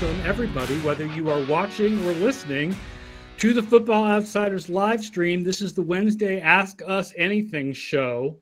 Welcome 0.00 0.26
everybody, 0.26 0.76
whether 0.80 1.06
you 1.06 1.30
are 1.30 1.44
watching 1.44 2.04
or 2.04 2.12
listening 2.14 2.74
to 3.38 3.52
the 3.52 3.62
Football 3.62 4.04
Outsiders 4.04 4.68
live 4.68 5.04
stream. 5.04 5.44
This 5.44 5.60
is 5.60 5.72
the 5.72 5.82
Wednesday 5.82 6.40
Ask 6.40 6.82
Us 6.84 7.12
Anything 7.16 7.72
show. 7.72 8.36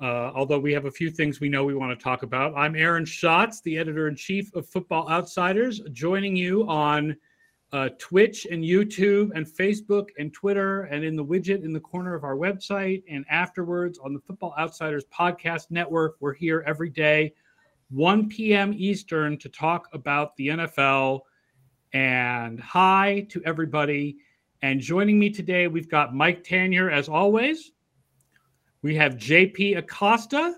Uh, 0.00 0.30
although 0.32 0.60
we 0.60 0.72
have 0.72 0.84
a 0.84 0.90
few 0.90 1.10
things 1.10 1.40
we 1.40 1.48
know 1.48 1.64
we 1.64 1.74
want 1.74 1.98
to 1.98 2.00
talk 2.00 2.22
about. 2.22 2.56
I'm 2.56 2.76
Aaron 2.76 3.04
Schatz, 3.04 3.60
the 3.62 3.76
editor 3.76 4.06
in 4.06 4.14
chief 4.14 4.54
of 4.54 4.68
Football 4.68 5.10
Outsiders, 5.10 5.80
joining 5.90 6.36
you 6.36 6.64
on 6.68 7.16
uh, 7.72 7.88
Twitch 7.98 8.46
and 8.48 8.62
YouTube 8.62 9.32
and 9.34 9.44
Facebook 9.44 10.10
and 10.20 10.32
Twitter 10.32 10.82
and 10.82 11.04
in 11.04 11.16
the 11.16 11.24
widget 11.24 11.64
in 11.64 11.72
the 11.72 11.80
corner 11.80 12.14
of 12.14 12.22
our 12.22 12.36
website 12.36 13.02
and 13.10 13.24
afterwards 13.28 13.98
on 13.98 14.14
the 14.14 14.20
Football 14.20 14.54
Outsiders 14.56 15.04
podcast 15.06 15.68
network. 15.68 16.14
We're 16.20 16.32
here 16.32 16.62
every 16.64 16.90
day, 16.90 17.34
1 17.90 18.28
p.m. 18.28 18.74
Eastern, 18.76 19.38
to 19.38 19.48
talk 19.48 19.88
about 19.92 20.34
the 20.36 20.48
NFL. 20.48 21.20
And 21.92 22.60
hi 22.60 23.26
to 23.30 23.42
everybody. 23.44 24.16
And 24.62 24.80
joining 24.80 25.18
me 25.18 25.30
today, 25.30 25.68
we've 25.68 25.90
got 25.90 26.14
Mike 26.14 26.42
Tanier, 26.42 26.92
as 26.92 27.08
always. 27.08 27.72
We 28.82 28.94
have 28.96 29.16
JP 29.16 29.78
Acosta. 29.78 30.54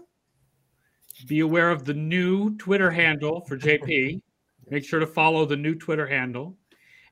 Be 1.27 1.41
aware 1.41 1.71
of 1.71 1.85
the 1.85 1.95
new 1.95 2.57
Twitter 2.57 2.91
handle 2.91 3.41
for 3.43 3.57
JP. 3.57 4.21
Make 4.71 4.85
sure 4.85 5.01
to 5.01 5.07
follow 5.07 5.47
the 5.47 5.57
new 5.57 5.75
Twitter 5.75 6.07
handle. 6.07 6.57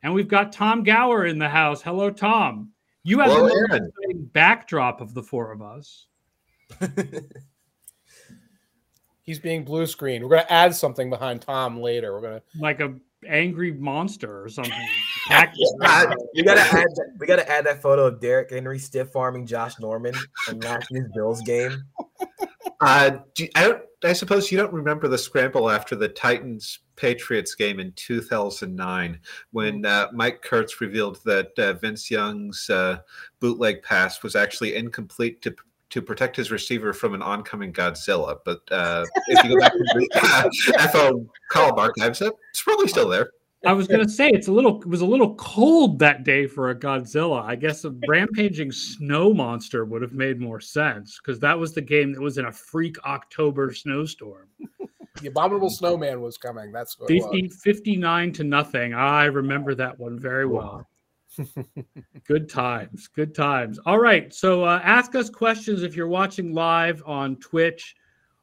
And 0.03 0.13
we've 0.13 0.29
got 0.29 0.53
Tom 0.53 0.83
Gower 0.83 1.27
in 1.27 1.39
the 1.39 1.49
house. 1.49 1.83
Hello, 1.83 2.11
Tom. 2.11 2.71
You 3.03 3.21
have 3.21 3.31
Hello, 3.31 3.49
the 3.49 3.91
backdrop 4.33 5.01
of 5.01 5.15
the 5.15 5.23
four 5.23 5.53
of 5.53 5.63
us. 5.63 6.07
He's 9.27 9.41
being 9.41 9.65
blue 9.65 9.87
screened. 9.87 10.23
We're 10.25 10.31
gonna 10.31 10.47
add 10.49 10.75
something 10.75 11.11
behind 11.11 11.43
Tom 11.43 11.81
later. 11.81 12.13
We're 12.13 12.21
gonna 12.21 12.43
like 12.61 12.81
a 12.81 12.95
angry 13.27 13.73
monster 13.73 14.43
or 14.43 14.49
something. 14.49 14.73
Uh, 15.29 15.45
we 16.37 16.45
gotta 16.45 16.61
add 16.61 16.87
that, 16.95 17.17
we 17.19 17.27
gotta 17.27 17.51
add 17.51 17.67
that 17.67 17.83
photo 17.83 18.07
of 18.07 18.21
Derrick 18.21 18.51
Henry 18.51 18.79
stiff 18.79 19.17
arming 19.17 19.45
Josh 19.45 19.77
Norman 19.81 20.15
in 20.49 20.61
last 20.61 20.87
year's 20.93 21.11
Bills 21.13 21.43
game. 21.43 21.83
Uh, 22.81 23.19
do 23.35 23.43
you- 23.43 23.51
I 23.57 23.63
don't. 23.65 23.83
I 24.05 24.13
suppose 24.13 24.53
you 24.53 24.59
don't 24.59 24.73
remember 24.73 25.09
the 25.09 25.19
scramble 25.19 25.69
after 25.69 25.97
the 25.97 26.07
Titans 26.09 26.79
Patriots 26.95 27.57
game 27.57 27.81
in 27.81 27.91
2009 27.97 29.19
when 29.51 29.85
uh, 29.85 30.07
Mike 30.13 30.43
Kurtz 30.43 30.81
revealed 30.81 31.19
that 31.25 31.59
uh, 31.59 31.73
Vince 31.73 32.09
Young's 32.09 32.71
uh, 32.71 32.99
bootleg 33.41 33.83
pass 33.83 34.23
was 34.23 34.37
actually 34.37 34.77
incomplete 34.77 35.43
to 35.43 35.57
to 35.91 36.03
protect 36.03 36.37
his 36.37 36.51
receiver 36.51 36.93
from 36.93 37.15
an 37.15 37.23
oncoming 37.23 37.73
Godzilla. 37.73 38.39
But 38.45 38.61
uh, 38.71 39.05
if 39.29 39.45
you 39.45 39.51
go 39.51 39.61
back 39.61 39.73
to 39.73 39.79
the 39.79 40.75
uh, 40.79 40.89
FO 40.89 41.27
column 41.51 41.79
archives, 41.79 42.21
it's 42.21 42.63
probably 42.63 42.89
still 42.89 43.09
there. 43.09 43.31
I 43.65 43.73
was 43.73 43.89
gonna 43.89 44.09
say 44.09 44.29
it's 44.29 44.49
a 44.49 44.53
little 44.53 44.81
it 44.81 44.87
was 44.87 45.01
a 45.01 45.07
little 45.07 45.35
cold 45.37 45.99
that 45.99 46.25
day 46.25 46.47
for 46.47 46.71
a 46.71 46.75
Godzilla. 46.75 47.43
I 47.43 47.57
guess 47.57 47.85
a 47.85 47.95
rampaging 48.09 48.71
snow 48.71 49.35
monster 49.35 49.85
would 49.85 50.03
have 50.03 50.13
made 50.13 50.41
more 50.41 50.61
sense 50.61 51.19
because 51.19 51.41
that 51.41 51.59
was 51.59 51.73
the 51.73 51.81
game 51.81 52.13
that 52.13 52.21
was 52.21 52.39
in 52.39 52.45
a 52.45 52.53
freak 52.53 52.97
October 53.05 53.73
snowstorm. 53.73 54.49
the 55.21 55.29
abominable 55.29 55.71
snowman 55.71 56.21
was 56.21 56.37
coming. 56.37 56.71
That's 56.71 56.99
what 56.99 57.11
it 57.11 57.23
50, 57.23 57.43
was. 57.49 57.61
59 57.63 58.33
to 58.35 58.45
nothing. 58.45 58.95
I 58.95 59.25
remember 59.25 59.75
that 59.75 59.99
one 59.99 60.19
very 60.19 60.47
well. 60.47 60.87
Good 62.27 62.49
times. 62.49 63.09
Good 63.09 63.35
times. 63.35 63.79
All 63.87 63.99
right. 63.99 64.33
So 64.35 64.65
uh, 64.65 64.81
ask 64.83 65.15
us 65.15 65.31
questions 65.31 65.83
if 65.83 65.97
you're 65.97 66.09
watching 66.09 66.53
live 66.53 67.03
on 67.07 67.37
Twitch 67.37 67.95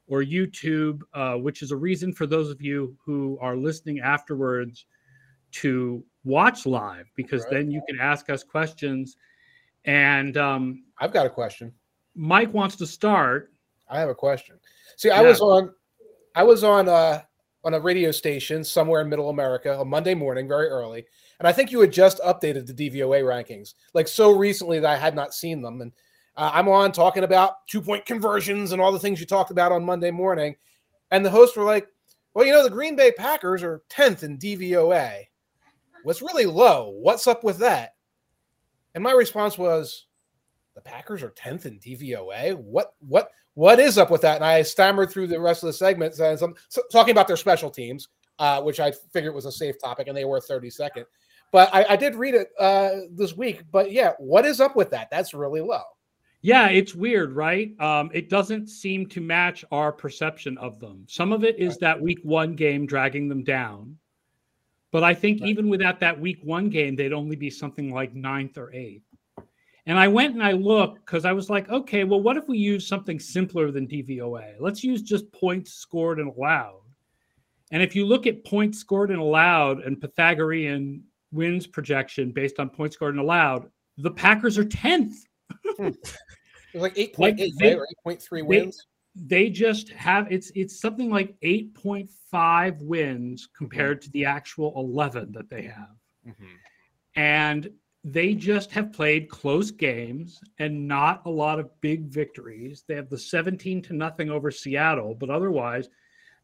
or 0.08 0.22
YouTube, 0.24 1.02
uh, 1.14 1.36
which 1.36 1.62
is 1.62 1.72
a 1.72 1.76
reason 1.76 2.14
for 2.14 2.28
those 2.28 2.50
of 2.50 2.62
you 2.62 2.96
who 3.06 3.38
are 3.42 3.56
listening 3.56 4.00
afterwards 4.00 4.86
to 5.54 6.04
watch 6.24 6.66
live 6.66 7.06
because 7.16 7.44
Right. 7.44 7.54
then 7.54 7.72
you 7.72 7.82
can 7.88 8.00
ask 8.00 8.30
us 8.30 8.44
questions. 8.44 9.18
And 9.86 10.38
um, 10.38 10.84
I've 11.00 11.14
got 11.14 11.26
a 11.26 11.30
question. 11.30 11.74
Mike 12.16 12.54
wants 12.54 12.76
to 12.78 12.88
start. 12.88 13.52
I 13.90 14.00
have 14.00 14.10
a 14.10 14.16
question. 14.16 14.56
See, 14.98 15.10
I 15.10 15.22
Yeah. 15.22 15.30
was 15.30 15.42
on 15.42 15.74
I 16.36 16.44
was 16.44 16.64
on 16.64 16.90
uh 16.90 17.22
on 17.64 17.74
a 17.76 17.80
radio 17.80 18.12
station 18.12 18.64
somewhere 18.64 19.02
in 19.02 19.10
middle 19.10 19.30
America 19.30 19.78
on 19.78 19.88
Monday 19.88 20.14
morning, 20.16 20.48
very 20.48 20.68
early. 20.68 21.06
And 21.44 21.50
I 21.50 21.52
think 21.52 21.74
you 21.74 21.82
had 21.82 21.92
just 21.92 22.22
updated 22.22 22.68
the 22.68 22.90
DVOA 22.90 23.22
rankings, 23.22 23.74
like 23.94 24.08
so 24.08 24.32
recently 24.32 24.80
that 24.80 24.90
I 24.90 24.98
had 24.98 25.14
not 25.14 25.34
seen 25.34 25.62
them. 25.62 25.82
And 25.82 25.92
uh, 26.38 26.52
I'm 26.54 26.70
on 26.70 26.94
talking 26.94 27.26
about 27.26 27.68
two 27.68 27.82
point 27.82 28.06
conversions 28.06 28.72
and 28.72 28.82
all 28.82 28.94
the 28.94 29.00
things 29.00 29.20
you 29.20 29.26
talked 29.26 29.52
about 29.52 29.74
on 29.74 29.84
Monday 29.84 30.10
morning. 30.10 30.56
And 31.12 31.26
the 31.26 31.30
hosts 31.30 31.58
were 31.58 31.66
like, 31.66 31.90
well, 32.34 32.46
you 32.46 32.54
know, 32.54 32.64
the 32.64 32.70
Green 32.70 32.96
Bay 32.96 33.12
Packers 33.12 33.62
are 33.62 33.84
10th 33.90 34.24
in 34.24 34.38
DVOA. 34.38 35.24
What's 36.04 36.22
really 36.22 36.46
low? 36.46 36.96
What's 37.02 37.28
up 37.28 37.44
with 37.44 37.58
that? 37.58 37.96
And 38.96 39.04
my 39.04 39.12
response 39.12 39.58
was, 39.58 40.06
the 40.76 40.82
Packers 40.82 41.24
are 41.24 41.32
10th 41.32 41.66
in 41.66 41.78
DVOA. 41.78 42.56
What 42.56 42.94
what 43.02 43.32
what 43.56 43.82
is 43.82 43.98
up 43.98 44.12
with 44.12 44.22
that? 44.22 44.38
And 44.38 44.46
I 44.46 44.62
stammered 44.62 45.12
through 45.12 45.28
the 45.28 45.42
rest 45.42 45.62
of 45.62 45.68
the 45.68 45.74
segment 45.74 46.16
so, 46.16 46.54
talking 46.90 47.12
about 47.12 47.28
their 47.28 47.36
special 47.36 47.70
teams, 47.70 48.08
uh, 48.40 48.62
which 48.62 48.80
I 48.80 48.94
figured 49.12 49.36
was 49.36 49.46
a 49.46 49.52
safe 49.52 49.76
topic, 49.78 50.08
and 50.08 50.16
they 50.16 50.24
were 50.24 50.40
32nd. 50.40 51.04
But 51.54 51.70
I, 51.74 51.86
I 51.90 51.96
did 51.96 52.16
read 52.16 52.34
it 52.34 52.50
uh, 52.60 52.90
this 53.12 53.38
week. 53.38 53.62
But 53.72 53.92
yeah, 53.92 54.14
what 54.18 54.44
is 54.44 54.60
up 54.60 54.76
with 54.76 54.90
that? 54.90 55.10
That's 55.12 55.36
really 55.36 55.62
low. 55.62 55.84
Yeah, 56.42 56.68
it's 56.68 56.94
weird, 56.96 57.34
right? 57.34 57.80
Um, 57.80 58.10
it 58.12 58.28
doesn't 58.30 58.68
seem 58.68 59.08
to 59.10 59.22
match 59.22 59.64
our 59.72 59.94
perception 59.94 60.58
of 60.58 60.80
them. 60.80 61.06
Some 61.08 61.32
of 61.32 61.46
it 61.46 61.58
is 61.60 61.78
that 61.78 62.02
week 62.02 62.20
one 62.24 62.56
game 62.56 62.86
dragging 62.86 63.30
them 63.30 63.44
down. 63.44 63.98
But 64.92 65.04
I 65.04 65.14
think 65.14 65.42
Right. 65.42 65.50
even 65.52 65.70
without 65.70 66.00
that 66.02 66.20
week 66.20 66.40
one 66.44 66.70
game, 66.70 66.96
they'd 66.96 67.14
only 67.14 67.36
be 67.36 67.50
something 67.50 67.94
like 67.94 68.14
ninth 68.14 68.58
or 68.58 68.74
eighth. 68.74 69.06
And 69.86 69.98
I 69.98 70.08
went 70.08 70.34
and 70.34 70.44
I 70.44 70.54
looked 70.54 71.06
because 71.06 71.24
I 71.24 71.34
was 71.34 71.50
like, 71.50 71.70
okay, 71.70 72.04
well, 72.04 72.22
what 72.22 72.36
if 72.38 72.48
we 72.48 72.58
use 72.58 72.88
something 72.88 73.20
simpler 73.20 73.70
than 73.70 73.88
DVOA? 73.88 74.56
Let's 74.60 74.84
use 74.84 75.02
just 75.04 75.32
points 75.32 75.74
scored 75.74 76.20
and 76.20 76.32
allowed. 76.36 76.82
And 77.72 77.84
if 77.84 77.96
you 77.96 78.06
look 78.06 78.26
at 78.28 78.44
points 78.44 78.80
scored 78.80 79.12
and 79.12 79.20
allowed 79.20 79.82
and 79.82 80.02
Pythagorean 80.02 81.04
wins 81.34 81.68
projection 81.68 82.32
based 82.32 82.60
on 82.60 82.70
points 82.70 82.96
scored 82.96 83.14
and 83.14 83.22
allowed, 83.22 83.70
the 83.98 84.12
Packers 84.12 84.58
are 84.58 84.66
10th. 84.66 85.16
Hmm. 85.78 85.88
It 85.88 86.78
was 86.78 86.82
like 86.82 86.96
8.8, 86.96 87.52
they- 87.58 87.70
right? 87.70 87.78
Or 87.78 87.88
8.3 88.08 88.46
wins. 88.46 88.88
they 89.16 89.50
just 89.50 89.90
have 89.90 90.32
it's 90.32 90.52
it's 90.56 90.82
something 90.82 91.10
like 91.10 91.36
8.5 91.44 92.82
wins 92.82 93.48
compared 93.56 94.02
to 94.02 94.10
the 94.12 94.26
actual 94.26 94.74
11 94.76 95.32
that 95.34 95.50
they 95.50 95.64
have 95.64 95.96
mm-hmm. 96.28 96.56
and 97.16 97.70
they 98.04 98.34
just 98.34 98.72
have 98.72 98.92
played 98.92 99.30
close 99.30 99.70
games 99.72 100.42
and 100.58 100.88
not 100.88 101.22
a 101.26 101.30
lot 101.30 101.60
of 101.60 101.70
big 101.80 102.06
victories 102.06 102.84
they 102.88 102.96
have 102.96 103.10
the 103.10 103.18
17 103.18 103.84
to 103.84 103.94
nothing 103.94 104.32
over 104.32 104.50
seattle 104.50 105.14
but 105.14 105.30
otherwise 105.30 105.90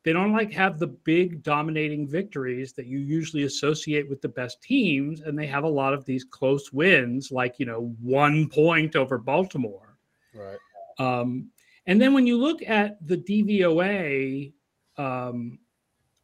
they 0.03 0.13
don't 0.13 0.31
like 0.31 0.51
have 0.51 0.79
the 0.79 0.87
big 0.87 1.43
dominating 1.43 2.07
victories 2.07 2.73
that 2.73 2.85
you 2.85 2.99
usually 2.99 3.43
associate 3.43 4.09
with 4.09 4.21
the 4.21 4.29
best 4.29 4.61
teams 4.61 5.21
and 5.21 5.37
they 5.37 5.47
have 5.47 5.63
a 5.63 5.69
lot 5.69 5.93
of 5.93 6.05
these 6.05 6.23
close 6.23 6.71
wins 6.71 7.31
like 7.31 7.59
you 7.59 7.65
know 7.65 7.93
one 8.01 8.47
point 8.49 8.95
over 8.95 9.17
baltimore 9.17 9.97
Right. 10.33 10.57
um, 10.99 11.49
and 11.89 11.99
then 11.99 12.13
when 12.13 12.27
you 12.27 12.37
look 12.37 12.61
at 12.61 13.05
the 13.07 13.17
DVOA, 13.17 14.53
um, 14.97 15.57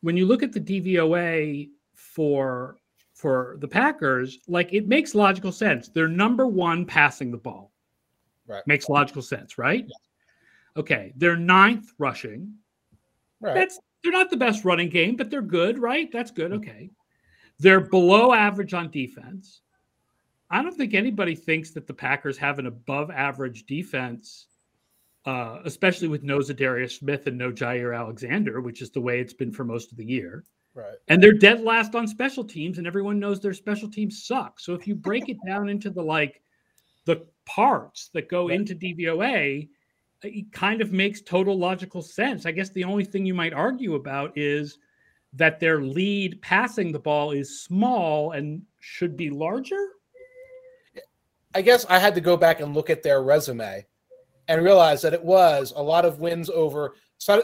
when 0.02 0.16
you 0.16 0.28
look 0.28 0.44
at 0.44 0.52
the 0.52 0.62
DVOA 0.62 1.70
for 1.96 2.78
for 3.16 3.56
the 3.62 3.68
Packers, 3.68 4.38
like 4.48 4.72
it 4.74 4.88
makes 4.88 5.16
logical 5.16 5.52
sense. 5.52 5.88
They're 5.88 6.08
number 6.08 6.46
one 6.46 6.86
passing 6.86 7.32
the 7.32 7.38
ball. 7.38 7.72
Right. 8.46 8.62
Makes 8.68 8.90
logical 8.90 9.24
sense, 9.24 9.58
right? 9.58 9.88
Okay. 10.78 11.14
They're 11.16 11.36
ninth 11.36 11.94
rushing. 11.98 12.54
Right. 13.42 13.54
That's 13.56 13.80
they're 14.04 14.12
not 14.12 14.30
the 14.30 14.38
best 14.38 14.66
running 14.66 14.90
game, 14.90 15.16
but 15.16 15.30
they're 15.30 15.42
good, 15.42 15.80
right? 15.80 16.10
That's 16.12 16.32
good. 16.32 16.52
Okay. 16.54 16.92
They're 17.60 17.82
below 17.82 18.34
average 18.34 18.74
on 18.74 18.92
defense. 18.92 19.62
I 20.52 20.62
don't 20.62 20.76
think 20.76 20.94
anybody 20.94 21.36
thinks 21.36 21.72
that 21.72 21.88
the 21.88 21.94
Packers 21.94 22.38
have 22.38 22.60
an 22.60 22.68
above 22.68 23.10
average 23.10 23.66
defense, 23.66 24.48
uh, 25.26 25.60
especially 25.66 26.08
with 26.08 26.22
no 26.22 26.38
Za'Darius 26.38 27.00
Smith 27.00 27.26
and 27.28 27.38
no 27.38 27.52
Jaire 27.52 27.98
Alexander, 27.98 28.62
which 28.62 28.82
is 28.82 28.92
the 28.92 29.02
way 29.02 29.20
it's 29.20 29.34
been 29.34 29.52
for 29.52 29.64
most 29.64 29.92
of 29.92 29.98
the 29.98 30.06
year. 30.06 30.44
Right. 30.76 30.98
And 31.08 31.24
they're 31.24 31.32
dead 31.34 31.62
last 31.62 31.96
on 31.96 32.08
special 32.08 32.44
teams, 32.44 32.78
and 32.78 32.86
everyone 32.86 33.18
knows 33.20 33.40
their 33.40 33.54
special 33.54 33.90
teams 33.90 34.26
suck. 34.26 34.60
So 34.60 34.74
if 34.76 34.86
you 34.86 34.94
break 34.94 35.30
it 35.30 35.38
down 35.48 35.70
into 35.70 35.90
the 35.90 36.04
like 36.04 36.42
the 37.06 37.26
parts 37.46 38.10
that 38.14 38.30
go 38.30 38.50
Right. 38.50 38.56
into 38.60 38.76
DVOA, 38.76 39.68
it 40.28 40.52
kind 40.52 40.82
of 40.82 40.92
makes 40.92 41.22
total 41.22 41.58
logical 41.58 42.02
sense. 42.02 42.46
I 42.46 42.52
guess 42.52 42.70
the 42.70 42.84
only 42.84 43.06
thing 43.06 43.26
you 43.26 43.34
might 43.34 43.54
argue 43.54 43.96
about 43.96 44.38
is 44.38 44.78
that 45.34 45.60
their 45.60 45.82
lead 45.82 46.42
passing 46.42 46.92
the 46.92 47.00
ball 47.00 47.32
is 47.32 47.62
small 47.62 48.32
and 48.32 48.62
should 48.80 49.18
be 49.18 49.30
larger. 49.30 49.90
I 51.54 51.62
guess 51.62 51.86
I 51.90 52.00
had 52.00 52.16
to 52.16 52.22
go 52.22 52.38
back 52.38 52.60
and 52.60 52.74
look 52.74 52.90
at 52.90 53.04
their 53.04 53.24
resume 53.24 53.86
and 54.48 54.64
realize 54.64 55.02
that 55.02 55.14
it 55.14 55.24
was 55.24 55.74
a 55.76 55.82
lot 55.82 56.06
of 56.06 56.20
wins 56.20 56.50
over 56.50 56.96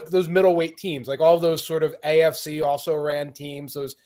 those 0.08 0.28
middleweight 0.28 0.76
teams, 0.76 1.08
like 1.08 1.20
all 1.20 1.38
those 1.38 1.64
sort 1.64 1.82
of 1.82 1.94
AFC 2.04 2.64
also 2.64 2.94
ran 2.94 3.32
teams, 3.32 3.74
those 3.74 3.96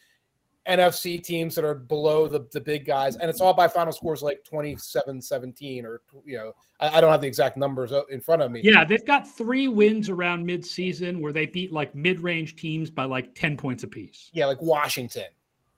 NFC 0.68 1.22
teams 1.22 1.54
that 1.54 1.64
are 1.64 1.74
below 1.74 2.26
the, 2.26 2.46
the 2.52 2.60
big 2.60 2.84
guys, 2.84 3.16
and 3.16 3.30
it's 3.30 3.40
all 3.40 3.54
by 3.54 3.68
final 3.68 3.92
scores 3.92 4.22
like 4.22 4.42
27 4.44 5.22
17 5.22 5.86
or, 5.86 6.02
you 6.24 6.36
know, 6.36 6.52
I, 6.80 6.98
I 6.98 7.00
don't 7.00 7.10
have 7.10 7.20
the 7.20 7.26
exact 7.26 7.56
numbers 7.56 7.92
in 8.10 8.20
front 8.20 8.42
of 8.42 8.50
me. 8.50 8.60
Yeah, 8.64 8.84
they've 8.84 9.04
got 9.04 9.28
three 9.28 9.68
wins 9.68 10.10
around 10.10 10.44
mid-season 10.44 11.20
where 11.20 11.32
they 11.32 11.46
beat 11.46 11.72
like 11.72 11.94
mid-range 11.94 12.56
teams 12.56 12.90
by 12.90 13.04
like 13.04 13.34
10 13.34 13.56
points 13.56 13.84
apiece. 13.84 14.30
Yeah, 14.32 14.46
like 14.46 14.60
Washington. 14.60 15.26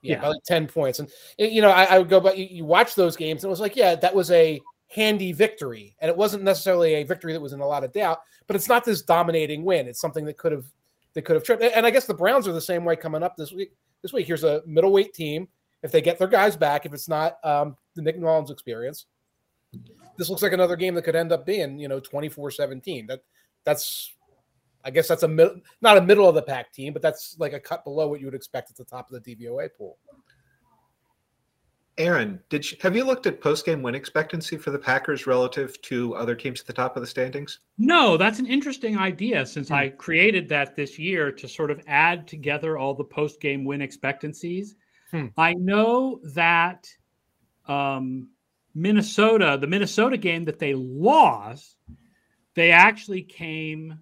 Yeah, 0.01 0.17
yeah. 0.17 0.23
by 0.23 0.29
like 0.29 0.43
10 0.45 0.67
points. 0.69 1.01
And, 1.01 1.11
you 1.39 1.61
know, 1.61 1.71
I, 1.71 1.85
I 1.85 1.99
would 1.99 2.09
go, 2.09 2.21
but 2.21 2.39
you, 2.39 2.47
you 2.51 2.65
watch 2.65 2.95
those 2.95 3.17
games 3.17 3.45
and 3.45 3.49
it 3.49 3.51
was 3.51 3.61
like, 3.61 3.77
yeah, 3.77 3.95
that 3.97 4.15
was 4.15 4.31
a 4.31 4.61
handy 4.89 5.33
victory. 5.33 5.97
And 6.01 6.09
it 6.09 6.17
wasn't 6.17 6.45
necessarily 6.45 6.95
a 6.95 7.03
victory 7.03 7.33
that 7.35 7.41
was 7.41 7.53
in 7.53 7.61
a 7.61 7.67
lot 7.67 7.85
of 7.85 7.93
doubt, 7.93 8.21
but 8.47 8.57
it's 8.57 8.69
not 8.69 8.85
this 8.85 9.03
dominating 9.03 9.65
win. 9.65 9.87
It's 9.87 10.01
something 10.01 10.25
that 10.25 10.39
could 10.39 10.53
have, 10.53 10.65
that 11.13 11.23
could 11.23 11.35
have 11.35 11.45
tripped. 11.45 11.63
And 11.63 11.85
I 11.85 11.91
guess 11.91 12.07
the 12.07 12.15
Browns 12.15 12.49
are 12.49 12.53
the 12.53 12.61
same 12.61 12.85
way 12.85 12.97
coming 12.97 13.23
up 13.23 13.37
this 13.37 13.53
week 13.53 13.73
this 14.03 14.13
week. 14.13 14.27
Here's 14.27 14.45
a 14.45 14.63
middleweight 14.67 15.15
team. 15.15 15.49
If 15.83 15.93
they 15.93 16.01
get 16.01 16.19
their 16.19 16.29
guys 16.29 16.57
back, 16.57 16.87
if 16.87 16.93
it's 16.93 17.09
not 17.09 17.37
um, 17.45 17.77
the 17.95 18.03
Nick 18.03 18.19
Mullens 18.19 18.51
experience, 18.51 19.07
this 20.17 20.29
looks 20.29 20.43
like 20.43 20.53
another 20.53 20.77
game 20.77 20.95
that 20.95 21.03
could 21.03 21.17
end 21.17 21.33
up 21.33 21.47
being, 21.47 21.79
you 21.79 21.89
know, 21.89 22.01
24-17. 22.01 23.07
That 23.07 23.21
that's 23.65 24.13
I 24.85 24.91
guess 24.91 25.09
that's 25.09 25.23
a 25.23 25.29
mid, 25.29 25.51
not 25.83 25.99
a 25.99 26.01
middle 26.01 26.29
of 26.29 26.35
the 26.35 26.43
pack 26.43 26.73
team, 26.73 26.93
but 26.93 27.03
that's 27.03 27.37
like 27.39 27.53
a 27.53 27.61
cut 27.61 27.85
below 27.85 28.09
what 28.09 28.21
you 28.21 28.27
would 28.27 28.35
expect 28.35 28.71
at 28.71 28.77
the 28.77 28.85
top 28.85 29.11
of 29.11 29.23
the 29.23 29.37
DVOA 29.37 29.69
pool. 29.77 29.99
Aaron, 31.99 32.41
did 32.49 32.71
you, 32.71 32.79
have 32.81 32.95
you 32.95 33.03
looked 33.03 33.27
at 33.27 33.41
post 33.41 33.67
game 33.67 33.83
win 33.83 33.97
expectancy 33.97 34.57
for 34.57 34.71
the 34.71 34.79
Packers 34.79 35.27
relative 35.27 35.81
to 35.83 36.15
other 36.15 36.37
teams 36.37 36.61
at 36.61 36.67
the 36.67 36.73
top 36.73 36.97
of 36.97 37.03
the 37.03 37.07
standings? 37.07 37.59
No, 37.77 38.17
that's 38.17 38.39
an 38.39 38.47
interesting 38.47 38.97
idea 38.97 39.45
since 39.45 39.69
hmm. 39.69 39.75
I 39.75 39.89
created 39.89 40.49
that 40.49 40.77
this 40.77 40.99
year 40.99 41.33
to 41.33 41.49
sort 41.49 41.73
of 41.73 41.83
add 41.89 42.29
together 42.29 42.79
all 42.79 42.95
the 42.95 43.05
post 43.05 43.41
game 43.41 43.65
win 43.65 43.83
expectancies. 43.83 44.77
Hmm. 45.11 45.27
I 45.37 45.55
know 45.55 46.21
that 46.35 46.89
um, 47.67 48.29
Minnesota, 48.75 49.59
the 49.61 49.67
Minnesota 49.67 50.17
game 50.17 50.45
that 50.45 50.61
they 50.61 50.75
lost, 50.75 51.79
they 52.55 52.71
actually 52.71 53.23
came, 53.23 53.99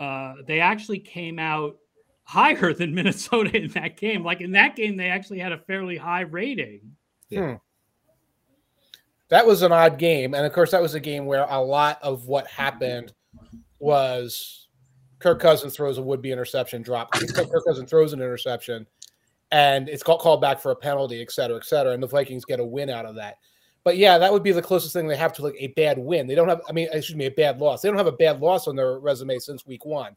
uh, 0.00 0.34
they 0.46 0.58
actually 0.58 0.98
came 0.98 1.38
out 1.38 1.76
higher 2.24 2.74
than 2.74 2.94
Minnesota 2.96 3.56
in 3.56 3.70
that 3.72 3.96
game. 3.96 4.24
Like 4.24 4.40
in 4.40 4.52
that 4.52 4.74
game, 4.74 4.96
they 4.96 5.08
actually 5.08 5.38
had 5.38 5.52
a 5.52 5.58
fairly 5.58 5.96
high 5.96 6.22
rating. 6.22 6.96
Yeah. 7.32 7.52
Hmm. 7.52 7.54
That 9.28 9.46
was 9.46 9.62
an 9.62 9.72
odd 9.72 9.98
game, 9.98 10.34
and 10.34 10.44
of 10.44 10.52
course, 10.52 10.72
that 10.72 10.82
was 10.82 10.94
a 10.94 11.00
game 11.00 11.24
where 11.24 11.46
a 11.48 11.58
lot 11.58 11.98
of 12.02 12.26
what 12.26 12.46
happened 12.46 13.14
was 13.78 14.68
Kirk 15.20 15.40
Cousins 15.40 15.74
throws 15.74 15.96
a 15.96 16.02
would-be 16.02 16.30
interception 16.30 16.82
drop. 16.82 17.12
Kirk 17.34 17.64
Cousins 17.66 17.88
throws 17.88 18.12
an 18.12 18.20
interception, 18.20 18.86
and 19.50 19.88
it's 19.88 20.02
called, 20.02 20.20
called 20.20 20.42
back 20.42 20.60
for 20.60 20.70
a 20.70 20.76
penalty, 20.76 21.22
et 21.22 21.32
cetera, 21.32 21.56
et 21.56 21.64
cetera, 21.64 21.94
and 21.94 22.02
the 22.02 22.06
Vikings 22.06 22.44
get 22.44 22.60
a 22.60 22.64
win 22.64 22.90
out 22.90 23.06
of 23.06 23.14
that. 23.14 23.38
But 23.84 23.96
yeah, 23.96 24.18
that 24.18 24.30
would 24.30 24.42
be 24.42 24.52
the 24.52 24.62
closest 24.62 24.92
thing 24.92 25.08
they 25.08 25.16
have 25.16 25.32
to 25.34 25.42
like 25.42 25.56
a 25.58 25.68
bad 25.68 25.98
win. 25.98 26.26
They 26.26 26.34
don't 26.34 26.48
have, 26.48 26.60
I 26.68 26.72
mean, 26.72 26.88
excuse 26.92 27.16
me, 27.16 27.26
a 27.26 27.30
bad 27.30 27.58
loss. 27.58 27.80
They 27.80 27.88
don't 27.88 27.98
have 27.98 28.06
a 28.06 28.12
bad 28.12 28.40
loss 28.40 28.68
on 28.68 28.76
their 28.76 28.98
resume 28.98 29.38
since 29.38 29.66
week 29.66 29.84
one, 29.84 30.14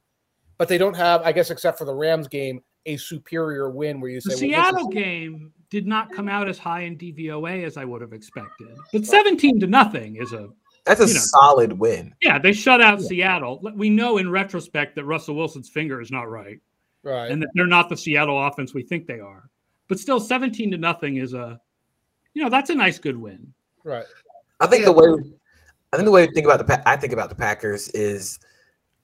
but 0.58 0.68
they 0.68 0.78
don't 0.78 0.96
have, 0.96 1.22
I 1.22 1.32
guess, 1.32 1.52
except 1.52 1.78
for 1.78 1.86
the 1.86 1.96
Rams 1.96 2.28
game, 2.28 2.62
a 2.86 2.98
superior 2.98 3.70
win 3.70 4.02
where 4.02 4.12
you 4.12 4.22
say 4.22 4.34
the 4.34 4.38
Seattle 4.38 4.90
game 4.90 5.54
did 5.70 5.88
not 5.88 6.12
come 6.12 6.30
out 6.30 6.48
as 6.48 6.58
high 6.58 6.82
in 6.82 6.98
DVOA 6.98 7.64
as 7.66 7.78
I 7.78 7.86
would 7.86 8.02
have 8.02 8.14
expected. 8.14 8.70
But 8.94 9.06
17 9.06 9.60
to 9.60 9.68
nothing 9.68 10.18
is 10.18 10.34
a 10.34 10.50
that's 10.86 11.02
a 11.02 11.08
you 11.08 11.16
know, 11.16 11.20
solid 11.20 11.74
win. 11.74 12.14
Yeah, 12.22 12.38
they 12.38 12.54
shut 12.54 12.80
out 12.82 13.02
yeah. 13.02 13.08
Seattle. 13.08 13.60
We 13.76 13.90
know 13.90 14.18
in 14.18 14.30
retrospect 14.30 14.96
that 14.96 15.06
Russell 15.06 15.36
Wilson's 15.36 15.70
finger 15.70 16.00
is 16.00 16.12
not 16.12 16.30
right. 16.30 16.60
Right. 17.04 17.32
And 17.32 17.42
that 17.42 17.50
they're 17.56 17.66
not 17.66 17.90
the 17.90 17.98
Seattle 17.98 18.46
offense 18.46 18.74
we 18.74 18.84
think 18.84 19.08
they 19.08 19.20
are. 19.20 19.50
But 19.88 20.00
still 20.00 20.20
17 20.20 20.72
to 20.72 20.78
nothing 20.78 21.18
is 21.18 21.34
a 21.34 21.60
you 22.34 22.44
know, 22.44 22.50
that's 22.50 22.70
a 22.70 22.76
nice 22.76 23.00
good 23.00 23.18
win. 23.18 23.54
Right. 23.84 24.06
I 24.60 24.68
think 24.68 24.82
yeah. 24.82 24.88
the 24.88 24.92
way 24.92 25.08
I 25.92 25.98
think 25.98 26.06
the 26.06 26.12
way 26.12 26.28
to 26.28 26.34
think 26.34 26.46
about 26.46 26.66
the 26.66 26.90
I 26.90 26.98
think 26.98 27.14
about 27.14 27.30
the 27.30 27.36
Packers 27.36 27.90
is 27.90 28.40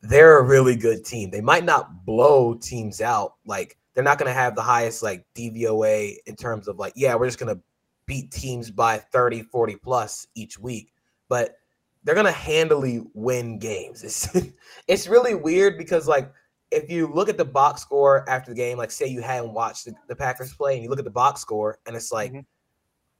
they're 0.02 0.40
a 0.40 0.44
really 0.44 0.76
good 0.76 1.06
team. 1.06 1.32
They 1.32 1.42
might 1.42 1.64
not 1.64 2.06
blow 2.06 2.56
teams 2.56 3.02
out. 3.02 3.36
Like 3.46 3.78
they're 3.94 4.04
not 4.04 4.18
going 4.18 4.30
to 4.30 4.34
have 4.34 4.56
the 4.56 4.62
highest 4.62 5.04
like 5.04 5.26
DVOA 5.36 6.16
in 6.26 6.36
terms 6.36 6.68
of 6.68 6.80
like, 6.80 6.94
yeah, 6.96 7.16
we're 7.16 7.28
just 7.28 7.40
going 7.40 7.56
to 7.56 7.62
beat 8.06 8.32
teams 8.32 8.72
by 8.72 8.98
30, 8.98 9.44
40 9.44 9.76
plus 9.78 10.28
each 10.36 10.58
week. 10.58 10.94
But 11.28 11.56
they're 12.04 12.16
going 12.16 12.26
to 12.26 12.32
handily 12.32 13.04
win 13.14 13.60
games. 13.60 14.04
It's 14.04 14.30
it's 14.88 15.08
really 15.08 15.36
weird 15.36 15.78
because 15.78 16.08
like 16.08 16.32
if 16.72 16.90
you 16.90 17.08
look 17.08 17.30
at 17.30 17.38
the 17.38 17.46
box 17.46 17.82
score 17.82 18.28
after 18.30 18.52
the 18.52 18.56
game, 18.56 18.78
like 18.78 18.92
say 18.92 19.08
you 19.08 19.22
hadn't 19.22 19.54
watched 19.54 19.86
the, 19.86 19.94
the 20.08 20.16
Packers 20.16 20.54
play 20.54 20.76
and 20.76 20.84
you 20.84 20.90
look 20.90 21.00
at 21.00 21.06
the 21.06 21.12
box 21.12 21.42
score 21.42 21.80
and 21.86 21.96
it's 21.96 22.12
like, 22.12 22.32
mm-hmm. 22.32 22.40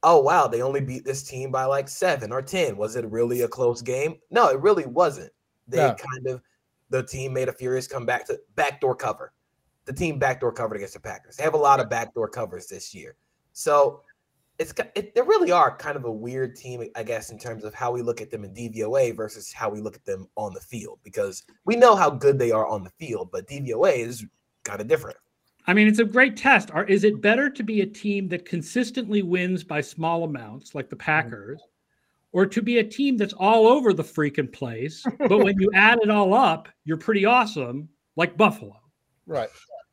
oh 0.02 0.20
wow, 0.20 0.46
they 0.46 0.62
only 0.62 0.80
beat 0.80 1.04
this 1.04 1.22
team 1.22 1.50
by 1.50 1.64
like 1.64 1.88
seven 1.88 2.32
or 2.32 2.42
ten. 2.42 2.76
Was 2.76 2.96
it 2.96 3.04
really 3.10 3.42
a 3.42 3.48
close 3.48 3.82
game? 3.82 4.16
No, 4.30 4.48
it 4.48 4.60
really 4.60 4.86
wasn't. 4.86 5.32
They 5.68 5.78
kind 5.78 6.26
of 6.26 6.42
the 6.90 7.02
team 7.02 7.32
made 7.32 7.48
a 7.48 7.52
furious 7.52 7.86
comeback 7.86 8.26
to 8.26 8.38
backdoor 8.56 8.96
cover. 8.96 9.32
The 9.84 9.92
team 9.92 10.18
backdoor 10.18 10.52
covered 10.52 10.76
against 10.76 10.94
the 10.94 11.00
Packers. 11.00 11.36
They 11.36 11.44
have 11.44 11.54
a 11.54 11.58
lot 11.58 11.80
of 11.80 11.90
backdoor 11.90 12.28
covers 12.28 12.66
this 12.66 12.94
year. 12.94 13.16
So 13.52 14.02
it's 14.58 14.72
it, 14.94 15.14
they 15.14 15.22
really 15.22 15.50
are 15.50 15.76
kind 15.76 15.96
of 15.96 16.04
a 16.04 16.12
weird 16.12 16.56
team, 16.56 16.88
I 16.94 17.02
guess, 17.02 17.30
in 17.30 17.38
terms 17.38 17.64
of 17.64 17.74
how 17.74 17.90
we 17.90 18.02
look 18.02 18.20
at 18.20 18.30
them 18.30 18.44
in 18.44 18.54
DVOA 18.54 19.16
versus 19.16 19.52
how 19.52 19.70
we 19.70 19.80
look 19.80 19.96
at 19.96 20.04
them 20.04 20.28
on 20.36 20.54
the 20.54 20.60
field. 20.60 21.00
Because 21.02 21.42
we 21.64 21.76
know 21.76 21.96
how 21.96 22.10
good 22.10 22.38
they 22.38 22.50
are 22.52 22.66
on 22.66 22.84
the 22.84 22.92
field, 22.98 23.30
but 23.32 23.48
DVOA 23.48 23.98
is 23.98 24.24
kind 24.64 24.80
of 24.80 24.88
different. 24.88 25.16
I 25.66 25.74
mean, 25.74 25.86
it's 25.86 26.00
a 26.00 26.04
great 26.04 26.36
test. 26.36 26.70
Are, 26.72 26.84
is 26.84 27.04
it 27.04 27.20
better 27.20 27.48
to 27.48 27.62
be 27.62 27.82
a 27.82 27.86
team 27.86 28.28
that 28.28 28.44
consistently 28.44 29.22
wins 29.22 29.62
by 29.62 29.80
small 29.80 30.24
amounts, 30.24 30.74
like 30.74 30.90
the 30.90 30.96
mm-hmm. 30.96 31.06
Packers, 31.06 31.62
or 32.32 32.46
to 32.46 32.62
be 32.62 32.78
a 32.78 32.84
team 32.84 33.16
that's 33.16 33.34
all 33.34 33.66
over 33.66 33.92
the 33.92 34.02
freaking 34.02 34.52
place. 34.52 35.04
but 35.18 35.38
when 35.38 35.58
you 35.60 35.70
add 35.74 35.98
it 36.02 36.10
all 36.10 36.34
up, 36.34 36.68
you're 36.84 36.96
pretty 36.96 37.24
awesome, 37.24 37.88
like 38.16 38.36
Buffalo. 38.36 38.81
Right. 39.26 39.48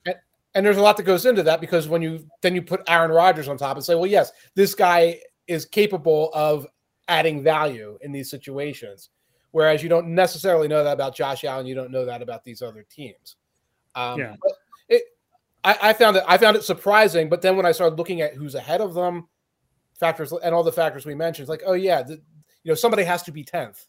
And, 0.05 0.15
and 0.55 0.65
there's 0.65 0.77
a 0.77 0.81
lot 0.81 0.97
that 0.97 1.03
goes 1.03 1.25
into 1.25 1.43
that 1.43 1.61
because 1.61 1.87
when 1.87 2.01
you 2.01 2.25
then 2.41 2.55
you 2.55 2.61
put 2.61 2.81
Aaron 2.87 3.11
Rodgers 3.11 3.47
on 3.47 3.57
top 3.57 3.75
and 3.75 3.85
say, 3.85 3.95
well, 3.95 4.07
yes, 4.07 4.31
this 4.55 4.75
guy 4.75 5.19
is 5.47 5.65
capable 5.65 6.31
of 6.33 6.67
adding 7.07 7.43
value 7.43 7.97
in 8.01 8.11
these 8.11 8.29
situations. 8.29 9.09
Whereas 9.51 9.81
you 9.81 9.89
don't 9.89 10.09
necessarily 10.09 10.67
know 10.67 10.83
that 10.83 10.93
about 10.93 11.15
Josh 11.15 11.43
Allen, 11.43 11.65
you 11.65 11.73
don't 11.73 11.91
know 11.91 12.05
that 12.05 12.21
about 12.21 12.43
these 12.43 12.61
other 12.61 12.85
teams. 12.89 13.35
Um, 13.95 14.19
yeah. 14.19 14.35
It, 14.87 15.03
I, 15.63 15.77
I 15.81 15.93
found 15.93 16.17
it 16.17 16.23
I 16.27 16.37
found 16.37 16.55
it 16.55 16.63
surprising, 16.63 17.29
but 17.29 17.41
then 17.41 17.57
when 17.57 17.65
I 17.65 17.71
started 17.71 17.97
looking 17.97 18.21
at 18.21 18.35
who's 18.35 18.55
ahead 18.55 18.81
of 18.81 18.93
them, 18.93 19.27
factors 19.99 20.31
and 20.31 20.55
all 20.55 20.63
the 20.63 20.71
factors 20.71 21.05
we 21.05 21.15
mentioned, 21.15 21.43
it's 21.43 21.49
like, 21.49 21.63
oh 21.65 21.73
yeah, 21.73 22.03
the, 22.03 22.13
you 22.63 22.71
know, 22.71 22.75
somebody 22.75 23.03
has 23.03 23.23
to 23.23 23.31
be 23.31 23.43
10th. 23.43 23.85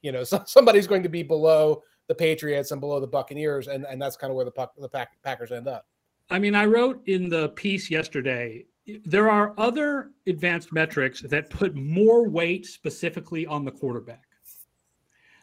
You 0.00 0.12
know, 0.12 0.24
so, 0.24 0.42
somebody's 0.46 0.86
going 0.86 1.02
to 1.02 1.08
be 1.08 1.22
below 1.22 1.82
the 2.08 2.14
Patriots 2.14 2.70
and 2.70 2.80
below 2.80 3.00
the 3.00 3.06
Buccaneers, 3.06 3.68
and, 3.68 3.84
and 3.84 4.00
that's 4.00 4.16
kind 4.16 4.30
of 4.30 4.36
where 4.36 4.44
the, 4.44 4.68
the 4.78 4.88
Pack, 4.88 5.22
Packers 5.22 5.52
end 5.52 5.68
up. 5.68 5.86
I 6.30 6.38
mean, 6.38 6.54
I 6.54 6.64
wrote 6.64 7.02
in 7.06 7.28
the 7.28 7.50
piece 7.50 7.90
yesterday 7.90 8.64
there 9.04 9.30
are 9.30 9.54
other 9.58 10.10
advanced 10.26 10.72
metrics 10.72 11.20
that 11.22 11.50
put 11.50 11.74
more 11.74 12.28
weight 12.28 12.66
specifically 12.66 13.46
on 13.46 13.64
the 13.64 13.70
quarterback, 13.70 14.24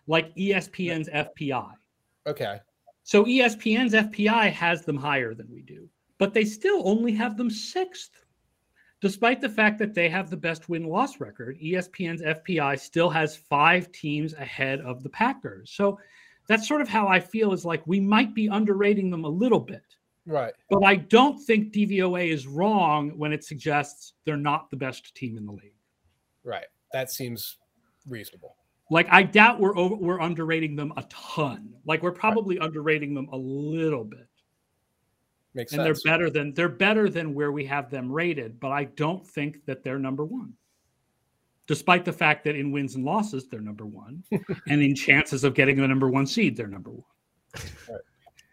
like 0.08 0.36
ESPN's 0.36 1.10
FPI. 1.10 1.72
Okay. 2.28 2.60
So 3.04 3.24
ESPN's 3.24 3.94
FPI 3.94 4.52
has 4.52 4.84
them 4.84 4.98
higher 4.98 5.34
than 5.34 5.48
we 5.52 5.62
do, 5.62 5.88
but 6.18 6.34
they 6.34 6.46
still 6.46 6.82
only 6.88 7.14
have 7.14 7.38
them 7.38 7.50
sixth. 7.50 8.12
Despite 9.02 9.40
the 9.40 9.48
fact 9.48 9.80
that 9.80 9.94
they 9.94 10.10
have 10.10 10.30
the 10.30 10.36
best 10.36 10.68
win 10.68 10.84
loss 10.84 11.22
record, 11.22 11.58
ESPN's 11.62 12.22
FPI 12.22 12.78
still 12.78 13.10
has 13.10 13.38
five 13.38 13.90
teams 13.94 14.34
ahead 14.34 14.82
of 14.82 15.02
the 15.04 15.10
Packers. 15.10 15.72
So 15.74 15.98
that's 16.50 16.68
sort 16.68 16.82
of 16.82 16.90
how 16.90 17.08
I 17.08 17.20
feel 17.20 17.54
is 17.54 17.64
like 17.64 17.86
we 17.86 18.00
might 18.00 18.34
be 18.34 18.48
underrating 18.48 19.12
them 19.12 19.24
a 19.24 19.30
little 19.30 19.60
bit. 19.60 19.84
Right. 20.26 20.54
But 20.70 20.84
I 20.84 20.96
don't 20.96 21.40
think 21.40 21.72
DVOA 21.72 22.28
is 22.28 22.48
wrong 22.48 23.12
when 23.18 23.32
it 23.32 23.44
suggests 23.44 24.14
they're 24.26 24.36
not 24.36 24.72
the 24.72 24.76
best 24.76 25.16
team 25.16 25.38
in 25.38 25.46
the 25.46 25.52
league. 25.52 25.76
Right. 26.44 26.66
That 26.92 27.12
seems 27.12 27.58
reasonable. 28.08 28.56
Like 28.90 29.08
I 29.12 29.22
doubt 29.22 29.60
we're 29.60 29.78
over, 29.78 29.94
we're 29.96 30.20
underrating 30.20 30.76
them 30.76 30.92
a 30.98 31.04
ton. 31.04 31.76
Like 31.86 32.02
we're 32.02 32.12
probably 32.12 32.58
right. 32.58 32.66
underrating 32.66 33.14
them 33.14 33.30
a 33.32 33.38
little 33.38 34.04
bit. 34.04 34.28
Makes 35.54 35.72
sense. 35.72 35.80
and 35.80 35.88
sense. 35.88 36.04
they're 36.04 36.12
better 36.12 36.30
than 36.32 36.54
they're 36.56 36.68
better 36.68 37.10
than 37.10 37.36
where 37.36 37.52
we 37.52 37.64
have 37.66 37.92
them 37.92 38.12
rated, 38.12 38.60
but 38.60 38.72
I 38.72 38.86
don't 38.86 39.26
think 39.26 39.66
that 39.66 39.84
they're 39.84 40.00
number 40.00 40.26
one. 40.26 40.54
Despite 41.70 42.04
the 42.04 42.12
fact 42.12 42.44
that 42.46 42.56
in 42.56 42.72
wins 42.72 42.96
and 42.96 43.06
losses 43.06 43.48
they're 43.48 43.62
number 43.62 43.86
one, 43.86 44.24
and 44.68 44.82
in 44.82 44.96
chances 44.96 45.44
of 45.44 45.54
getting 45.54 45.78
a 45.80 45.88
number 45.88 46.10
one 46.10 46.26
seed 46.26 46.58
they're 46.58 46.66
number 46.66 46.90
one. 46.90 47.04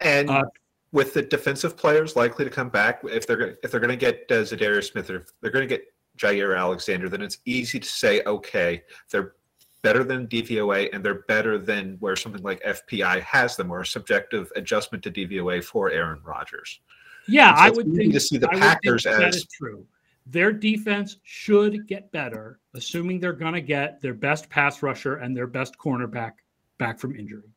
And 0.01 0.29
uh, 0.29 0.43
with 0.91 1.15
the 1.15 1.23
defensive 1.23 1.75
players 1.75 2.15
likely 2.15 2.45
to 2.45 2.51
come 2.51 2.69
back, 2.69 3.01
if 3.05 3.25
they're 3.25 3.57
if 3.63 3.71
they're 3.71 3.79
going 3.79 3.89
to 3.89 3.95
get 3.97 4.25
uh, 4.29 4.43
Za'Darius 4.43 4.91
Smith, 4.91 5.09
or 5.09 5.15
if 5.21 5.31
they're 5.41 5.49
going 5.49 5.67
to 5.67 5.75
get 5.75 5.91
Jaire 6.19 6.55
Alexander, 6.55 7.09
then 7.09 7.23
it's 7.23 7.39
easy 7.45 7.79
to 7.79 7.89
say, 7.89 8.21
okay, 8.27 8.83
they're 9.11 9.33
better 9.81 10.03
than 10.03 10.27
DVOA, 10.27 10.93
and 10.93 11.03
they're 11.03 11.23
better 11.27 11.57
than 11.57 11.97
where 11.99 12.15
something 12.15 12.43
like 12.43 12.61
FPI 12.61 13.21
has 13.21 13.55
them, 13.55 13.71
or 13.71 13.81
a 13.81 13.85
subjective 13.85 14.51
adjustment 14.55 15.03
to 15.05 15.11
DVOA 15.11 15.63
for 15.63 15.89
Aaron 15.89 16.21
Rodgers. 16.23 16.81
Yeah, 17.27 17.55
So 17.55 17.61
I 17.63 17.69
would 17.71 17.87
easy 17.87 17.97
think 17.97 18.13
to 18.13 18.19
see 18.19 18.37
the 18.37 18.49
I 18.51 18.59
Packers 18.59 19.07
as- 19.07 19.37
is 19.37 19.47
true. 19.47 19.87
Their 20.29 20.51
defense 20.51 21.17
should 21.23 21.87
get 21.87 22.11
better, 22.11 22.59
assuming 22.73 23.19
they're 23.19 23.33
going 23.33 23.53
to 23.53 23.61
get 23.61 24.01
their 24.01 24.13
best 24.13 24.49
pass 24.49 24.83
rusher 24.83 25.15
and 25.15 25.35
their 25.35 25.47
best 25.47 25.77
cornerback 25.77 26.33
back 26.77 26.99
from 26.99 27.15
injury. 27.15 27.53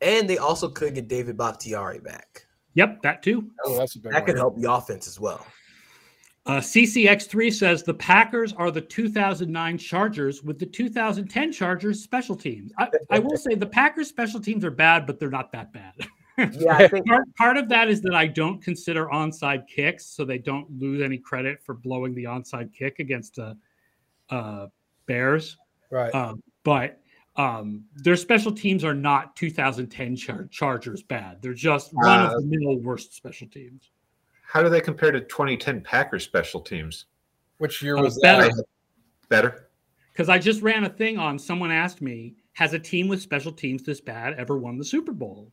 And 0.00 0.28
they 0.28 0.38
also 0.38 0.68
could 0.68 0.94
get 0.94 1.08
David 1.08 1.36
Bakhtiari 1.36 2.00
back. 2.00 2.46
Yep, 2.74 3.02
that 3.02 3.22
too. 3.22 3.50
Oh, 3.64 3.76
that's 3.76 3.96
a 3.96 3.98
big 3.98 4.12
That 4.12 4.20
one. 4.22 4.26
could 4.26 4.36
help 4.36 4.56
the 4.56 4.72
offense 4.72 5.06
as 5.06 5.20
well. 5.20 5.46
Uh, 6.44 6.58
CCX3 6.58 7.52
says 7.52 7.82
the 7.84 7.94
Packers 7.94 8.52
are 8.54 8.70
the 8.72 8.80
2009 8.80 9.78
Chargers 9.78 10.42
with 10.42 10.58
the 10.58 10.66
2010 10.66 11.52
Chargers 11.52 12.02
special 12.02 12.34
teams. 12.34 12.72
I, 12.78 12.88
I 13.10 13.18
will 13.20 13.36
say 13.36 13.54
the 13.54 13.66
Packers 13.66 14.08
special 14.08 14.40
teams 14.40 14.64
are 14.64 14.70
bad, 14.72 15.06
but 15.06 15.20
they're 15.20 15.30
not 15.30 15.52
that 15.52 15.72
bad. 15.72 15.94
Yeah, 16.38 16.76
I 16.76 16.88
think 16.88 17.06
part, 17.06 17.24
part 17.36 17.56
of 17.56 17.68
that 17.68 17.88
is 17.88 18.00
that 18.02 18.14
I 18.14 18.26
don't 18.26 18.62
consider 18.62 19.06
onside 19.08 19.66
kicks, 19.68 20.06
so 20.06 20.24
they 20.24 20.38
don't 20.38 20.70
lose 20.78 21.02
any 21.02 21.18
credit 21.18 21.62
for 21.62 21.74
blowing 21.74 22.14
the 22.14 22.24
onside 22.24 22.72
kick 22.72 22.98
against 22.98 23.36
the 23.36 23.56
uh, 24.30 24.66
Bears. 25.06 25.56
Right. 25.90 26.14
Um, 26.14 26.42
but 26.64 27.00
um, 27.36 27.84
their 27.96 28.16
special 28.16 28.52
teams 28.52 28.84
are 28.84 28.94
not 28.94 29.36
2010 29.36 30.16
Char- 30.16 30.48
Chargers 30.50 31.02
bad. 31.02 31.40
They're 31.42 31.54
just 31.54 31.90
run 31.94 32.20
Uh, 32.26 32.34
of 32.36 32.42
the 32.42 32.46
middle 32.48 32.78
worst 32.80 33.14
special 33.14 33.46
teams. 33.48 33.90
How 34.42 34.62
do 34.62 34.68
they 34.68 34.80
compare 34.80 35.10
to 35.12 35.20
2010 35.20 35.80
Packers 35.82 36.24
special 36.24 36.60
teams? 36.60 37.06
Which 37.58 37.82
year 37.82 37.96
Uh, 37.96 38.02
was 38.02 38.18
better. 38.20 38.48
that? 38.48 38.64
Better. 39.28 39.68
Because 40.12 40.28
I 40.28 40.38
just 40.38 40.60
ran 40.60 40.84
a 40.84 40.90
thing 40.90 41.18
on 41.18 41.38
someone 41.38 41.70
asked 41.70 42.02
me, 42.02 42.34
has 42.52 42.74
a 42.74 42.78
team 42.78 43.08
with 43.08 43.22
special 43.22 43.50
teams 43.52 43.82
this 43.82 44.00
bad 44.00 44.34
ever 44.34 44.58
won 44.58 44.76
the 44.76 44.84
Super 44.84 45.12
Bowl? 45.12 45.50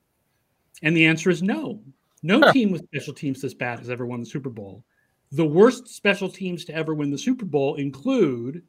And 0.82 0.96
the 0.96 1.06
answer 1.06 1.30
is 1.30 1.42
no. 1.44 1.82
No 2.24 2.40
Huh. 2.42 2.52
team 2.54 2.72
with 2.72 2.84
special 2.84 3.14
teams 3.14 3.42
this 3.42 3.54
bad 3.54 3.80
has 3.80 3.90
ever 3.90 4.06
won 4.06 4.20
the 4.20 4.26
Super 4.26 4.50
Bowl. 4.50 4.84
The 5.32 5.46
worst 5.46 5.88
special 5.88 6.30
teams 6.30 6.66
to 6.66 6.74
ever 6.74 6.94
win 6.94 7.12
the 7.12 7.18
Super 7.18 7.46
Bowl 7.46 7.76
include 7.76 8.64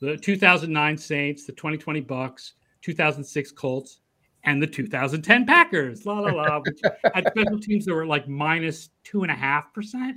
the 0.00 0.16
2009 0.16 0.96
Saints, 0.96 1.44
the 1.44 1.52
2020 1.52 2.02
Bucs, 2.02 2.52
2006 2.82 3.52
Colts, 3.52 4.00
and 4.44 4.62
the 4.62 4.66
2010 4.66 5.44
Packers. 5.44 6.06
La 6.06 6.20
la 6.20 6.32
la. 6.32 6.60
Which 6.60 6.80
had 7.14 7.28
special 7.28 7.60
teams 7.60 7.84
that 7.84 7.94
were 7.94 8.06
like 8.06 8.26
minus 8.26 8.90
two 9.04 9.22
and 9.22 9.30
a 9.30 9.34
half 9.34 9.72
percent. 9.74 10.16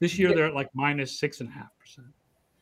This 0.00 0.18
year 0.18 0.34
they're 0.34 0.46
at 0.46 0.54
like 0.54 0.68
minus 0.74 1.18
six 1.18 1.40
and 1.40 1.48
a 1.48 1.52
half 1.52 1.68
percent. 1.78 2.08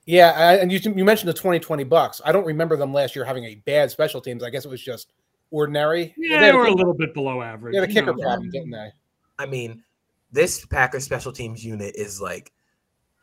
Yeah, 0.04 0.52
and 0.60 0.70
you 0.70 0.78
you 0.94 1.04
mentioned 1.04 1.28
the 1.28 1.34
2020 1.34 1.84
Bucs. 1.86 2.20
I 2.24 2.32
don't 2.32 2.44
remember 2.44 2.76
them 2.76 2.92
last 2.92 3.16
year 3.16 3.24
having 3.24 3.44
a 3.44 3.54
bad 3.54 3.90
special 3.90 4.20
teams. 4.20 4.42
I 4.42 4.50
guess 4.50 4.64
it 4.66 4.70
was 4.70 4.82
just 4.82 5.12
ordinary. 5.50 6.14
Yeah, 6.16 6.40
they 6.40 6.46
they 6.46 6.52
were 6.56 6.66
a 6.66 6.72
little 6.74 6.94
bit 6.94 7.14
below 7.14 7.42
average. 7.42 7.74
they 7.74 7.80
had 7.80 7.88
a 7.88 7.92
you 7.92 8.00
kicker 8.00 8.14
know. 8.16 8.22
problem, 8.22 8.50
didn't 8.50 8.70
they? 8.70 8.90
I 9.38 9.46
mean, 9.46 9.82
this 10.32 10.64
Packers 10.66 11.04
special 11.04 11.32
teams 11.32 11.64
unit 11.64 11.94
is 11.96 12.20
like, 12.20 12.52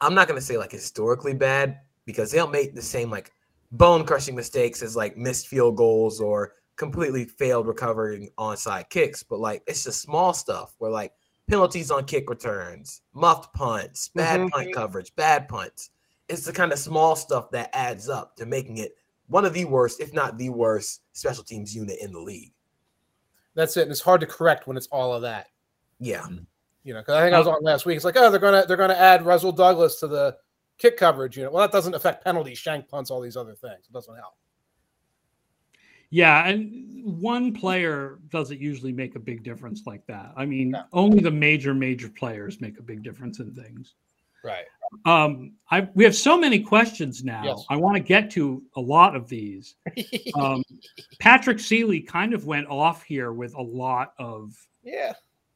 I'm 0.02 0.14
not 0.14 0.28
gonna 0.28 0.42
say 0.42 0.58
like 0.58 0.72
historically 0.72 1.34
bad 1.34 1.80
because 2.06 2.32
they 2.32 2.38
don't 2.38 2.52
make 2.52 2.76
the 2.76 2.82
same 2.82 3.10
like 3.10 3.32
bone 3.72 4.06
crushing 4.06 4.36
mistakes 4.36 4.82
as 4.82 4.96
like 4.96 5.18
missed 5.18 5.48
field 5.48 5.76
goals 5.78 6.20
or 6.22 6.54
completely 6.76 7.26
failed 7.26 7.68
recovering 7.68 8.30
onside 8.38 8.90
kicks, 8.90 9.24
but 9.24 9.40
like 9.40 9.64
it's 9.68 9.84
just 9.84 10.02
small 10.02 10.34
stuff 10.34 10.76
where 10.78 10.92
like 10.92 11.14
penalties 11.50 11.92
on 11.92 12.06
kick 12.06 12.30
returns, 12.30 13.02
muffed 13.14 13.54
punts, 13.54 14.10
bad 14.10 14.40
Mhm. 14.42 14.50
punt 14.52 14.74
coverage, 14.74 15.16
bad 15.16 15.48
punts. 15.48 15.90
It's 16.30 16.46
the 16.46 16.52
kind 16.54 16.72
of 16.74 16.78
small 16.80 17.16
stuff 17.16 17.50
that 17.52 17.70
adds 17.74 18.10
up 18.10 18.36
to 18.36 18.46
making 18.46 18.78
it 18.78 18.96
one 19.28 19.46
of 19.46 19.54
the 19.54 19.66
worst, 19.66 20.00
if 20.00 20.14
not 20.14 20.38
the 20.38 20.50
worst, 20.50 21.02
special 21.14 21.44
teams 21.44 21.76
unit 21.76 21.98
in 22.02 22.12
the 22.12 22.20
league. 22.20 22.54
That's 23.56 23.76
it. 23.78 23.84
And 23.84 23.92
it's 23.92 24.02
hard 24.02 24.22
to 24.22 24.28
correct 24.28 24.68
when 24.68 24.78
it's 24.78 24.88
all 24.88 25.14
of 25.14 25.24
that. 25.24 25.48
Yeah. 26.00 26.22
Mm-hmm. 26.22 26.44
You 26.84 26.94
know, 26.94 27.02
because 27.02 27.16
I 27.16 27.22
think 27.22 27.36
I 27.36 27.40
was 27.40 27.48
on 27.48 27.62
last 27.64 27.86
week. 27.86 27.98
It's 27.98 28.06
like, 28.06 28.16
oh, 28.18 28.32
they're 28.32 28.40
gonna 28.40 28.66
they're 28.66 28.78
gonna 28.78 28.94
add 28.94 29.26
Rasul 29.26 29.52
Douglas 29.52 30.00
to 30.00 30.08
the 30.08 30.38
kick 30.78 30.96
coverage 30.96 31.36
unit. 31.36 31.52
Well, 31.52 31.62
that 31.62 31.72
doesn't 31.74 31.94
affect 31.96 32.24
penalties, 32.24 32.58
shank 32.58 32.88
punts, 32.88 33.12
all 33.12 33.20
these 33.20 33.36
other 33.36 33.56
things. 33.56 33.88
It 33.90 33.94
doesn't 33.94 34.16
help. 34.16 34.36
Yeah, 36.10 36.48
and 36.48 37.04
one 37.22 37.54
player 37.54 38.20
doesn't 38.30 38.62
usually 38.62 38.94
make 38.94 39.16
a 39.16 39.20
big 39.20 39.44
difference 39.44 39.86
like 39.86 40.06
that. 40.08 40.32
I 40.38 40.46
mean, 40.46 40.72
No. 40.72 40.86
only 40.94 41.20
the 41.20 41.32
major 41.32 41.74
major 41.74 42.08
players 42.08 42.62
make 42.62 42.80
a 42.80 42.84
big 42.84 43.04
difference 43.04 43.40
in 43.40 43.54
things. 43.54 43.96
Right. 44.44 44.66
Um, 45.06 45.54
I 45.70 45.88
we 45.94 46.04
have 46.04 46.16
so 46.16 46.38
many 46.38 46.60
questions 46.60 47.24
now. 47.24 47.44
Yes. 47.44 47.66
I 47.70 47.76
want 47.76 47.96
to 47.96 48.02
get 48.02 48.32
to 48.32 48.64
a 48.76 48.82
lot 48.82 49.16
of 49.16 49.28
these. 49.28 49.76
Um, 50.36 50.62
Patrick 51.20 51.60
Seeley 51.60 52.00
kind 52.00 52.34
of 52.34 52.46
went 52.46 52.68
off 52.68 53.02
here 53.02 53.32
with 53.32 53.56
a 53.56 53.62
lot 53.62 54.14
of 54.20 54.54
yeah. 54.84 55.14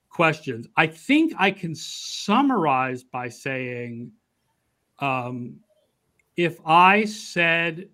questions. 0.10 0.66
I 0.76 0.88
think 0.88 1.34
I 1.38 1.52
can 1.52 1.76
summarize 1.76 3.04
by 3.04 3.30
saying 3.30 4.12
um, 5.00 5.58
if 6.36 6.60
I 6.66 7.06
said 7.06 7.90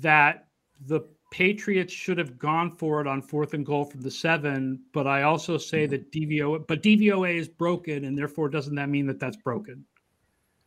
that 0.00 0.48
the 0.86 1.02
Patriots 1.30 1.92
should 1.92 2.18
have 2.18 2.38
gone 2.38 2.70
for 2.70 3.00
it 3.00 3.06
on 3.06 3.20
fourth 3.20 3.54
and 3.54 3.64
goal 3.64 3.84
from 3.84 4.00
the 4.00 4.10
seven, 4.10 4.80
but 4.92 5.06
I 5.06 5.22
also 5.22 5.58
say 5.58 5.86
that 5.86 6.10
DVO, 6.10 6.66
but 6.66 6.82
DVOA 6.82 7.36
is 7.36 7.48
broken, 7.48 8.04
and 8.04 8.16
therefore 8.16 8.48
doesn't 8.48 8.74
that 8.76 8.88
mean 8.88 9.06
that 9.06 9.20
that's 9.20 9.36
broken? 9.36 9.84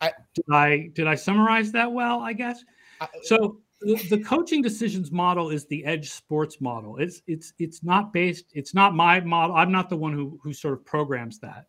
I- 0.02 0.14
did 0.34 0.46
I 0.52 0.90
did 0.94 1.08
I 1.08 1.16
summarize 1.16 1.72
that 1.74 1.92
well? 1.92 2.20
I 2.22 2.34
guess 2.34 2.64
I- 3.00 3.08
so. 3.24 3.60
The, 3.84 3.96
the 4.12 4.20
coaching 4.24 4.62
decisions 4.62 5.12
model 5.12 5.50
is 5.50 5.66
the 5.66 5.84
EdjSports 5.88 6.62
model. 6.62 6.98
It's 6.98 7.24
it's 7.26 7.54
it's 7.58 7.84
not 7.84 8.14
based. 8.14 8.46
It's 8.54 8.76
not 8.76 8.94
my 8.94 9.20
model. 9.22 9.56
I'm 9.56 9.72
not 9.72 9.90
the 9.90 9.98
one 9.98 10.14
who 10.14 10.40
who 10.44 10.54
sort 10.54 10.76
of 10.76 10.86
programs 10.86 11.40
that 11.40 11.66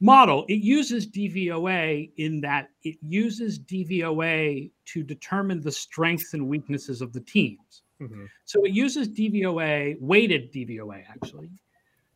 model. 0.00 0.46
It 0.48 0.62
uses 0.62 1.06
DVOA 1.06 2.10
in 2.16 2.40
that 2.40 2.70
it 2.82 2.96
uses 3.02 3.58
DVOA 3.58 4.70
to 4.86 5.02
determine 5.02 5.60
the 5.60 5.70
strengths 5.70 6.32
and 6.32 6.48
weaknesses 6.48 7.02
of 7.02 7.12
the 7.12 7.20
teams. 7.20 7.82
Mhm. 8.00 8.26
So 8.46 8.64
it 8.64 8.72
uses 8.72 9.06
DVOA, 9.10 9.96
weighted 10.00 10.50
DVOA 10.50 11.04
actually, 11.10 11.50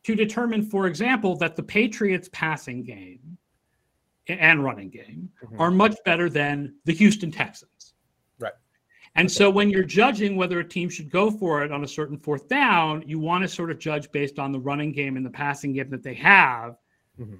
to 0.05 0.14
determine, 0.14 0.62
for 0.62 0.87
example, 0.87 1.37
that 1.37 1.55
the 1.55 1.62
Patriots 1.62 2.31
passing 2.33 2.83
game 2.83 3.37
and 4.28 4.62
running 4.62 4.90
game 4.90 5.30
Mhm. 5.42 5.61
are 5.61 5.70
much 5.70 5.97
better 6.04 6.28
than 6.28 6.75
the 6.85 6.92
Houston 6.92 7.30
Texans. 7.30 7.94
Right. 8.38 8.52
And 9.14 9.30
so 9.30 9.50
when 9.50 9.70
you're 9.70 9.85
judging 9.85 10.37
whether 10.37 10.61
a 10.61 10.68
team 10.68 10.88
should 10.88 11.11
go 11.11 11.30
for 11.30 11.64
it 11.64 11.73
on 11.73 11.82
a 11.85 11.88
certain 11.88 12.18
fourth 12.18 12.49
down, 12.49 13.02
you 13.06 13.18
want 13.18 13.42
to 13.42 13.49
sort 13.49 13.70
of 13.70 13.78
judge 13.78 14.11
based 14.12 14.38
on 14.38 14.52
the 14.52 14.61
running 14.61 14.92
game 14.92 15.16
and 15.16 15.25
the 15.25 15.30
passing 15.30 15.73
game 15.73 15.90
that 15.90 16.02
they 16.02 16.14
have. 16.14 16.76
Mhm. 17.18 17.38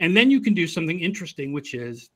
And 0.00 0.16
then 0.16 0.30
you 0.30 0.40
can 0.40 0.54
do 0.54 0.66
something 0.66 1.00
interesting, 1.00 1.52
which 1.52 1.74
is 1.74 2.10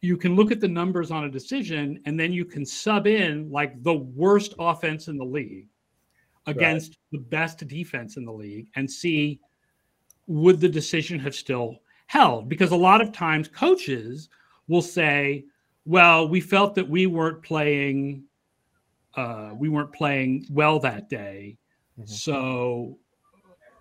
you 0.00 0.16
can 0.16 0.36
look 0.36 0.52
at 0.52 0.60
the 0.60 0.68
numbers 0.68 1.10
on 1.10 1.24
a 1.24 1.30
decision 1.30 2.00
and 2.04 2.20
then 2.20 2.32
you 2.32 2.44
can 2.44 2.64
sub 2.64 3.08
in 3.08 3.50
like 3.50 3.82
the 3.82 3.94
worst 3.94 4.54
offense 4.58 5.08
in 5.08 5.16
the 5.16 5.24
league 5.24 5.66
against 6.46 6.98
the 7.10 7.18
best 7.18 7.66
defense 7.66 8.16
in 8.16 8.24
the 8.24 8.32
league 8.32 8.68
and 8.76 8.88
see 8.88 9.40
would 10.28 10.60
the 10.60 10.68
decision 10.68 11.18
have 11.18 11.34
still 11.34 11.80
held 12.08 12.48
because 12.48 12.72
a 12.72 12.76
lot 12.76 13.00
of 13.00 13.12
times 13.12 13.46
coaches 13.48 14.28
will 14.66 14.82
say 14.82 15.44
well 15.84 16.28
we 16.28 16.40
felt 16.40 16.74
that 16.74 16.88
we 16.88 17.06
weren't 17.06 17.42
playing 17.42 18.24
uh, 19.14 19.50
we 19.56 19.68
weren't 19.68 19.92
playing 19.92 20.44
well 20.50 20.78
that 20.80 21.08
day 21.08 21.56
Mhm. 21.98 22.08
so 22.08 22.98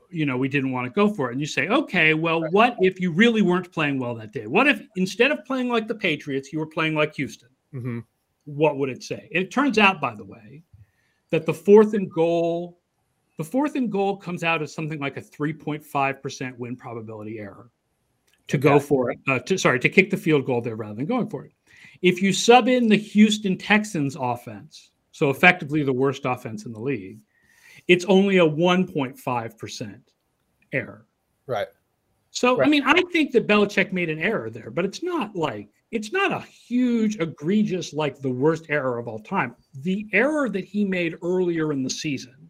you 0.10 0.26
know 0.26 0.38
we 0.38 0.48
didn't 0.48 0.72
want 0.72 0.86
to 0.86 0.90
go 0.92 1.08
for 1.14 1.30
it 1.30 1.34
and 1.34 1.42
you 1.42 1.48
say 1.48 1.68
okay 1.68 2.14
well 2.14 2.42
what 2.52 2.76
if 2.80 3.00
you 3.00 3.12
really 3.12 3.42
weren't 3.42 3.72
playing 3.72 4.00
well 4.00 4.16
that 4.16 4.32
day 4.32 4.48
what 4.48 4.68
if 4.68 4.82
instead 4.96 5.32
of 5.32 5.44
playing 5.46 5.70
like 5.70 5.88
the 5.88 5.96
patriots 5.96 6.52
you 6.52 6.60
were 6.60 6.66
playing 6.66 6.96
like 6.96 7.14
houston 7.16 7.50
Mhm. 7.74 8.04
what 8.46 8.78
would 8.78 8.90
it 8.90 9.04
say? 9.04 9.28
It 9.32 9.52
turns 9.52 9.78
out, 9.78 10.00
by 10.00 10.16
the 10.16 10.24
way, 10.24 10.64
that 11.32 11.46
the 11.46 11.54
fourth 11.54 11.94
and 11.94 12.10
goal, 12.10 12.80
the 13.38 13.44
fourth 13.44 13.76
and 13.76 13.92
goal 13.92 14.16
comes 14.16 14.42
out 14.42 14.62
as 14.62 14.74
something 14.74 15.00
like 15.02 15.18
a 15.18 15.22
3.5% 15.22 16.58
win 16.58 16.78
probability 16.78 17.40
error 17.40 17.70
to 18.48 18.58
go 18.58 18.76
Okay. 18.76 18.86
for 18.86 19.12
it. 19.12 19.20
Uh, 19.28 19.40
to, 19.40 19.58
sorry, 19.58 19.80
to 19.80 19.90
kick 19.90 20.10
the 20.10 20.18
field 20.18 20.46
goal 20.46 20.62
there 20.62 20.76
rather 20.76 20.96
than 20.96 21.06
going 21.06 21.30
for 21.30 21.46
it. 21.46 21.52
If 22.02 22.22
you 22.22 22.32
sub 22.32 22.68
in 22.68 22.88
the 22.88 22.96
Houston 22.98 23.58
Texans 23.58 24.16
offense, 24.20 24.92
so 25.12 25.30
effectively 25.30 25.84
the 25.84 25.94
worst 25.94 26.26
offense 26.26 26.66
in 26.66 26.72
the 26.72 26.80
league, 26.80 27.20
it's 27.88 28.06
only 28.06 28.38
a 28.38 28.46
1.5% 28.46 30.00
error. 30.74 31.08
Right. 31.48 31.68
So 32.32 32.62
I 32.62 32.68
mean, 32.68 32.84
I 32.86 33.02
think 33.12 33.32
that 33.32 33.48
Belichick 33.48 33.92
made 33.92 34.10
an 34.10 34.20
error 34.20 34.50
there, 34.50 34.70
but 34.70 34.86
it's 34.86 35.02
not 35.02 35.36
like 35.36 35.70
it's 35.92 36.12
not 36.12 36.32
a 36.32 36.42
huge, 36.42 37.18
egregious, 37.20 37.94
like 37.94 38.20
the 38.20 38.30
worst 38.30 38.66
error 38.70 39.00
of 39.00 39.08
all 39.08 39.20
time. 39.20 39.56
The 39.82 40.06
error 40.12 40.50
that 40.50 40.66
he 40.66 40.84
made 40.86 41.16
earlier 41.24 41.72
in 41.72 41.82
the 41.82 41.90
season 41.90 42.50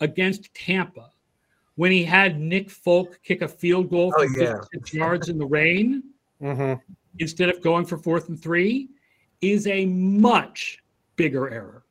against 0.00 0.52
Tampa, 0.54 1.10
when 1.76 1.92
he 1.92 2.02
had 2.04 2.40
Nick 2.40 2.70
Folk 2.70 3.20
kick 3.22 3.42
a 3.42 3.48
field 3.48 3.90
goal 3.90 4.12
Oh, 4.16 4.22
from 4.24 4.34
yeah. 4.40 4.54
56 4.72 4.94
yards 4.94 5.28
in 5.28 5.38
the 5.38 5.46
rain 5.46 6.02
Mhm. 6.42 6.80
instead 7.18 7.48
of 7.48 7.62
going 7.62 7.84
for 7.86 7.96
fourth 7.98 8.28
and 8.28 8.40
three, 8.42 8.88
is 9.40 9.66
a 9.66 9.86
much 9.86 10.78
bigger 11.16 11.48
error. 11.50 11.82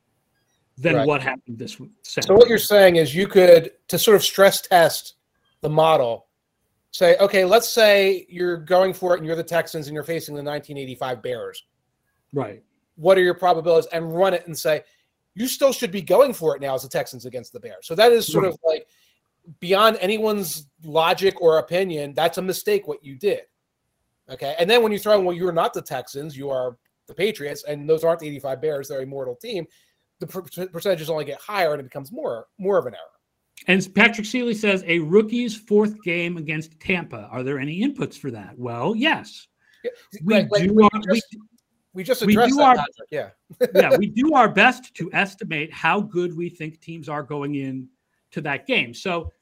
than 0.78 0.94
Right. 0.94 1.06
what 1.06 1.22
happened 1.22 1.56
this 1.58 1.80
Saturday. 2.02 2.26
So 2.26 2.34
what 2.34 2.50
you're 2.50 2.58
saying 2.58 2.96
is 2.96 3.14
you 3.14 3.26
could 3.26 3.72
to 3.88 3.98
sort 3.98 4.14
of 4.14 4.22
stress 4.22 4.60
test 4.60 5.14
the 5.62 5.70
model. 5.70 6.26
Say, 6.90 7.16
okay, 7.16 7.46
let's 7.46 7.66
say 7.66 8.26
you're 8.28 8.58
going 8.58 8.92
for 8.92 9.14
it 9.14 9.18
and 9.20 9.26
you're 9.26 9.36
the 9.36 9.42
Texans 9.42 9.86
and 9.86 9.94
you're 9.94 10.04
facing 10.04 10.34
the 10.34 10.42
1985 10.42 11.22
Bears. 11.22 11.64
right. 12.34 12.62
What 12.96 13.16
are 13.16 13.22
your 13.22 13.32
probabilities? 13.32 13.88
And 13.90 14.14
run 14.14 14.34
it 14.34 14.46
and 14.46 14.58
say, 14.58 14.82
you 15.34 15.48
still 15.48 15.72
should 15.72 15.90
be 15.90 16.02
going 16.02 16.34
for 16.34 16.54
it 16.54 16.60
now 16.60 16.74
as 16.74 16.82
the 16.82 16.90
Texans 16.90 17.24
against 17.24 17.54
the 17.54 17.60
Bears. 17.60 17.86
So 17.86 17.94
that 17.94 18.12
is 18.12 18.26
sort 18.30 18.44
Right. 18.44 18.52
of 18.52 18.58
like 18.62 18.86
beyond 19.60 19.98
anyone's 20.00 20.66
logic 20.84 21.40
or 21.40 21.58
opinion. 21.58 22.14
That's 22.14 22.38
a 22.38 22.42
mistake 22.42 22.86
what 22.88 23.04
you 23.04 23.14
did. 23.16 23.42
Okay. 24.30 24.54
And 24.58 24.68
then 24.68 24.82
when 24.82 24.92
you 24.92 24.98
throw 24.98 25.18
in, 25.18 25.24
well, 25.24 25.36
you're 25.36 25.52
not 25.52 25.72
the 25.72 25.82
Texans, 25.82 26.36
you 26.36 26.50
are 26.50 26.76
the 27.06 27.14
Patriots, 27.14 27.64
and 27.64 27.88
those 27.88 28.02
aren't 28.04 28.20
the 28.20 28.26
85 28.28 28.60
Bears, 28.60 28.88
they're 28.88 29.02
a 29.02 29.06
mortal 29.06 29.36
team. 29.36 29.66
The 30.18 30.26
per- 30.26 30.42
percentages 30.68 31.10
only 31.10 31.24
get 31.24 31.40
higher 31.40 31.72
and 31.72 31.80
it 31.80 31.84
becomes 31.84 32.10
more 32.10 32.46
more 32.58 32.78
of 32.78 32.86
an 32.86 32.94
error. 32.94 33.02
And 33.68 33.86
Patrick 33.94 34.26
Seeley 34.26 34.54
says 34.54 34.82
a 34.86 34.98
rookie's 35.00 35.56
fourth 35.56 36.02
game 36.02 36.36
against 36.36 36.78
Tampa. 36.80 37.28
Are 37.30 37.42
there 37.42 37.58
any 37.58 37.80
inputs 37.82 38.14
for 38.18 38.30
that? 38.30 38.58
Well, 38.58 38.94
yes. 38.96 39.46
We 40.24 40.34
Like- 40.34 40.50
do 40.50 40.72
we 40.74 40.82
our, 40.82 40.90
we, 40.94 41.14
just- 41.14 41.36
We 41.94 42.02
just 42.04 42.26
we 42.26 42.32
addressed 42.34 42.50
do 42.52 42.56
that, 42.56 42.78
our- 42.78 42.86
Yeah. 43.10 43.28
yeah, 43.74 43.96
we 43.96 44.06
do 44.22 44.34
our 44.34 44.48
best 44.48 44.94
to 44.96 45.10
estimate 45.12 45.72
how 45.72 46.00
good 46.00 46.36
we 46.36 46.48
think 46.50 46.80
teams 46.80 47.08
are 47.08 47.22
going 47.22 47.54
in 47.54 47.88
to 48.36 48.42
that 48.42 48.66
game. 48.66 48.92
So 48.94 49.32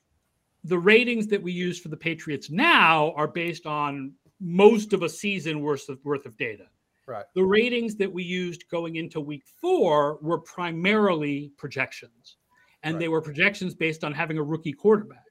the 0.63 0.79
ratings 0.79 1.27
that 1.27 1.43
we 1.43 1.53
use 1.53 1.79
for 1.79 1.89
the 1.89 1.97
Patriots 1.97 2.49
now 2.51 3.13
are 3.17 3.29
based 3.29 3.67
on 3.67 4.13
most 4.41 4.93
of 4.93 5.03
a 5.03 5.09
season 5.09 5.61
worth 5.61 5.89
of 5.89 5.99
worth 6.05 6.27
of 6.27 6.37
data. 6.37 6.67
Right. 7.07 7.25
The 7.35 7.43
ratings 7.45 7.97
that 7.97 8.11
we 8.11 8.23
used 8.23 8.69
going 8.71 8.97
into 8.97 9.21
week 9.21 9.43
four 9.61 10.19
were 10.23 10.39
primarily 10.39 11.53
projections. 11.59 12.37
And 12.83 13.01
they 13.01 13.09
were 13.09 13.23
projections 13.23 13.75
based 13.75 14.05
on 14.05 14.13
having 14.13 14.37
a 14.37 14.43
rookie 14.43 14.73
quarterback. 14.73 15.25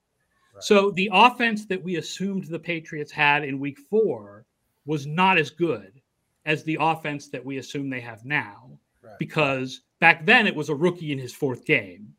Right. 0.54 0.64
So 0.64 0.92
the 0.92 1.10
offense 1.14 1.66
that 1.68 1.84
we 1.84 1.98
assumed 1.98 2.46
the 2.46 2.60
Patriots 2.60 3.12
had 3.12 3.44
in 3.44 3.60
week 3.60 3.78
four 3.78 4.46
was 4.86 5.06
not 5.06 5.38
as 5.38 5.52
good 5.52 6.02
as 6.46 6.64
the 6.64 6.78
offense 6.82 7.30
that 7.30 7.46
we 7.46 7.58
assume 7.58 7.90
they 7.90 8.02
have 8.02 8.26
now 8.26 8.80
Right. 9.04 9.20
because 9.20 9.82
back 10.00 10.26
then 10.26 10.48
it 10.48 10.56
was 10.56 10.70
a 10.70 10.76
rookie 10.76 11.12
in 11.12 11.20
his 11.20 11.34
fourth 11.34 11.66
game. 11.66 12.14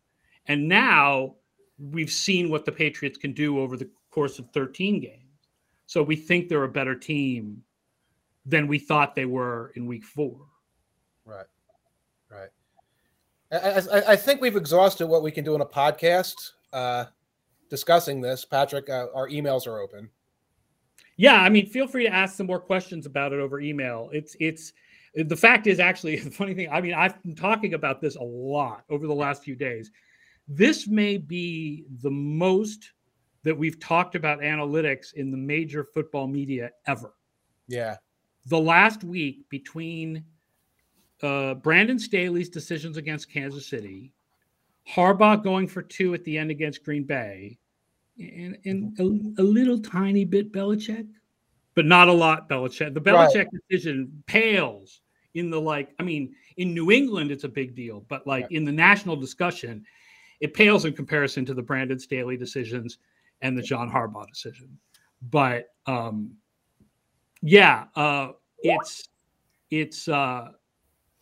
And 0.46 0.68
now 0.68 1.36
we've 1.78 2.10
seen 2.10 2.50
what 2.50 2.64
the 2.64 2.72
Patriots 2.72 3.18
can 3.18 3.32
do 3.32 3.58
over 3.60 3.76
the 3.76 3.88
course 4.10 4.38
of 4.38 4.50
13 4.50 5.00
games. 5.00 5.20
So 5.86 6.02
we 6.02 6.16
think 6.16 6.48
they're 6.48 6.64
a 6.64 6.68
better 6.68 6.94
team 6.94 7.62
than 8.46 8.66
we 8.66 8.78
thought 8.78 9.14
they 9.14 9.26
were 9.26 9.72
in 9.74 9.86
week 9.86 10.04
four. 10.04 10.38
Right. 11.24 11.46
Right. 12.30 12.50
I, 13.52 13.80
I, 13.80 14.12
I 14.12 14.16
think 14.16 14.40
we've 14.40 14.56
exhausted 14.56 15.06
what 15.06 15.22
we 15.22 15.30
can 15.30 15.44
do 15.44 15.54
in 15.54 15.60
a 15.60 15.66
podcast 15.66 16.52
uh, 16.72 17.06
discussing 17.70 18.20
this. 18.20 18.44
Patrick, 18.44 18.88
uh, 18.90 19.06
our 19.14 19.28
emails 19.28 19.66
are 19.66 19.78
open. 19.78 20.10
Yeah, 21.16 21.40
I 21.40 21.48
mean, 21.48 21.66
feel 21.66 21.86
free 21.86 22.04
to 22.04 22.12
ask 22.12 22.36
some 22.36 22.46
more 22.46 22.58
questions 22.58 23.06
about 23.06 23.32
it 23.32 23.38
over 23.38 23.60
email. 23.60 24.10
It's 24.12 24.36
it's 24.40 24.72
the 25.14 25.36
fact 25.36 25.66
is 25.66 25.78
actually 25.78 26.16
the 26.20 26.30
funny 26.30 26.54
thing. 26.54 26.68
I 26.70 26.80
mean, 26.80 26.94
I've 26.94 27.22
been 27.22 27.36
talking 27.36 27.74
about 27.74 28.00
this 28.00 28.16
a 28.16 28.22
lot 28.22 28.84
over 28.90 29.06
the 29.06 29.14
last 29.14 29.44
few 29.44 29.54
days. 29.54 29.90
This 30.46 30.86
may 30.86 31.16
be 31.16 31.84
the 32.02 32.10
most 32.10 32.92
that 33.44 33.56
we've 33.56 33.78
talked 33.78 34.14
about 34.14 34.40
analytics 34.40 35.14
in 35.14 35.30
the 35.30 35.36
major 35.36 35.84
football 35.84 36.26
media 36.26 36.70
ever. 36.86 37.14
Yeah. 37.68 37.96
The 38.46 38.60
last 38.60 39.04
week 39.04 39.48
between 39.48 40.24
uh, 41.22 41.54
Brandon 41.54 41.98
Staley's 41.98 42.48
decisions 42.48 42.96
against 42.96 43.30
Kansas 43.30 43.66
City, 43.66 44.12
Harbaugh 44.88 45.42
going 45.42 45.66
for 45.66 45.82
two 45.82 46.12
at 46.14 46.24
the 46.24 46.36
end 46.36 46.50
against 46.50 46.84
Green 46.84 47.04
Bay, 47.04 47.58
and, 48.18 48.58
and 48.64 48.98
a, 48.98 49.42
a 49.42 49.44
little 49.44 49.78
tiny 49.78 50.24
bit 50.24 50.52
Belichick, 50.52 51.06
but 51.74 51.86
not 51.86 52.08
a 52.08 52.12
lot 52.12 52.48
Belichick. 52.48 52.92
The 52.92 53.00
Right. 53.00 53.28
Belichick 53.30 53.46
decision 53.68 54.22
pales 54.26 55.00
in 55.34 55.50
the 55.50 55.60
like, 55.60 55.94
I 55.98 56.02
mean, 56.02 56.34
in 56.58 56.74
New 56.74 56.90
England, 56.90 57.30
it's 57.30 57.44
a 57.44 57.48
big 57.48 57.74
deal, 57.74 58.04
but 58.08 58.26
like 58.26 58.44
Right. 58.44 58.52
in 58.52 58.64
the 58.64 58.72
national 58.72 59.16
discussion, 59.16 59.84
it 60.44 60.52
pales 60.52 60.84
in 60.84 60.92
comparison 60.92 61.46
to 61.46 61.54
the 61.54 61.62
Brandon 61.62 61.98
Staley 61.98 62.36
decisions 62.36 62.98
and 63.40 63.56
the 63.56 63.62
John 63.62 63.90
Harbaugh 63.90 64.28
decision. 64.28 64.76
But 65.30 65.70
um, 65.86 66.34
yeah, 67.40 67.86
uh, 67.96 68.32
it's 68.58 69.08
it's 69.70 70.06
uh, 70.06 70.50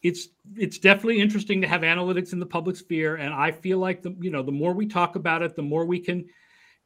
it's 0.02 0.26
it's 0.56 0.78
definitely 0.80 1.20
interesting 1.20 1.60
to 1.60 1.68
have 1.68 1.82
analytics 1.82 2.32
in 2.32 2.40
the 2.40 2.46
public 2.46 2.74
sphere, 2.74 3.14
and 3.14 3.32
I 3.32 3.52
feel 3.52 3.78
like 3.78 4.02
the 4.02 4.12
you 4.18 4.32
know 4.32 4.42
the 4.42 4.50
more 4.50 4.72
we 4.72 4.86
talk 4.86 5.14
about 5.14 5.40
it, 5.40 5.54
the 5.54 5.62
more 5.62 5.86
we 5.86 6.00
can 6.00 6.24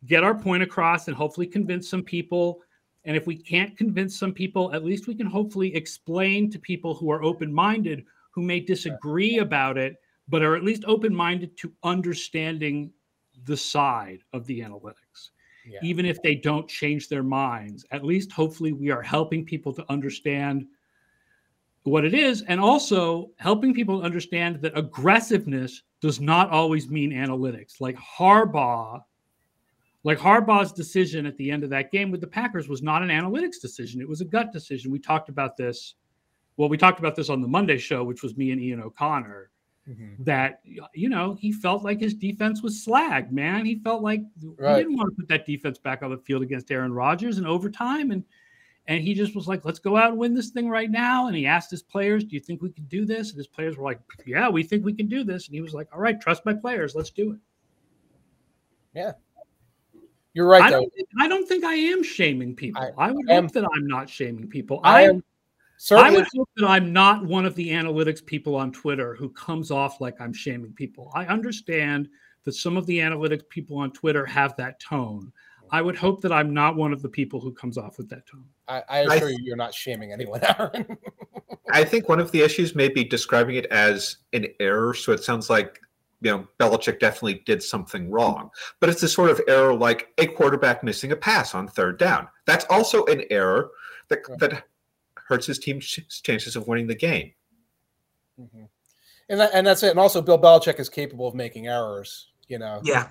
get 0.05 0.23
our 0.23 0.35
point 0.35 0.63
across 0.63 1.09
and 1.09 1.17
hopefully 1.17 1.47
convince 1.47 1.89
some 1.89 2.03
people. 2.03 2.61
And 3.07 3.17
if 3.17 3.27
we 3.27 3.35
can't 3.35 3.79
convince 3.79 4.19
some 4.19 4.35
people, 4.35 4.75
at 4.75 4.85
least 4.85 5.07
we 5.07 5.15
can 5.15 5.27
hopefully 5.27 5.75
explain 5.75 6.51
to 6.51 6.59
people 6.59 6.95
who 6.95 7.11
are 7.11 7.23
open 7.23 7.51
minded, 7.51 8.05
who 8.33 8.43
may 8.43 8.61
disagree 8.61 9.39
about 9.39 9.79
it, 9.79 9.97
but 10.29 10.43
are 10.43 10.57
at 10.57 10.65
least 10.65 10.85
open 10.87 11.15
minded 11.15 11.57
to 11.59 11.73
understanding 11.83 12.93
the 13.45 13.57
side 13.57 14.21
of 14.33 14.47
the 14.47 14.61
analytics 14.61 15.31
Yeah. 15.67 15.79
even 15.83 16.07
if 16.07 16.23
they 16.23 16.35
don't 16.35 16.69
change 16.69 17.09
their 17.09 17.23
minds. 17.23 17.85
At 17.91 18.05
least, 18.05 18.33
hopefully, 18.33 18.73
we 18.73 18.91
are 18.91 19.03
helping 19.03 19.45
people 19.45 19.73
to 19.75 19.85
understand 19.91 20.67
what 21.85 22.05
it 22.05 22.15
is 22.15 22.43
and 22.43 22.61
also 22.61 23.31
helping 23.37 23.73
people 23.73 24.03
understand 24.03 24.61
that 24.63 24.77
aggressiveness 24.77 25.83
does 26.01 26.21
not 26.21 26.51
always 26.51 26.89
mean 26.89 27.13
analytics. 27.13 27.81
Like 27.81 27.97
Harbaugh, 27.97 29.03
like 30.03 30.19
Harbaugh's 30.19 30.73
decision 30.73 31.27
at 31.27 31.37
the 31.37 31.51
end 31.51 31.63
of 31.65 31.71
that 31.71 31.93
game 31.93 32.11
with 32.11 32.21
the 32.21 32.27
Packers 32.27 32.69
was 32.69 32.83
not 32.83 33.03
an 33.03 33.09
analytics 33.09 33.61
decision, 33.61 34.01
it 34.01 34.09
was 34.09 34.21
a 34.21 34.25
gut 34.25 34.53
decision. 34.53 34.91
We 34.91 34.99
talked 34.99 35.29
about 35.29 35.57
this. 35.57 35.95
Well, 36.57 36.69
we 36.69 36.77
talked 36.77 36.99
about 36.99 37.15
this 37.17 37.29
on 37.29 37.41
the 37.41 37.49
Monday 37.49 37.79
show, 37.79 38.03
which 38.03 38.23
was 38.23 38.37
me 38.37 38.51
and 38.51 38.61
Ian 38.61 38.81
O'Connor 38.81 39.51
Mhm. 39.89 40.25
that 40.25 40.61
you 40.95 41.09
know 41.09 41.35
he 41.35 41.53
felt 41.53 41.85
like 41.85 42.01
his 42.01 42.13
defense 42.15 42.63
was 42.63 42.83
slag, 42.83 43.33
man. 43.33 43.65
He 43.65 43.77
felt 43.77 44.03
like 44.03 44.23
Right. 44.59 44.79
he 44.79 44.83
didn't 44.83 44.97
want 44.97 45.11
to 45.11 45.17
put 45.17 45.29
that 45.29 45.47
defense 45.47 45.79
back 45.79 46.03
on 46.03 46.11
the 46.11 46.19
field 46.19 46.43
against 46.43 46.71
Aaron 46.73 46.93
Rodgers 46.93 47.39
in 47.39 47.47
overtime, 47.47 48.11
and 48.11 48.25
and 48.89 49.03
he 49.03 49.15
just 49.15 49.35
was 49.35 49.47
like, 49.49 49.65
"Let's 49.65 49.79
go 49.81 49.97
out 49.97 50.11
and 50.11 50.19
win 50.19 50.35
this 50.35 50.51
thing 50.51 50.69
right 50.69 50.91
now." 50.91 51.27
And 51.29 51.37
he 51.37 51.47
asked 51.47 51.71
his 51.71 51.83
players, 51.83 52.25
"Do 52.25 52.35
you 52.35 52.41
think 52.41 52.63
we 52.63 52.71
can 52.71 52.85
do 52.85 53.05
this?" 53.05 53.31
And 53.31 53.37
his 53.39 53.47
players 53.49 53.77
were 53.77 53.85
like, 53.85 54.01
"Yeah, 54.27 54.49
we 54.49 54.63
think 54.63 54.85
we 54.85 54.93
can 54.93 55.07
do 55.07 55.23
this." 55.25 55.47
And 55.47 55.55
he 55.55 55.61
was 55.61 55.75
like, 55.75 55.89
"All 55.93 56.01
right, 56.01 56.21
trust 56.21 56.45
my 56.47 56.55
players. 56.55 56.95
Let's 56.95 57.11
do 57.11 57.33
it." 57.33 57.39
Yeah. 58.95 59.13
You're 60.35 60.47
right, 60.49 60.63
I 60.63 60.71
though. 60.71 60.81
don't. 60.81 60.93
Think, 60.95 61.09
I 61.21 61.29
don't 61.29 61.49
think 61.49 61.65
I 61.65 61.75
am 61.75 62.03
shaming 62.03 62.55
people. 62.55 62.83
I 62.99 63.09
I, 63.09 63.11
would 63.13 63.29
am- 63.31 63.45
hope 63.45 63.53
that 63.55 63.69
I'm 63.75 63.87
not 63.87 64.09
shaming 64.11 64.49
people. 64.49 64.81
I 64.85 65.09
I 65.11 65.21
am 65.91 65.99
I 65.99 66.11
would 66.11 66.27
hope 66.35 66.49
that 66.57 66.67
I'm 66.67 66.93
not 66.93 67.25
one 67.25 67.45
of 67.45 67.55
the 67.55 67.71
analytics 67.71 68.25
people 68.25 68.57
on 68.57 68.73
Twitter 68.73 69.15
who 69.15 69.29
comes 69.31 69.71
off 69.71 70.01
like 70.01 70.21
I'm 70.21 70.33
shaming 70.33 70.73
people. 70.73 71.11
I 71.15 71.27
understand 71.27 72.09
that 72.45 72.53
some 72.55 72.77
of 72.77 72.87
the 72.87 72.99
analytics 72.99 73.49
people 73.49 73.77
on 73.79 73.93
Twitter 73.93 74.25
have 74.25 74.57
that 74.57 74.81
tone. 74.81 75.33
I 75.71 75.83
would 75.83 75.97
hope 75.97 76.23
that 76.23 76.33
I'm 76.33 76.55
not 76.55 76.77
one 76.77 76.93
of 76.93 77.03
the 77.03 77.09
people 77.09 77.41
who 77.41 77.53
comes 77.53 77.77
off 77.77 77.99
with 77.99 78.09
that 78.11 78.27
tone. 78.27 78.45
I, 78.69 78.83
I 78.89 78.99
assure 79.01 79.31
you, 79.31 79.39
you're 79.43 79.57
not 79.57 79.75
shaming 79.75 80.13
anyone, 80.13 80.41
Aaron. 80.59 80.97
I 81.71 81.85
think 81.85 82.09
one 82.09 82.21
of 82.21 82.31
the 82.31 82.43
issues 82.43 82.75
may 82.75 82.89
be 82.89 83.05
describing 83.05 83.57
it 83.57 83.67
as 83.67 84.19
an 84.33 84.47
error. 84.61 84.95
So 84.95 85.13
it 85.13 85.25
sounds 85.25 85.51
like, 85.51 85.81
you 86.21 86.31
know, 86.31 86.47
Belichick 86.61 87.01
definitely 87.01 87.43
did 87.47 87.63
something 87.63 88.11
wrong. 88.11 88.51
But 88.81 88.91
it's 88.91 89.03
a 89.03 89.09
sort 89.09 89.31
of 89.31 89.41
error 89.49 89.75
like 89.75 90.13
a 90.19 90.27
quarterback 90.27 90.85
missing 90.85 91.13
a 91.13 91.17
pass 91.17 91.55
on 91.55 91.67
third 91.67 91.99
down. 91.99 92.29
That's 92.47 92.65
also 92.71 93.05
an 93.07 93.25
error 93.31 93.71
that, 94.09 94.21
that 94.39 94.65
hurts 95.29 95.47
his 95.47 95.59
team's 95.59 95.87
chances 96.23 96.57
of 96.57 96.69
winning 96.69 96.87
the 96.87 96.95
game. 96.95 97.33
Mhm. 98.41 98.69
And 99.29 99.41
that, 99.41 99.51
and 99.55 99.67
that's 99.67 99.83
it. 99.83 99.91
And 99.91 99.99
also, 99.99 100.23
Bill 100.23 100.39
Belichick 100.39 100.79
is 100.79 100.89
capable 100.89 101.27
of 101.27 101.35
making 101.35 101.67
errors. 101.67 102.31
You 102.49 102.59
know, 102.59 102.81
Yeah. 102.85 103.11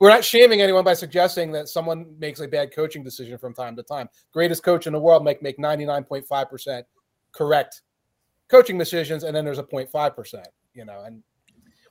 we're 0.00 0.08
not 0.08 0.24
shaming 0.24 0.60
anyone 0.60 0.82
by 0.84 0.94
suggesting 0.94 1.52
that 1.52 1.68
someone 1.68 2.18
makes 2.18 2.40
a 2.40 2.48
bad 2.48 2.74
coaching 2.74 3.04
decision 3.04 3.38
from 3.38 3.54
time 3.54 3.76
to 3.76 3.84
time. 3.84 4.08
Greatest 4.32 4.64
coach 4.64 4.88
in 4.88 4.92
the 4.92 4.98
world 4.98 5.22
make 5.22 5.40
make 5.42 5.58
ninety 5.58 5.84
nine 5.84 6.02
point 6.02 6.26
five 6.26 6.50
percent 6.50 6.84
correct 7.30 7.82
coaching 8.48 8.78
decisions, 8.78 9.22
and 9.22 9.36
then 9.36 9.44
there's 9.44 9.58
a 9.58 9.62
05 9.62 10.16
percent. 10.16 10.48
You 10.74 10.84
know, 10.84 11.02
and 11.04 11.22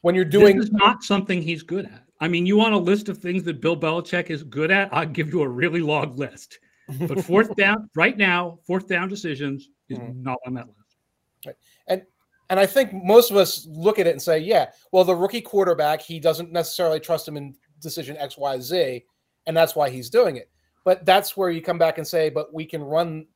when 0.01 0.13
you're 0.13 0.25
doing 0.25 0.57
this 0.57 0.65
is 0.65 0.73
not 0.73 1.03
something 1.03 1.41
he's 1.41 1.63
good 1.63 1.85
at. 1.85 2.03
I 2.19 2.27
mean, 2.27 2.45
you 2.45 2.57
want 2.57 2.73
a 2.73 2.77
list 2.77 3.09
of 3.09 3.19
things 3.19 3.43
that 3.43 3.61
Bill 3.61 3.77
Belichick 3.77 4.29
is 4.29 4.43
good 4.43 4.71
at? 4.71 4.93
I'll 4.93 5.05
give 5.05 5.31
you 5.31 5.41
a 5.41 5.47
really 5.47 5.81
long 5.81 6.15
list. 6.15 6.59
But 7.07 7.23
fourth 7.25 7.55
down, 7.55 7.89
right 7.95 8.17
now, 8.17 8.59
fourth 8.65 8.87
down 8.87 9.09
decisions 9.09 9.69
is 9.89 9.97
Mhm. 9.97 10.21
not 10.23 10.37
on 10.45 10.53
that 10.55 10.67
list. 10.67 10.97
Right. 11.45 11.55
And 11.87 12.03
and 12.49 12.59
I 12.61 12.65
think 12.65 12.93
most 12.93 13.29
of 13.29 13.35
us 13.35 13.65
look 13.69 13.99
at 13.99 14.07
it 14.07 14.11
and 14.11 14.21
say, 14.21 14.39
yeah, 14.39 14.71
well, 14.93 15.03
the 15.03 15.13
rookie 15.13 15.41
quarterback, 15.41 16.01
he 16.01 16.17
doesn't 16.17 16.49
necessarily 16.51 16.97
trust 17.01 17.27
him 17.27 17.35
in 17.35 17.53
decision 17.81 18.15
X, 18.15 18.37
Y, 18.37 18.59
Z, 18.61 19.05
and 19.47 19.57
that's 19.57 19.75
why 19.75 19.89
he's 19.89 20.09
doing 20.09 20.37
it. 20.37 20.49
But 20.85 21.05
that's 21.05 21.35
where 21.35 21.49
you 21.49 21.61
come 21.61 21.77
back 21.77 21.97
and 21.97 22.07
say, 22.07 22.29
but 22.29 22.53
we 22.53 22.65
can 22.65 22.81
run 22.81 23.27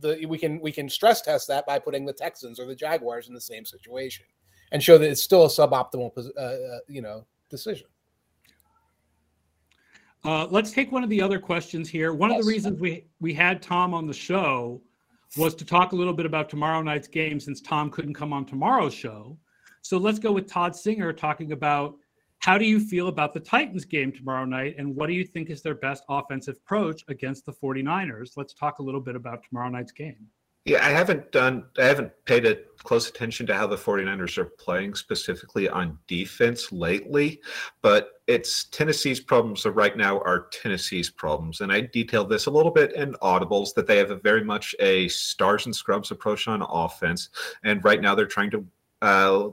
the 0.00 0.24
we 0.26 0.38
can 0.38 0.60
we 0.60 0.72
can 0.72 0.88
stress 0.88 1.20
test 1.22 1.46
that 1.48 1.66
by 1.66 1.78
putting 1.78 2.06
the 2.06 2.12
Texans 2.12 2.58
or 2.58 2.64
the 2.66 2.74
Jaguars 2.74 3.28
in 3.28 3.34
the 3.34 3.40
same 3.40 3.64
situation. 3.66 4.24
and 4.72 4.82
show 4.82 4.98
that 4.98 5.08
it's 5.08 5.22
still 5.22 5.44
a 5.44 5.48
suboptimal, 5.48 6.10
uh, 6.36 6.40
uh, 6.40 6.78
you 6.88 7.00
know, 7.00 7.24
decision. 7.50 7.86
Uh, 10.26 10.44
let's 10.50 10.72
take 10.72 10.90
one 10.90 11.04
of 11.04 11.10
the 11.10 11.22
other 11.22 11.38
questions 11.38 11.88
here. 11.88 12.12
One 12.12 12.30
yes. 12.30 12.40
of 12.40 12.44
the 12.44 12.50
reasons 12.50 12.80
we 12.80 13.04
we 13.20 13.32
had 13.32 13.62
Tom 13.62 13.94
on 13.94 14.08
the 14.08 14.12
show 14.12 14.82
was 15.36 15.54
to 15.54 15.64
talk 15.64 15.92
a 15.92 15.96
little 15.96 16.12
bit 16.12 16.26
about 16.26 16.48
tomorrow 16.48 16.82
night's 16.82 17.06
game 17.06 17.38
since 17.38 17.60
Tom 17.60 17.90
couldn't 17.90 18.14
come 18.14 18.32
on 18.32 18.44
tomorrow's 18.44 18.92
show. 18.92 19.38
So 19.82 19.98
let's 19.98 20.18
go 20.18 20.32
with 20.32 20.48
Todd 20.48 20.74
Singer 20.74 21.12
talking 21.12 21.52
about 21.52 21.94
how 22.40 22.58
do 22.58 22.64
you 22.64 22.80
feel 22.80 23.06
about 23.06 23.34
the 23.34 23.40
Titans 23.40 23.84
game 23.84 24.10
tomorrow 24.10 24.44
night 24.44 24.74
and 24.78 24.96
what 24.96 25.06
do 25.06 25.12
you 25.12 25.24
think 25.24 25.48
is 25.48 25.62
their 25.62 25.76
best 25.76 26.02
offensive 26.08 26.56
approach 26.56 27.04
against 27.06 27.46
the 27.46 27.52
49ers? 27.52 28.32
Let's 28.36 28.52
talk 28.52 28.80
a 28.80 28.82
little 28.82 29.00
bit 29.00 29.14
about 29.14 29.44
tomorrow 29.44 29.68
night's 29.68 29.92
game. 29.92 30.26
Yeah, 30.66 30.84
I 30.84 30.90
haven't 30.90 31.30
done 31.30 31.64
I 31.78 31.84
haven't 31.84 32.12
paid 32.24 32.44
a 32.44 32.58
close 32.78 33.08
attention 33.08 33.46
to 33.46 33.54
how 33.54 33.68
the 33.68 33.76
49ers 33.76 34.36
are 34.36 34.44
playing 34.44 34.94
specifically 34.94 35.68
on 35.68 35.98
defense 36.08 36.72
lately, 36.72 37.40
but 37.82 38.20
it's 38.26 38.64
Tennessee's 38.64 39.20
problems 39.20 39.64
right 39.64 39.96
now 39.96 40.18
are 40.20 40.48
Tennessee's 40.52 41.08
problems. 41.08 41.60
And 41.60 41.72
I 41.72 41.82
detailed 41.92 42.28
this 42.28 42.46
a 42.46 42.50
little 42.50 42.72
bit 42.72 42.92
in 42.94 43.14
audibles 43.14 43.74
that 43.74 43.86
they 43.86 43.96
have 43.98 44.10
a 44.10 44.16
very 44.16 44.42
much 44.42 44.74
a 44.80 45.06
stars 45.08 45.66
and 45.66 45.74
scrubs 45.74 46.10
approach 46.10 46.48
on 46.48 46.62
offense. 46.62 47.30
And 47.62 47.84
right 47.84 48.00
now 48.00 48.16
they're 48.16 48.26
trying 48.26 48.50
to 48.50 48.66
uh, 49.02 49.48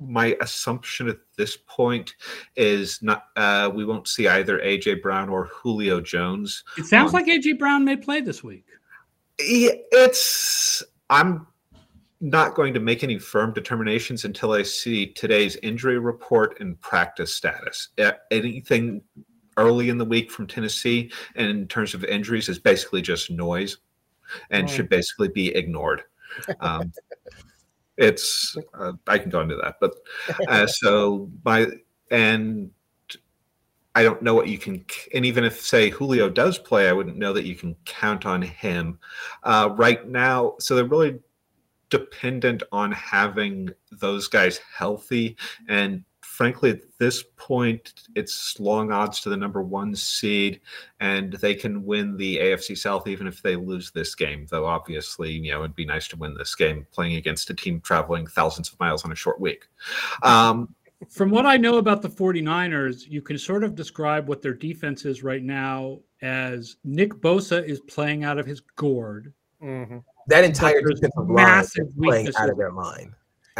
my 0.00 0.36
assumption 0.40 1.08
at 1.08 1.18
this 1.36 1.56
point 1.66 2.16
is 2.56 3.00
not 3.02 3.26
uh, 3.36 3.70
we 3.72 3.84
won't 3.84 4.08
see 4.08 4.26
either 4.26 4.58
AJ 4.58 5.00
Brown 5.00 5.28
or 5.28 5.46
Julio 5.46 6.00
Jones. 6.00 6.64
It 6.76 6.86
sounds 6.86 7.14
um, 7.14 7.20
like 7.20 7.26
AJ 7.26 7.58
Brown 7.58 7.84
may 7.84 7.96
play 7.96 8.20
this 8.20 8.42
week 8.42 8.66
it's 9.38 10.82
I'm 11.10 11.46
not 12.20 12.54
going 12.54 12.72
to 12.74 12.80
make 12.80 13.04
any 13.04 13.18
firm 13.18 13.52
determinations 13.52 14.24
until 14.24 14.52
I 14.52 14.62
see 14.62 15.12
today's 15.12 15.56
injury 15.56 15.98
report 15.98 16.60
and 16.60 16.80
practice 16.80 17.34
status. 17.34 17.88
Anything 18.30 19.02
early 19.56 19.88
in 19.88 19.98
the 19.98 20.04
week 20.04 20.30
from 20.30 20.46
Tennessee 20.46 21.10
and 21.34 21.48
in 21.48 21.68
terms 21.68 21.94
of 21.94 22.04
injuries 22.04 22.48
is 22.48 22.58
basically 22.58 23.02
just 23.02 23.30
noise 23.30 23.78
and 24.50 24.68
should 24.68 24.88
basically 24.88 25.28
be 25.28 25.54
ignored. 25.54 26.02
Um, 26.60 26.92
it's 27.96 28.54
uh, 28.74 28.92
I 29.06 29.16
can 29.16 29.30
go 29.30 29.40
into 29.40 29.56
that, 29.56 29.76
but 29.80 29.94
uh, 30.48 30.66
so 30.66 31.30
by 31.42 31.68
and 32.10 32.70
I 33.96 34.02
don't 34.02 34.20
know 34.20 34.34
what 34.34 34.48
you 34.48 34.58
can, 34.58 34.84
and 35.14 35.24
even 35.24 35.42
if 35.42 35.58
say 35.58 35.88
Julio 35.88 36.28
does 36.28 36.58
play, 36.58 36.86
I 36.86 36.92
wouldn't 36.92 37.16
know 37.16 37.32
that 37.32 37.46
you 37.46 37.54
can 37.54 37.74
count 37.86 38.26
on 38.26 38.42
him 38.42 38.98
uh, 39.42 39.70
right 39.74 40.06
now. 40.06 40.56
So 40.60 40.76
they're 40.76 40.84
really 40.84 41.18
dependent 41.88 42.62
on 42.72 42.92
having 42.92 43.70
those 43.90 44.28
guys 44.28 44.60
healthy. 44.76 45.34
And 45.66 46.04
frankly, 46.20 46.72
at 46.72 46.82
this 46.98 47.24
point, 47.36 47.94
it's 48.14 48.60
long 48.60 48.92
odds 48.92 49.22
to 49.22 49.30
the 49.30 49.36
number 49.36 49.62
one 49.62 49.96
seed, 49.96 50.60
and 51.00 51.32
they 51.32 51.54
can 51.54 51.82
win 51.86 52.18
the 52.18 52.36
AFC 52.36 52.76
South 52.76 53.08
even 53.08 53.26
if 53.26 53.40
they 53.40 53.56
lose 53.56 53.92
this 53.92 54.14
game. 54.14 54.46
Though 54.50 54.66
obviously, 54.66 55.32
you 55.32 55.52
know, 55.52 55.60
it'd 55.60 55.74
be 55.74 55.86
nice 55.86 56.06
to 56.08 56.16
win 56.16 56.34
this 56.34 56.54
game 56.54 56.86
playing 56.92 57.16
against 57.16 57.48
a 57.48 57.54
team 57.54 57.80
traveling 57.80 58.26
thousands 58.26 58.70
of 58.70 58.78
miles 58.78 59.06
on 59.06 59.12
a 59.12 59.16
short 59.16 59.40
week. 59.40 59.66
Um, 60.22 60.74
from 61.10 61.30
what 61.30 61.46
I 61.46 61.56
know 61.56 61.78
about 61.78 62.02
the 62.02 62.08
49ers, 62.08 63.06
you 63.08 63.20
can 63.20 63.38
sort 63.38 63.64
of 63.64 63.74
describe 63.74 64.28
what 64.28 64.42
their 64.42 64.54
defense 64.54 65.04
is 65.04 65.22
right 65.22 65.42
now 65.42 65.98
as 66.22 66.76
Nick 66.84 67.14
Bosa 67.14 67.62
is 67.64 67.80
playing 67.80 68.24
out 68.24 68.38
of 68.38 68.46
his 68.46 68.60
gourd. 68.76 69.32
Mm-hmm. 69.62 69.98
That 70.28 70.44
entire 70.44 70.80
defensive 70.80 71.28
line 71.28 71.60
is 71.60 71.76
playing 72.02 72.28
out 72.38 72.50
of 72.50 72.56
their 72.56 72.72
mind. 72.72 73.12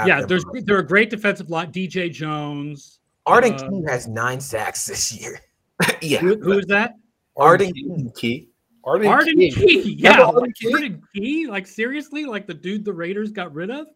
Yeah, 0.05 0.23
there's 0.27 0.45
mind. 0.47 0.67
they're 0.67 0.79
a 0.79 0.87
great 0.87 1.11
defensive 1.11 1.49
line. 1.49 1.73
DJ 1.73 2.13
Jones. 2.13 3.01
Arden 3.25 3.55
uh, 3.55 3.69
Key 3.69 3.83
has 3.89 4.07
nine 4.07 4.41
sacks 4.41 4.87
this 4.87 5.13
year. 5.13 5.41
yeah. 6.03 6.19
Who, 6.19 6.39
who 6.39 6.59
is 6.59 6.67
that? 6.67 6.95
Arden, 7.37 7.73
Arden 7.91 8.13
Key. 8.17 8.49
Arden, 8.85 9.09
Arden 9.09 9.37
Key. 9.37 9.51
Key. 9.51 9.97
Yeah. 9.99 10.21
Arden 10.21 10.53
Key? 10.53 10.73
Arden 10.73 11.03
Key. 11.15 11.47
Like 11.47 11.67
seriously, 11.67 12.25
like 12.25 12.47
the 12.47 12.55
dude 12.55 12.85
the 12.85 12.93
Raiders 12.93 13.31
got 13.31 13.53
rid 13.55 13.71
of. 13.71 13.87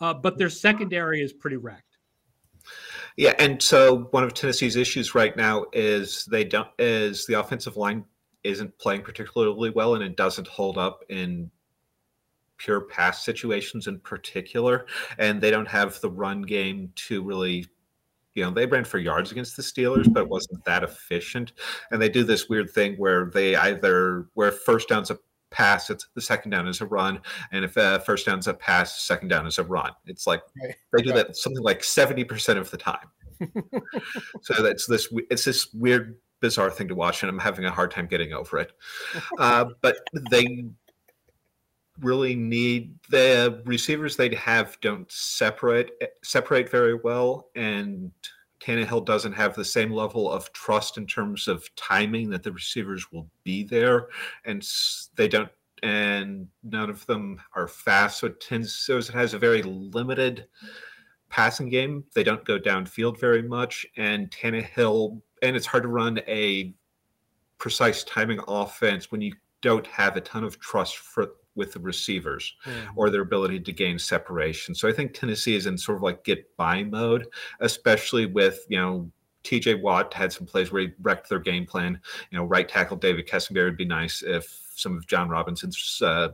Uh, 0.00 0.14
but 0.14 0.38
their 0.38 0.50
secondary 0.50 1.22
is 1.22 1.32
pretty 1.32 1.56
wrecked. 1.56 1.93
Yeah, 3.16 3.34
and 3.38 3.62
so 3.62 4.08
one 4.10 4.24
of 4.24 4.34
Tennessee's 4.34 4.76
issues 4.76 5.14
right 5.14 5.36
now 5.36 5.66
is 5.72 6.24
they 6.24 6.44
don't 6.44 6.68
is 6.78 7.26
the 7.26 7.38
offensive 7.38 7.76
line 7.76 8.04
isn't 8.42 8.76
playing 8.78 9.02
particularly 9.02 9.70
well, 9.70 9.94
and 9.94 10.02
it 10.02 10.16
doesn't 10.16 10.48
hold 10.48 10.78
up 10.78 11.04
in 11.08 11.50
pure 12.56 12.80
pass 12.80 13.24
situations 13.24 13.86
in 13.86 14.00
particular, 14.00 14.86
and 15.18 15.40
they 15.40 15.50
don't 15.50 15.68
have 15.68 16.00
the 16.00 16.10
run 16.10 16.42
game 16.42 16.92
to 16.96 17.22
really. 17.22 17.66
You 18.34 18.42
know, 18.42 18.50
they 18.50 18.66
ran 18.66 18.82
for 18.82 18.98
yards 18.98 19.30
against 19.30 19.56
the 19.56 19.62
Steelers, 19.62 20.12
but 20.12 20.24
it 20.24 20.28
wasn't 20.28 20.64
that 20.64 20.82
efficient. 20.82 21.52
And 21.92 22.02
they 22.02 22.08
do 22.08 22.24
this 22.24 22.48
weird 22.48 22.68
thing 22.68 22.96
where 22.96 23.30
they 23.32 23.54
either 23.54 24.26
where 24.34 24.50
first 24.50 24.88
down's 24.88 25.12
pass, 25.54 25.88
it's 25.88 26.08
the 26.14 26.20
second 26.20 26.50
down 26.50 26.68
is 26.68 26.80
a 26.80 26.86
run, 26.86 27.20
and 27.52 27.64
if 27.64 27.78
uh, 27.78 27.98
first 28.00 28.26
down 28.26 28.38
is 28.38 28.48
a 28.48 28.54
pass, 28.54 29.02
second 29.02 29.28
down 29.28 29.46
is 29.46 29.58
a 29.58 29.64
run. 29.64 29.92
It's 30.04 30.26
like 30.26 30.42
right. 30.60 30.74
they 30.92 31.02
do 31.02 31.12
that 31.12 31.36
something 31.36 31.62
like 31.62 31.82
seventy 31.84 32.24
percent 32.24 32.58
of 32.58 32.70
the 32.70 32.76
time. 32.76 33.08
so 34.42 34.62
that's 34.62 34.86
this. 34.86 35.08
It's 35.30 35.44
this 35.44 35.72
weird, 35.72 36.16
bizarre 36.40 36.70
thing 36.70 36.88
to 36.88 36.94
watch, 36.94 37.22
and 37.22 37.30
I'm 37.30 37.38
having 37.38 37.64
a 37.64 37.70
hard 37.70 37.92
time 37.92 38.06
getting 38.06 38.32
over 38.32 38.58
it. 38.58 38.72
Uh, 39.38 39.66
but 39.80 39.96
they 40.30 40.66
really 42.00 42.34
need 42.34 42.98
the 43.08 43.62
receivers 43.64 44.16
they 44.16 44.34
have 44.34 44.76
don't 44.80 45.10
separate 45.10 45.92
separate 46.22 46.68
very 46.68 46.94
well, 46.94 47.50
and 47.54 48.10
Tannehill 48.64 49.04
doesn't 49.04 49.32
have 49.32 49.54
the 49.54 49.64
same 49.64 49.92
level 49.92 50.30
of 50.30 50.52
trust 50.52 50.96
in 50.96 51.06
terms 51.06 51.48
of 51.48 51.74
timing 51.76 52.30
that 52.30 52.42
the 52.42 52.52
receivers 52.52 53.12
will 53.12 53.28
be 53.42 53.62
there, 53.62 54.08
and 54.44 54.66
they 55.16 55.28
don't. 55.28 55.50
And 55.82 56.48
none 56.62 56.88
of 56.88 57.04
them 57.04 57.40
are 57.54 57.68
fast, 57.68 58.20
so 58.20 58.28
it 58.28 58.40
tends 58.40 58.72
so 58.72 58.96
it 58.96 59.08
has 59.08 59.34
a 59.34 59.38
very 59.38 59.62
limited 59.62 60.46
passing 61.28 61.68
game. 61.68 62.04
They 62.14 62.22
don't 62.22 62.44
go 62.44 62.58
downfield 62.58 63.20
very 63.20 63.42
much, 63.42 63.84
and 63.96 64.30
Tannehill, 64.30 65.20
and 65.42 65.56
it's 65.56 65.66
hard 65.66 65.82
to 65.82 65.88
run 65.90 66.20
a 66.26 66.72
precise 67.58 68.02
timing 68.04 68.40
offense 68.48 69.12
when 69.12 69.20
you 69.20 69.34
don't 69.60 69.86
have 69.86 70.16
a 70.16 70.20
ton 70.22 70.44
of 70.44 70.58
trust 70.58 70.96
for 70.98 71.34
with 71.56 71.72
the 71.72 71.80
receivers 71.80 72.54
mm-hmm. 72.64 72.90
or 72.96 73.10
their 73.10 73.22
ability 73.22 73.60
to 73.60 73.72
gain 73.72 73.98
separation. 73.98 74.74
So 74.74 74.88
I 74.88 74.92
think 74.92 75.14
Tennessee 75.14 75.56
is 75.56 75.66
in 75.66 75.78
sort 75.78 75.96
of 75.96 76.02
like 76.02 76.24
get 76.24 76.56
by 76.56 76.82
mode, 76.82 77.26
especially 77.60 78.26
with, 78.26 78.66
you 78.68 78.78
know, 78.78 79.10
TJ 79.44 79.82
Watt 79.82 80.12
had 80.14 80.32
some 80.32 80.46
plays 80.46 80.72
where 80.72 80.82
he 80.82 80.88
wrecked 81.02 81.28
their 81.28 81.38
game 81.38 81.66
plan. 81.66 82.00
You 82.30 82.38
know, 82.38 82.44
right 82.44 82.68
tackle 82.68 82.96
David 82.96 83.28
Quessenberry 83.28 83.66
would 83.66 83.76
be 83.76 83.84
nice 83.84 84.22
if 84.22 84.64
some 84.74 84.96
of 84.96 85.06
Jon 85.06 85.28
Robinson's 85.28 86.00
uh, 86.02 86.28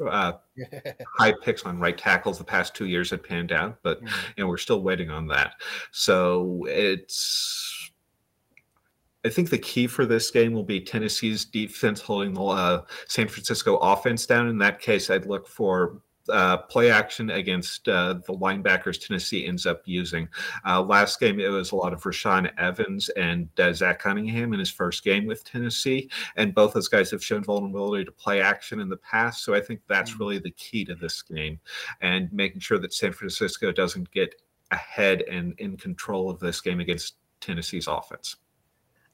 uh, 0.00 0.32
high 1.18 1.34
picks 1.42 1.64
on 1.64 1.78
right 1.78 1.96
tackles 1.96 2.38
the 2.38 2.44
past 2.44 2.74
two 2.74 2.86
years 2.86 3.10
had 3.10 3.22
panned 3.22 3.52
out, 3.52 3.78
but 3.82 4.02
mm-hmm. 4.02 4.14
you 4.36 4.44
know 4.44 4.48
we're 4.48 4.56
still 4.56 4.82
waiting 4.82 5.10
on 5.10 5.26
that. 5.28 5.54
So 5.92 6.64
it's 6.68 7.77
I 9.28 9.30
think 9.30 9.50
the 9.50 9.58
key 9.58 9.86
for 9.86 10.06
this 10.06 10.30
game 10.30 10.54
will 10.54 10.64
be 10.64 10.80
Tennessee's 10.80 11.44
defense 11.44 12.00
holding 12.00 12.32
the 12.32 12.42
uh, 12.42 12.82
San 13.08 13.28
Francisco 13.28 13.76
offense 13.76 14.24
down. 14.24 14.48
In 14.48 14.56
that 14.56 14.80
case, 14.80 15.10
I'd 15.10 15.26
look 15.26 15.46
for 15.46 16.00
uh, 16.30 16.56
play 16.56 16.90
action 16.90 17.28
against 17.28 17.86
uh, 17.88 18.14
the 18.26 18.32
linebackers 18.32 19.06
Tennessee 19.06 19.46
ends 19.46 19.66
up 19.66 19.82
using. 19.84 20.30
Uh, 20.66 20.80
last 20.80 21.20
game, 21.20 21.38
it 21.40 21.48
was 21.48 21.72
a 21.72 21.76
lot 21.76 21.92
of 21.92 22.02
Rashaan 22.02 22.50
Evans 22.56 23.10
and 23.10 23.50
uh, 23.60 23.74
Zach 23.74 23.98
Cunningham 23.98 24.54
in 24.54 24.58
his 24.60 24.70
first 24.70 25.04
game 25.04 25.26
with 25.26 25.44
Tennessee. 25.44 26.08
And 26.36 26.54
both 26.54 26.72
those 26.72 26.88
guys 26.88 27.10
have 27.10 27.22
shown 27.22 27.44
vulnerability 27.44 28.06
to 28.06 28.12
play 28.12 28.40
action 28.40 28.80
in 28.80 28.88
the 28.88 28.96
past. 28.96 29.44
So 29.44 29.54
I 29.54 29.60
think 29.60 29.82
that's 29.88 30.12
mm. 30.12 30.20
really 30.20 30.38
the 30.38 30.52
key 30.52 30.86
to 30.86 30.94
this 30.94 31.20
game 31.20 31.60
and 32.00 32.32
making 32.32 32.60
sure 32.60 32.78
that 32.78 32.94
San 32.94 33.12
Francisco 33.12 33.72
doesn't 33.72 34.10
get 34.10 34.34
ahead 34.70 35.20
and 35.22 35.54
in 35.58 35.76
control 35.76 36.30
of 36.30 36.40
this 36.40 36.62
game 36.62 36.80
against 36.80 37.16
Tennessee's 37.40 37.88
offense. 37.88 38.36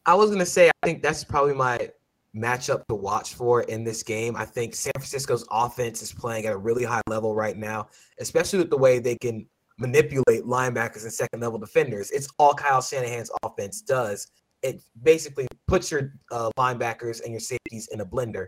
I 0.07 0.15
was 0.15 0.31
gonna 0.31 0.47
say 0.47 0.69
I 0.69 0.87
think 0.87 1.03
that's 1.03 1.25
probably 1.25 1.55
my 1.55 1.91
matchup 2.35 2.85
to 2.89 2.95
watch 2.95 3.35
for 3.35 3.63
in 3.63 3.85
this 3.85 4.03
game. 4.03 4.37
I 4.37 4.45
think 4.45 4.75
San 4.75 4.93
Francisco's 4.97 5.47
offense 5.51 6.03
is 6.03 6.13
playing 6.13 6.47
at 6.47 6.53
a 6.53 6.57
really 6.57 6.85
high 6.85 7.03
level 7.09 7.35
right 7.35 7.57
now, 7.57 7.89
especially 8.19 8.59
with 8.59 8.71
the 8.71 8.77
way 8.77 8.99
they 8.99 9.17
can 9.17 9.47
manipulate 9.79 10.45
linebackers 10.45 11.03
and 11.03 11.13
second 11.13 11.41
level 11.41 11.59
defenders. 11.59 12.11
It's 12.11 12.29
all 12.39 12.55
Kyle 12.55 12.81
Shanahan's 12.81 13.31
offense 13.43 13.81
does. 13.81 14.29
It 14.63 14.83
basically 15.03 15.47
puts 15.67 15.91
your 15.91 16.15
uh, 16.31 16.51
linebackers 16.59 17.23
and 17.23 17.33
your 17.33 17.41
safeties 17.41 17.89
in 17.93 18.01
a 18.01 18.07
blender. 18.07 18.47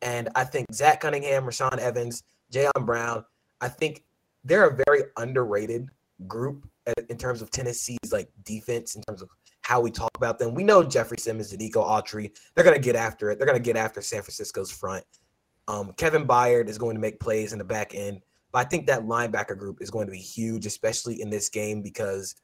And 0.00 0.28
I 0.34 0.44
think 0.44 0.66
Zach 0.72 1.00
Cunningham, 1.00 1.44
Rashaan 1.44 1.78
Evans, 1.78 2.22
Jayon 2.52 2.84
Brown, 2.84 3.24
I 3.60 3.68
think 3.68 4.02
they're 4.44 4.68
a 4.68 4.78
very 4.88 5.04
underrated 5.16 5.88
group 6.26 6.68
in 7.08 7.16
terms 7.16 7.42
of 7.42 7.50
Tennessee's 7.50 8.12
like 8.12 8.28
defense, 8.44 8.96
in 8.96 9.02
terms 9.02 9.22
of 9.22 9.28
how 9.62 9.80
we 9.80 9.90
talk 9.90 10.10
about 10.16 10.38
them. 10.38 10.54
We 10.54 10.64
know 10.64 10.82
Jeffrey 10.82 11.18
Simmons 11.18 11.50
and 11.52 11.60
Nico 11.60 11.82
Autry. 11.82 12.30
They're 12.54 12.64
going 12.64 12.76
to 12.76 12.82
get 12.82 12.96
after 12.96 13.30
it. 13.30 13.38
They're 13.38 13.46
going 13.46 13.58
to 13.58 13.64
get 13.64 13.76
after 13.76 14.02
San 14.02 14.22
Francisco's 14.22 14.70
front. 14.70 15.04
Um, 15.68 15.92
Kevin 15.96 16.26
Byard 16.26 16.68
is 16.68 16.78
going 16.78 16.96
to 16.96 17.00
make 17.00 17.20
plays 17.20 17.52
in 17.52 17.58
the 17.58 17.64
back 17.64 17.94
end. 17.94 18.20
But 18.50 18.66
I 18.66 18.68
think 18.68 18.86
that 18.86 19.02
linebacker 19.02 19.56
group 19.56 19.78
is 19.80 19.90
going 19.90 20.06
to 20.06 20.12
be 20.12 20.18
huge, 20.18 20.66
especially 20.66 21.22
in 21.22 21.30
this 21.30 21.48
game, 21.48 21.80
because 21.80 22.34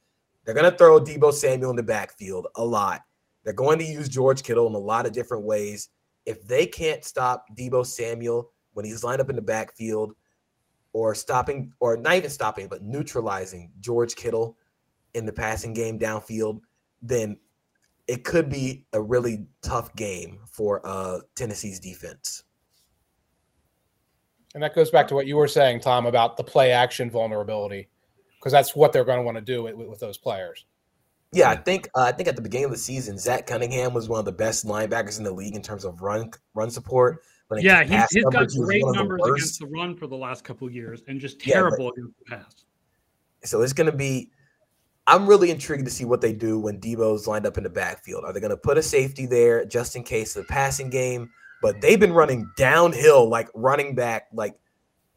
they're 0.45 0.55
going 0.55 0.71
to 0.71 0.77
throw 0.77 1.01
Deebo 1.01 1.33
Samuel 1.33 1.71
in 1.71 1.77
the 1.77 1.83
backfield 1.83 2.47
a 2.57 2.65
lot. 2.65 3.03
They're 3.45 3.53
going 3.53 3.79
to 3.79 3.85
use 3.85 4.09
George 4.09 4.43
Kittle 4.43 4.67
in 4.67 4.75
a 4.75 4.79
lot 4.79 5.07
of 5.07 5.13
different 5.13 5.45
ways. 5.45 5.91
If 6.25 6.47
they 6.47 6.67
can't 6.67 7.05
stop 7.05 7.45
Deebo 7.57 7.85
Samuel 7.85 8.51
when 8.73 8.85
he's 8.85 9.05
lined 9.05 9.21
up 9.21 9.31
in 9.31 9.37
the 9.37 9.43
backfield, 9.43 10.15
or 10.95 11.15
stopping, 11.15 11.73
or 11.81 11.97
not 11.97 12.15
even 12.15 12.31
stopping, 12.31 12.67
but 12.67 12.83
neutralizing 12.83 13.71
George 13.81 14.17
Kittle 14.17 14.57
in 15.15 15.27
the 15.27 15.33
passing 15.33 15.75
game 15.75 15.99
downfield, 15.99 16.61
then 17.03 17.39
it 18.07 18.25
could 18.25 18.49
be 18.49 18.87
a 18.93 19.01
really 19.01 19.47
tough 19.63 19.95
game 19.95 20.41
for 20.51 20.81
uh, 20.85 21.21
Tennessee's 21.35 21.79
defense. 21.79 22.45
And 24.55 24.63
that 24.63 24.75
goes 24.75 24.91
back 24.91 25.07
to 25.09 25.15
what 25.15 25.27
you 25.27 25.37
were 25.37 25.47
saying, 25.47 25.81
Tom, 25.81 26.07
about 26.07 26.37
the 26.37 26.45
play 26.45 26.73
action 26.73 27.11
vulnerability, 27.11 27.89
because 28.39 28.53
that's 28.53 28.75
what 28.75 28.93
they're 28.93 29.05
going 29.05 29.19
to 29.19 29.23
want 29.23 29.37
to 29.37 29.43
do 29.43 29.63
with, 29.63 29.75
with 29.75 30.01
those 30.01 30.17
players. 30.17 30.65
Yeah, 31.33 31.51
I 31.51 31.57
think 31.57 31.89
uh, 31.95 32.05
I 32.05 32.13
think 32.13 32.29
at 32.29 32.37
the 32.37 32.43
beginning 32.43 32.67
of 32.67 32.71
the 32.71 32.79
season, 32.79 33.19
Zach 33.19 33.47
Cunningham 33.47 33.93
was 33.93 34.09
one 34.09 34.19
of 34.19 34.25
the 34.25 34.33
best 34.33 34.67
linebackers 34.67 35.19
in 35.19 35.25
the 35.25 35.31
league 35.31 35.55
in 35.55 35.61
terms 35.61 35.85
of 35.85 36.01
run 36.01 36.31
run 36.55 36.71
support. 36.71 37.23
yeah, 37.59 37.85
he's, 37.85 38.07
he's 38.11 38.25
got 38.25 38.49
great 38.49 38.83
numbers 38.87 39.21
against 39.23 39.61
the 39.61 39.67
run 39.67 39.95
for 39.95 40.07
the 40.07 40.17
last 40.17 40.43
couple 40.43 40.71
years, 40.71 41.03
and 41.07 41.21
just 41.21 41.39
terrible 41.39 41.85
yeah, 41.85 41.91
but, 41.91 41.99
against 41.99 42.19
the 42.19 42.25
pass. 42.25 42.65
So 43.45 43.61
it's 43.61 43.75
going 43.75 43.91
to 43.91 43.97
be. 43.97 44.31
I'm 45.09 45.27
really 45.27 45.51
intrigued 45.51 45.87
to 45.87 45.91
see 45.91 46.05
what 46.05 46.21
they 46.21 46.35
do 46.35 46.59
when 46.59 46.79
Deebo's 46.79 47.27
lined 47.27 47.47
up 47.47 47.57
in 47.57 47.65
the 47.65 47.71
backfield. 47.71 48.25
Are 48.25 48.33
they 48.33 48.41
going 48.41 48.51
to 48.51 48.59
put 48.59 48.77
a 48.77 48.83
safety 48.83 49.25
there 49.25 49.65
just 49.65 49.97
in 49.97 50.03
case 50.05 50.37
of 50.37 50.47
the 50.47 50.53
passing 50.53 50.91
game? 50.91 51.31
But 51.63 51.81
they've 51.81 51.99
been 51.99 52.13
running 52.13 52.51
downhill, 52.59 53.27
like 53.27 53.49
running 53.55 53.95
back, 53.95 54.29
like 54.35 54.55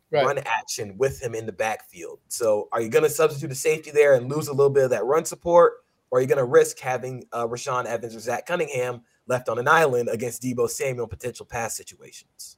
right. 0.10 0.26
run 0.26 0.40
action 0.46 0.98
with 0.98 1.22
him 1.22 1.36
in 1.36 1.46
the 1.46 1.52
backfield. 1.52 2.20
So 2.30 2.70
are 2.72 2.80
you 2.80 2.88
going 2.88 3.04
to 3.04 3.10
substitute 3.10 3.52
a 3.52 3.56
safety 3.56 3.92
there 3.92 4.14
and 4.14 4.32
lose 4.32 4.48
a 4.48 4.54
little 4.54 4.70
bit 4.70 4.86
of 4.86 4.90
that 4.92 5.04
run 5.04 5.26
support? 5.26 5.84
Or 6.10 6.20
are 6.20 6.22
you 6.22 6.28
going 6.28 6.38
to 6.38 6.46
risk 6.46 6.80
having 6.80 7.26
uh, 7.34 7.46
Rashaan 7.46 7.86
Evans 7.86 8.16
or 8.16 8.22
Zach 8.22 8.46
Cunningham 8.46 9.02
left 9.28 9.50
on 9.50 9.60
an 9.60 9.68
island 9.68 10.08
against 10.10 10.42
Deebo 10.42 10.70
Samuel 10.70 11.06
in 11.06 11.10
potential 11.10 11.46
pass 11.46 11.76
situations? 11.76 12.58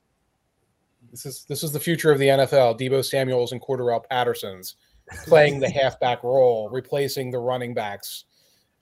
This 1.09 1.25
is 1.25 1.45
this 1.45 1.63
is 1.63 1.71
the 1.71 1.79
future 1.79 2.11
of 2.11 2.19
the 2.19 2.27
NFL. 2.27 2.79
Deebo 2.79 3.03
Samuels 3.03 3.51
and 3.51 3.61
Cordarrelle 3.61 4.07
Patterson's 4.07 4.75
playing 5.25 5.59
the 5.59 5.69
halfback 5.69 6.23
role, 6.23 6.69
replacing 6.69 7.31
the 7.31 7.39
running 7.39 7.73
backs, 7.73 8.25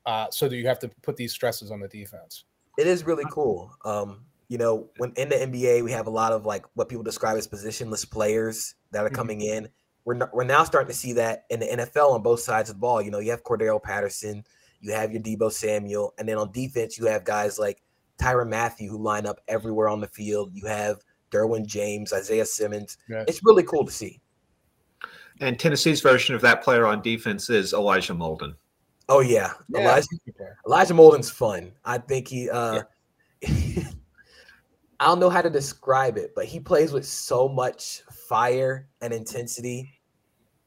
uh, 0.06 0.28
so 0.32 0.48
that 0.48 0.56
you 0.56 0.68
have 0.68 0.80
to 0.80 0.90
put 1.02 1.16
these 1.18 1.32
stresses 1.32 1.72
on 1.72 1.80
the 1.80 1.88
defense. 1.88 2.46
It 2.78 2.88
is 2.88 3.06
really 3.06 3.26
cool. 3.32 3.72
Um, 3.86 4.26
you 4.48 4.58
know, 4.58 4.90
when 4.98 5.14
in 5.16 5.30
the 5.30 5.36
NBA, 5.36 5.84
we 5.84 5.92
have 5.92 6.08
a 6.08 6.12
lot 6.12 6.32
of 6.32 6.46
like 6.46 6.66
what 6.74 6.90
people 6.90 7.04
describe 7.04 7.38
as 7.38 7.48
positionless 7.48 8.10
players 8.10 8.76
that 8.92 9.04
are 9.04 9.08
mm-hmm. 9.08 9.16
coming 9.16 9.42
in. 9.42 9.70
We're, 10.04 10.16
not, 10.16 10.34
we're 10.34 10.44
now 10.44 10.64
starting 10.64 10.90
to 10.90 10.98
see 10.98 11.14
that 11.14 11.46
in 11.50 11.60
the 11.60 11.68
NFL 11.68 12.12
on 12.12 12.24
both 12.24 12.40
sides 12.40 12.70
of 12.70 12.78
the 12.78 12.80
ball. 12.80 13.02
You 13.02 13.12
know, 13.12 13.20
you 13.20 13.32
have 13.32 13.44
Cordarrelle 13.44 13.82
Patterson, 13.82 14.44
you 14.80 14.92
have 14.94 15.12
your 15.12 15.22
Deebo 15.22 15.52
Samuel, 15.52 16.14
and 16.18 16.28
then 16.28 16.38
on 16.38 16.52
defense, 16.52 16.98
you 16.98 17.06
have 17.06 17.24
guys 17.24 17.60
like 17.60 17.84
Tyrann 18.20 18.50
Mathieu 18.50 18.90
who 18.90 18.98
line 18.98 19.26
up 19.26 19.40
everywhere 19.48 19.90
on 19.90 20.02
the 20.02 20.08
field. 20.08 20.52
You 20.54 20.66
have 20.66 21.02
Derwin 21.32 21.66
James, 21.66 22.14
Isaiah 22.14 22.46
Simmons. 22.46 22.98
Yes. 23.10 23.26
It's 23.28 23.44
really 23.44 23.64
cool 23.64 23.86
to 23.86 23.92
see. 23.92 24.21
And 25.42 25.60
Tennessee's 25.60 26.02
version 26.02 26.36
of 26.36 26.42
that 26.42 26.64
player 26.64 26.86
on 26.86 27.02
defense 27.02 27.50
is 27.50 27.74
Elijah 27.74 28.14
Molden. 28.14 28.56
Oh 29.10 29.20
yeah, 29.20 29.52
yeah. 29.70 29.82
Elijah, 29.82 30.08
Elijah 30.66 30.94
Molden's 30.94 31.30
fun. 31.30 31.72
I 31.84 31.98
think 31.98 32.28
he. 32.28 32.50
uh 32.50 32.84
yeah. 33.42 33.84
I 35.02 35.06
don't 35.06 35.20
know 35.20 35.32
how 35.32 35.42
to 35.42 35.50
describe 35.50 36.16
it, 36.18 36.34
but 36.36 36.46
he 36.46 36.60
plays 36.60 36.92
with 36.92 37.08
so 37.08 37.50
much 37.50 38.04
fire 38.30 38.88
and 39.02 39.12
intensity 39.12 39.92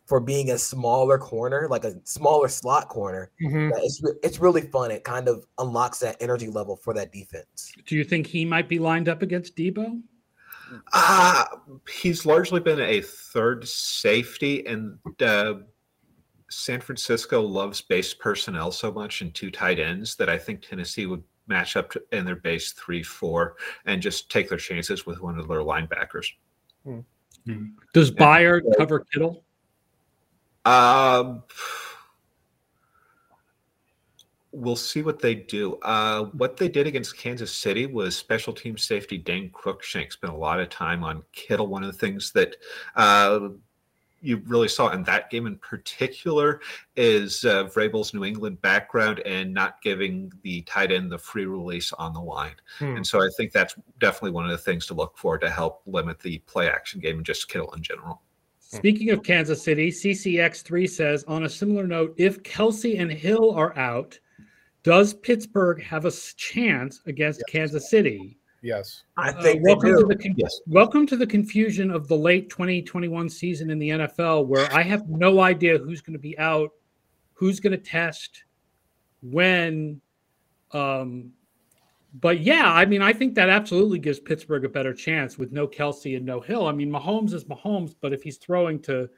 for 0.07 0.19
being 0.19 0.51
a 0.51 0.59
smaller 0.59 1.19
corner, 1.19 1.69
like 1.71 1.85
a 1.85 1.95
smaller 2.03 2.49
slot 2.49 2.89
corner. 2.89 3.31
Mm-hmm. 3.41 3.71
It's 3.77 4.03
it's 4.25 4.41
really 4.41 4.63
fun. 4.63 4.91
It 4.91 5.05
kind 5.05 5.29
of 5.29 5.47
unlocks 5.59 6.01
that 6.01 6.17
energy 6.21 6.49
level 6.49 6.75
for 6.77 6.93
that 6.95 7.13
defense. 7.13 7.73
Do 7.87 7.95
you 7.95 8.03
think 8.03 8.27
he 8.27 8.45
might 8.45 8.69
be 8.69 8.81
lined 8.81 9.09
up 9.09 9.23
against 9.23 9.57
Deebo? 9.57 10.03
Uh, 10.93 11.45
he's 11.91 12.25
largely 12.27 12.61
been 12.61 12.81
a 12.81 13.01
third 13.01 13.67
safety, 13.67 14.67
and 14.67 14.99
uh, 15.21 15.55
San 16.51 16.81
Francisco 16.81 17.41
loves 17.43 17.81
base 17.81 18.15
personnel 18.15 18.71
so 18.71 18.93
much 18.93 19.21
and 19.21 19.35
two 19.35 19.51
tight 19.51 19.79
ends 19.79 20.17
that 20.17 20.29
I 20.29 20.39
think 20.39 20.63
Tennessee 20.63 21.07
would 21.07 21.23
match 21.47 21.77
up 21.77 21.91
to, 21.91 22.03
in 22.13 22.25
their 22.25 22.37
base 22.37 22.73
three 22.73 23.03
four 23.03 23.57
and 23.85 24.01
just 24.01 24.31
take 24.31 24.49
their 24.49 24.59
chances 24.59 25.05
with 25.05 25.21
one 25.21 25.39
of 25.39 25.49
their 25.49 25.61
linebackers. 25.61 26.27
Mm-hmm. 26.87 27.67
Does 27.93 28.11
Byard 28.11 28.63
cover 28.79 29.05
Kittle? 29.13 29.45
Um, 30.65 31.43
we'll 34.55 34.77
see 34.77 35.03
what 35.03 35.19
they 35.19 35.35
do. 35.35 35.75
Uh, 35.83 36.25
what 36.27 36.57
they 36.57 36.69
did 36.69 36.87
against 36.87 37.19
Kansas 37.19 37.53
City 37.53 37.87
was 37.87 38.17
special 38.17 38.53
team 38.53 38.79
safety 38.79 39.19
Dane 39.19 39.51
Cruikshank 39.51 40.13
spent 40.13 40.33
a 40.33 40.37
lot 40.37 40.61
of 40.61 40.69
time 40.69 41.03
on 41.03 41.23
Kittle. 41.33 41.67
One 41.67 41.83
of 41.83 41.93
the 41.93 41.99
things 41.99 42.31
that 42.33 42.57
uh, 42.95 43.49
you 44.23 44.43
really 44.47 44.69
saw 44.69 44.89
in 44.91 45.03
that 45.05 45.29
game 45.29 45.47
in 45.47 45.57
particular 45.57 46.61
is 46.97 47.45
uh, 47.45 47.65
Vrabel's 47.65 48.15
New 48.15 48.25
England 48.25 48.63
background 48.63 49.21
and 49.21 49.53
not 49.53 49.83
giving 49.83 50.33
the 50.43 50.63
tight 50.63 50.93
end 50.93 51.11
the 51.11 51.19
free 51.19 51.47
release 51.47 51.93
on 51.93 52.15
the 52.15 52.21
line. 52.21 52.55
Hmm. 52.79 52.97
And 52.97 53.07
so 53.07 53.21
I 53.21 53.29
think 53.37 53.53
that's 53.53 53.75
definitely 53.99 54.31
one 54.31 54.45
of 54.45 54.53
the 54.53 54.59
things 54.59 54.87
to 54.87 54.95
look 54.95 55.19
for 55.19 55.37
to 55.37 55.51
help 55.51 55.83
limit 55.87 56.21
the 56.21 56.39
play 56.47 56.71
action 56.71 57.01
game 57.01 57.17
and 57.17 57.27
just 57.27 57.49
Kittle 57.49 57.73
in 57.75 57.83
general. 57.83 58.23
Speaking 58.61 59.11
of 59.11 59.23
Kansas 59.23 59.63
City, 59.63 59.91
CCX3 59.91 60.91
says 60.91 61.25
on 61.25 61.45
a 61.45 61.49
similar 61.49 61.87
note, 61.87 62.13
if 62.17 62.43
Kelce 62.43 62.99
and 63.01 63.13
Hill 63.13 63.53
are 63.53 63.77
out, 63.79 64.19
does 64.85 65.15
Pittsburgh 65.15 65.83
have 65.83 66.05
a 66.05 66.13
chance 66.37 67.01
against 67.07 67.43
yes. 67.49 67.53
Kansas 67.53 67.91
City? 67.91 68.39
Yes, 68.63 69.03
I 69.17 69.31
uh, 69.31 69.43
think. 69.43 69.59
Uh, 69.59 69.63
welcome 69.65 69.97
to 69.99 70.07
the 70.07 70.17
con- 70.17 70.35
yes. 70.37 70.61
Welcome 70.67 71.07
to 71.09 71.17
the 71.17 71.27
confusion 71.27 71.91
of 71.91 72.07
the 72.07 72.17
late 72.17 72.49
2021 72.51 73.29
season 73.29 73.71
in 73.71 73.79
the 73.79 73.89
NFL, 73.91 74.47
where 74.47 74.73
I 74.73 74.83
have 74.83 75.09
no 75.09 75.41
idea 75.41 75.79
who's 75.79 76.01
going 76.01 76.13
to 76.13 76.19
be 76.19 76.39
out, 76.39 76.71
who's 77.33 77.61
going 77.61 77.73
to 77.73 77.79
test, 77.79 78.45
when. 79.23 80.01
Um, 80.73 81.33
but 82.21 82.41
yeah, 82.41 82.73
I 82.73 82.85
mean, 82.85 83.03
I 83.03 83.13
think 83.13 83.35
that 83.35 83.49
absolutely 83.49 83.99
gives 83.99 84.21
Pittsburgh 84.21 84.65
a 84.65 84.69
better 84.69 84.95
chance 84.95 85.37
with 85.37 85.51
no 85.51 85.67
Kelce 85.67 86.17
and 86.17 86.25
no 86.25 86.41
Hill. 86.41 86.67
I 86.67 86.73
mean, 86.73 86.91
Mahomes 86.91 87.33
is 87.33 87.45
Mahomes, 87.45 87.95
but 88.01 88.13
if 88.13 88.23
he's 88.23 88.37
throwing 88.37 88.81
to 88.83 89.09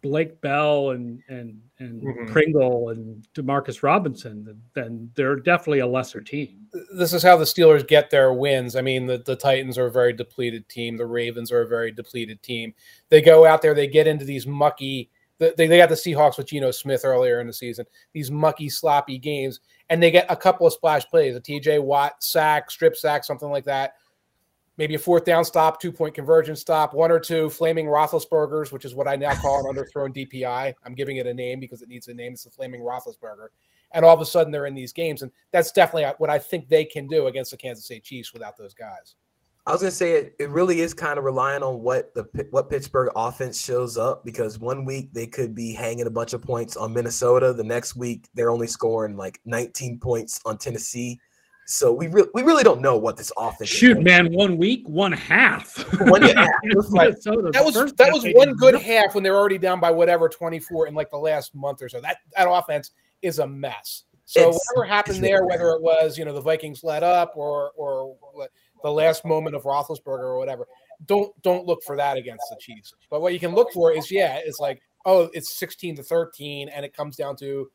Blake 0.00 0.40
Bell 0.40 0.90
and 0.90 1.22
and 1.28 1.60
and 1.78 2.02
mm-hmm. 2.02 2.32
Pringle 2.32 2.90
and 2.90 3.26
Demarcus 3.34 3.82
Robinson, 3.82 4.44
then, 4.44 4.60
then 4.74 5.10
they're 5.14 5.36
definitely 5.36 5.78
a 5.78 5.86
lesser 5.86 6.20
team. 6.20 6.66
This 6.96 7.12
is 7.12 7.22
how 7.22 7.36
the 7.36 7.44
Steelers 7.44 7.86
get 7.86 8.10
their 8.10 8.32
wins. 8.32 8.74
I 8.74 8.80
mean, 8.80 9.06
the, 9.06 9.18
the 9.18 9.36
Titans 9.36 9.78
are 9.78 9.86
a 9.86 9.92
very 9.92 10.12
depleted 10.12 10.68
team. 10.68 10.96
The 10.96 11.06
Ravens 11.06 11.52
are 11.52 11.62
a 11.62 11.68
very 11.68 11.92
depleted 11.92 12.42
team. 12.42 12.74
They 13.10 13.22
go 13.22 13.46
out 13.46 13.62
there, 13.62 13.74
they 13.74 13.86
get 13.86 14.06
into 14.06 14.24
these 14.24 14.46
mucky. 14.46 15.10
They, 15.38 15.52
they 15.54 15.78
got 15.78 15.88
the 15.88 15.94
Seahawks 15.94 16.36
with 16.36 16.48
Geno 16.48 16.72
Smith 16.72 17.04
earlier 17.04 17.40
in 17.40 17.46
the 17.46 17.52
season. 17.52 17.86
These 18.12 18.30
mucky, 18.30 18.68
sloppy 18.68 19.18
games, 19.18 19.60
and 19.88 20.02
they 20.02 20.10
get 20.10 20.26
a 20.28 20.36
couple 20.36 20.66
of 20.66 20.72
splash 20.72 21.06
plays, 21.06 21.36
a 21.36 21.40
TJ 21.40 21.80
Watt 21.80 22.24
sack, 22.24 22.72
strip 22.72 22.96
sack, 22.96 23.24
something 23.24 23.48
like 23.48 23.64
that. 23.66 23.94
Maybe 24.78 24.94
a 24.94 24.98
fourth 24.98 25.24
down 25.24 25.44
stop, 25.44 25.80
two 25.80 25.90
point 25.90 26.14
conversion 26.14 26.54
stop, 26.54 26.94
one 26.94 27.10
or 27.10 27.18
two 27.18 27.50
flaming 27.50 27.86
Roethlisbergers, 27.86 28.70
which 28.70 28.84
is 28.84 28.94
what 28.94 29.08
I 29.08 29.16
now 29.16 29.34
call 29.34 29.68
an 29.68 29.76
underthrown 29.76 30.14
DPI. 30.14 30.72
I'm 30.84 30.94
giving 30.94 31.16
it 31.16 31.26
a 31.26 31.34
name 31.34 31.58
because 31.58 31.82
it 31.82 31.88
needs 31.88 32.06
a 32.06 32.14
name. 32.14 32.32
It's 32.32 32.44
the 32.44 32.50
flaming 32.50 32.80
Roethlisberger. 32.80 33.48
And 33.92 34.04
all 34.04 34.14
of 34.14 34.20
a 34.20 34.26
sudden 34.26 34.52
they're 34.52 34.66
in 34.66 34.74
these 34.74 34.92
games. 34.92 35.22
And 35.22 35.32
that's 35.50 35.72
definitely 35.72 36.10
what 36.18 36.30
I 36.30 36.38
think 36.38 36.68
they 36.68 36.84
can 36.84 37.08
do 37.08 37.26
against 37.26 37.50
the 37.50 37.56
Kansas 37.56 37.86
State 37.86 38.04
Chiefs 38.04 38.32
without 38.32 38.56
those 38.56 38.72
guys. 38.72 39.16
I 39.66 39.72
was 39.72 39.82
gonna 39.82 39.90
say 39.90 40.12
it, 40.12 40.34
it 40.38 40.48
really 40.48 40.80
is 40.80 40.94
kind 40.94 41.18
of 41.18 41.24
relying 41.24 41.62
on 41.62 41.82
what 41.82 42.14
the 42.14 42.24
what 42.52 42.70
Pittsburgh 42.70 43.10
offense 43.14 43.62
shows 43.62 43.98
up 43.98 44.24
because 44.24 44.58
one 44.58 44.86
week 44.86 45.12
they 45.12 45.26
could 45.26 45.54
be 45.54 45.74
hanging 45.74 46.06
a 46.06 46.10
bunch 46.10 46.32
of 46.32 46.40
points 46.40 46.74
on 46.74 46.94
Minnesota, 46.94 47.52
the 47.52 47.62
next 47.62 47.94
week 47.94 48.28
they're 48.32 48.50
only 48.50 48.66
scoring 48.66 49.14
like 49.14 49.40
19 49.44 49.98
points 49.98 50.40
on 50.46 50.56
Tennessee. 50.56 51.20
So 51.70 51.92
we 51.92 52.06
really 52.06 52.30
we 52.32 52.42
really 52.42 52.62
don't 52.62 52.80
know 52.80 52.96
what 52.96 53.18
this 53.18 53.30
offense. 53.36 53.68
Shoot, 53.68 54.02
man, 54.02 54.32
one 54.32 54.56
week, 54.56 54.88
one 54.88 55.12
half. 55.12 55.76
one 56.00 56.22
half. 56.22 56.34
that 56.64 57.62
was 57.62 57.92
that 57.92 58.10
was 58.10 58.24
one 58.34 58.54
good 58.54 58.74
half 58.80 59.14
when 59.14 59.22
they're 59.22 59.36
already 59.36 59.58
down 59.58 59.78
by 59.78 59.90
whatever 59.90 60.30
24 60.30 60.86
in 60.86 60.94
like 60.94 61.10
the 61.10 61.18
last 61.18 61.54
month 61.54 61.82
or 61.82 61.90
so. 61.90 62.00
That 62.00 62.20
that 62.34 62.50
offense 62.50 62.92
is 63.20 63.38
a 63.38 63.46
mess. 63.46 64.04
So 64.24 64.48
it's, 64.48 64.72
whatever 64.72 64.88
happened 64.88 65.22
there, 65.22 65.44
whether 65.44 65.68
it 65.72 65.82
was 65.82 66.16
you 66.16 66.24
know 66.24 66.32
the 66.32 66.40
Vikings 66.40 66.82
let 66.82 67.02
up 67.02 67.34
or 67.36 67.72
or 67.76 68.16
the 68.82 68.90
last 68.90 69.26
moment 69.26 69.54
of 69.54 69.64
Roethlisberger 69.64 70.20
or 70.20 70.38
whatever. 70.38 70.66
Don't 71.04 71.30
don't 71.42 71.66
look 71.66 71.82
for 71.84 71.96
that 71.98 72.16
against 72.16 72.44
the 72.48 72.56
Chiefs. 72.58 72.94
But 73.10 73.20
what 73.20 73.34
you 73.34 73.38
can 73.38 73.54
look 73.54 73.70
for 73.74 73.92
is 73.92 74.10
yeah, 74.10 74.40
it's 74.42 74.58
like 74.58 74.80
oh, 75.04 75.28
it's 75.34 75.58
16 75.58 75.96
to 75.96 76.02
13, 76.02 76.70
and 76.70 76.82
it 76.86 76.94
comes 76.94 77.14
down 77.14 77.36
to 77.36 77.44
you 77.44 77.70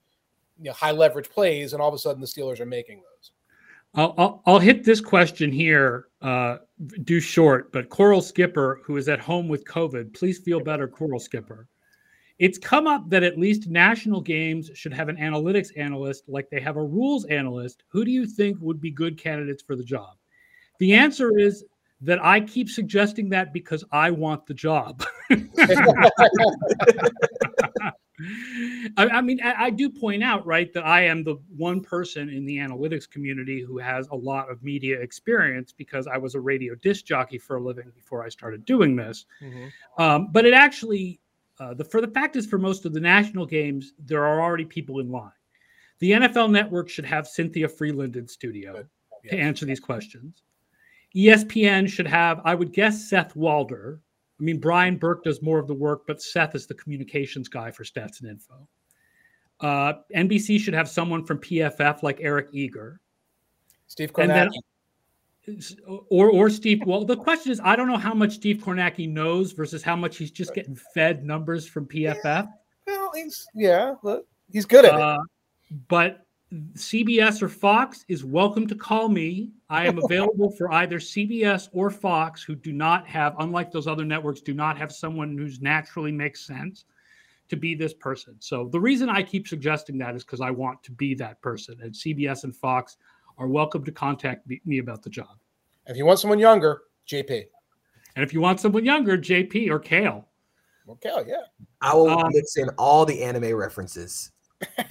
know 0.58 0.74
high 0.74 0.92
leverage 0.92 1.30
plays, 1.30 1.74
and 1.74 1.82
all 1.82 1.90
of 1.90 1.94
a 1.94 2.00
sudden 2.00 2.22
the 2.22 2.28
Steelers 2.28 2.60
are 2.60 2.66
making 2.66 2.98
those. 2.98 3.32
I'll, 3.96 4.14
I'll, 4.18 4.44
I'll 4.46 4.60
hit 4.60 4.84
this 4.84 5.02
question 5.02 5.52
here, 5.52 6.08
uh, 6.22 6.58
do 7.04 7.20
short, 7.20 7.72
but 7.72 7.90
Coral 7.90 8.22
Skipper, 8.22 8.82
who 8.84 8.98
is 8.98 9.08
at 9.08 9.20
home 9.20 9.48
with 9.48 9.66
COVID, 9.66 10.14
please 10.14 10.40
feel 10.40 10.60
better, 10.60 10.88
Coral 10.88 11.20
Skipper. 11.20 11.68
It's 12.40 12.58
come 12.58 12.88
up 12.88 13.08
that 13.10 13.22
at 13.22 13.38
least 13.38 13.70
national 13.70 14.20
games 14.20 14.72
should 14.74 14.94
have 14.94 15.10
an 15.10 15.18
analytics 15.18 15.70
analyst 15.78 16.24
like 16.28 16.50
they 16.50 16.60
have 16.60 16.78
a 16.78 16.84
rules 16.84 17.26
analyst. 17.26 17.84
Who 17.90 18.04
do 18.04 18.10
you 18.10 18.26
think 18.26 18.58
would 18.60 18.82
be 18.82 18.90
good 18.90 19.20
candidates 19.20 19.62
for 19.62 19.76
the 19.76 19.84
job? 19.84 20.16
The 20.80 20.94
answer 20.94 21.38
is 21.38 21.64
that 22.02 22.24
I 22.24 22.42
keep 22.42 22.70
suggesting 22.70 23.30
that 23.30 23.54
because 23.54 23.84
I 23.92 24.10
want 24.10 24.48
the 24.48 24.56
job. 24.56 25.06
I, 28.98 29.08
I, 29.08 29.22
mean, 29.22 29.40
I, 29.44 29.66
I, 29.66 29.70
do 29.70 29.90
point 29.90 30.24
out, 30.24 30.46
right, 30.46 30.72
that 30.74 30.86
I 30.86 31.06
am 31.06 31.24
the 31.24 31.38
one 31.56 31.82
person 31.82 32.30
in 32.30 32.46
the 32.46 32.58
analytics 32.58 33.10
community 33.10 33.62
who 33.62 33.80
has 33.80 34.08
a 34.10 34.16
lot 34.16 34.52
of 34.52 34.62
media 34.62 35.00
experience 35.00 35.72
because 35.72 36.06
I 36.06 36.18
was 36.18 36.36
a 36.36 36.40
radio 36.40 36.76
disc 36.76 37.06
jockey 37.06 37.40
for 37.40 37.56
a 37.56 37.62
living 37.62 37.92
before 37.96 38.24
I 38.24 38.30
started 38.30 38.66
doing 38.66 38.96
this. 38.96 39.26
Mm-hmm. 39.42 40.02
Um, 40.02 40.28
but 40.32 40.46
it 40.46 40.54
actually, 40.54 41.20
uh, 41.60 41.74
the 41.74 41.84
for 41.84 42.02
the 42.02 42.08
fact 42.08 42.36
is, 42.36 42.46
for 42.46 42.60
most 42.60 42.86
of 42.86 42.94
the 42.94 43.00
national 43.00 43.46
games, 43.46 43.94
there 43.98 44.26
are 44.26 44.42
already 44.42 44.66
people 44.66 45.00
in 45.00 45.12
line. 45.12 45.32
The 46.00 46.12
NFL 46.12 46.52
Network 46.52 46.90
should 46.90 47.06
have 47.06 47.28
Cynthia 47.28 47.68
Frelund 47.68 48.16
in 48.16 48.28
studio 48.28 48.86
to 49.30 49.38
answer 49.38 49.66
these 49.66 49.80
questions. 49.80 50.44
ESPN 51.16 51.88
should 51.88 52.08
have, 52.08 52.42
I 52.44 52.56
would 52.56 52.74
guess, 52.74 53.10
Seth 53.10 53.36
Walder, 53.36 54.02
I 54.44 54.46
mean, 54.46 54.60
Brian 54.60 54.98
Burke 54.98 55.24
does 55.24 55.42
more 55.42 55.58
of 55.58 55.68
the 55.68 55.74
work, 55.74 56.06
but 56.06 56.22
Seth 56.22 56.54
is 56.54 56.68
the 56.68 56.74
communications 56.74 57.48
guy 57.48 57.72
for 57.72 57.86
stats 57.86 58.20
and 58.20 58.30
info. 58.30 58.68
Uh, 59.62 59.94
NBC 60.14 60.60
should 60.60 60.74
have 60.74 60.90
someone 60.90 61.24
from 61.24 61.38
PFF 61.38 62.04
like 62.04 62.18
Eric 62.20 62.50
Eager. 62.52 63.00
Steve 63.88 64.12
Kornacki. 64.12 64.50
or 66.10 66.30
or 66.30 66.50
Steve. 66.50 66.82
Well, 66.86 67.06
the 67.06 67.16
question 67.16 67.54
is, 67.54 67.62
I 67.64 67.78
don't 67.78 67.88
know 67.88 67.98
how 67.98 68.14
much 68.14 68.34
Steve 68.34 68.58
Kornacki 68.58 69.10
knows 69.10 69.54
versus 69.54 69.82
how 69.82 69.96
much 69.96 70.18
he's 70.18 70.32
just 70.32 70.54
getting 70.54 70.76
fed 70.94 71.24
numbers 71.24 71.66
from 71.66 71.86
PFF. 71.86 72.26
Yeah, 72.26 72.48
well, 72.86 73.12
he's 73.16 73.48
yeah, 73.56 73.96
look, 74.04 74.28
he's 74.52 74.66
good 74.66 74.84
at 74.84 74.92
uh, 74.94 75.20
it. 75.72 75.88
But 75.88 76.23
CBS 76.54 77.42
or 77.42 77.50
Fox 77.50 78.06
is 78.08 78.24
welcome 78.24 78.68
to 78.68 78.76
call 78.76 79.10
me. 79.10 79.52
I 79.70 79.88
am 79.88 79.98
available 80.04 80.52
for 80.52 80.72
either 80.72 81.00
CBS 81.00 81.68
or 81.72 81.90
Fox, 81.90 82.44
who 82.44 82.54
do 82.54 82.72
not 82.72 83.08
have, 83.08 83.36
unlike 83.40 83.72
those 83.72 83.88
other 83.88 84.06
networks, 84.06 84.42
do 84.42 84.54
not 84.54 84.78
have 84.78 84.92
someone 84.92 85.36
who's 85.36 85.62
naturally 85.62 86.12
makes 86.12 86.46
sense 86.46 86.86
to 87.50 87.56
be 87.56 87.74
this 87.74 87.94
person. 87.94 88.36
So 88.40 88.70
the 88.72 88.80
reason 88.80 89.10
I 89.10 89.24
keep 89.24 89.48
suggesting 89.48 89.98
that 89.98 90.16
is 90.16 90.24
because 90.24 90.42
I 90.42 90.52
want 90.52 90.84
to 90.84 90.92
be 90.92 91.16
that 91.16 91.42
person. 91.42 91.78
And 91.82 91.92
CBS 91.92 92.44
and 92.44 92.56
Fox 92.56 92.98
are 93.40 93.48
welcome 93.48 93.84
to 93.86 93.92
contact 93.92 94.48
me 94.66 94.78
about 94.78 95.02
the 95.02 95.10
job. 95.10 95.38
If 95.88 95.98
you 95.98 96.06
want 96.06 96.20
someone 96.20 96.40
younger, 96.40 96.84
JP. 97.08 97.46
And 98.16 98.24
if 98.24 98.32
you 98.32 98.42
want 98.42 98.60
someone 98.60 98.86
younger, 98.86 99.18
JP 99.18 99.72
or 99.72 99.80
Kale. 99.80 100.28
Well, 100.86 100.98
Kale, 100.98 101.26
yeah. 101.28 101.38
I 101.82 101.96
will 101.96 102.12
um, 102.12 102.32
mix 102.32 102.58
in 102.58 102.70
all 102.78 103.06
the 103.06 103.24
anime 103.24 103.56
references 103.56 104.33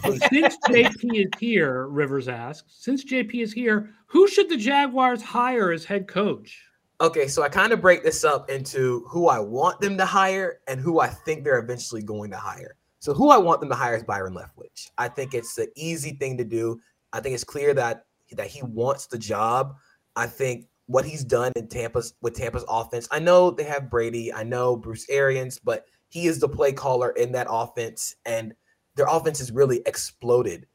since 0.04 0.56
JP 0.68 1.26
is 1.26 1.30
here, 1.38 1.86
Rivers 1.86 2.28
asks, 2.28 2.74
since 2.78 3.04
JP 3.04 3.42
is 3.42 3.52
here, 3.52 3.90
who 4.06 4.28
should 4.28 4.48
the 4.48 4.56
Jaguars 4.56 5.22
hire 5.22 5.72
as 5.72 5.84
head 5.84 6.08
coach? 6.08 6.62
Okay, 7.00 7.26
so 7.26 7.42
I 7.42 7.48
kind 7.48 7.72
of 7.72 7.80
break 7.80 8.04
this 8.04 8.24
up 8.24 8.48
into 8.50 9.04
who 9.08 9.28
I 9.28 9.40
want 9.40 9.80
them 9.80 9.98
to 9.98 10.04
hire 10.04 10.60
and 10.68 10.80
who 10.80 11.00
I 11.00 11.08
think 11.08 11.42
they're 11.42 11.58
eventually 11.58 12.02
going 12.02 12.30
to 12.30 12.36
hire. 12.36 12.76
So 13.00 13.12
who 13.12 13.30
I 13.30 13.38
want 13.38 13.60
them 13.60 13.70
to 13.70 13.74
hire 13.74 13.96
is 13.96 14.04
Byron 14.04 14.34
Leftwich. 14.34 14.90
I 14.98 15.08
think 15.08 15.34
it's 15.34 15.56
the 15.56 15.68
easy 15.74 16.12
thing 16.12 16.38
to 16.38 16.44
do. 16.44 16.80
I 17.12 17.20
think 17.20 17.34
it's 17.34 17.42
clear 17.42 17.74
that 17.74 18.04
that 18.36 18.46
he 18.46 18.62
wants 18.62 19.06
the 19.06 19.18
job. 19.18 19.74
I 20.16 20.26
think 20.26 20.66
what 20.86 21.04
he's 21.04 21.24
done 21.24 21.52
in 21.56 21.68
Tampa's 21.68 22.14
with 22.20 22.34
Tampa's 22.34 22.64
offense. 22.68 23.08
I 23.10 23.18
know 23.18 23.50
they 23.50 23.64
have 23.64 23.90
Brady, 23.90 24.32
I 24.32 24.42
know 24.42 24.76
Bruce 24.76 25.06
Arians, 25.08 25.58
but 25.58 25.86
he 26.08 26.26
is 26.26 26.38
the 26.38 26.48
play 26.48 26.72
caller 26.72 27.10
in 27.10 27.32
that 27.32 27.46
offense 27.48 28.14
and 28.26 28.54
their 28.96 29.06
offense 29.08 29.38
has 29.38 29.52
really 29.52 29.82
exploded 29.86 30.66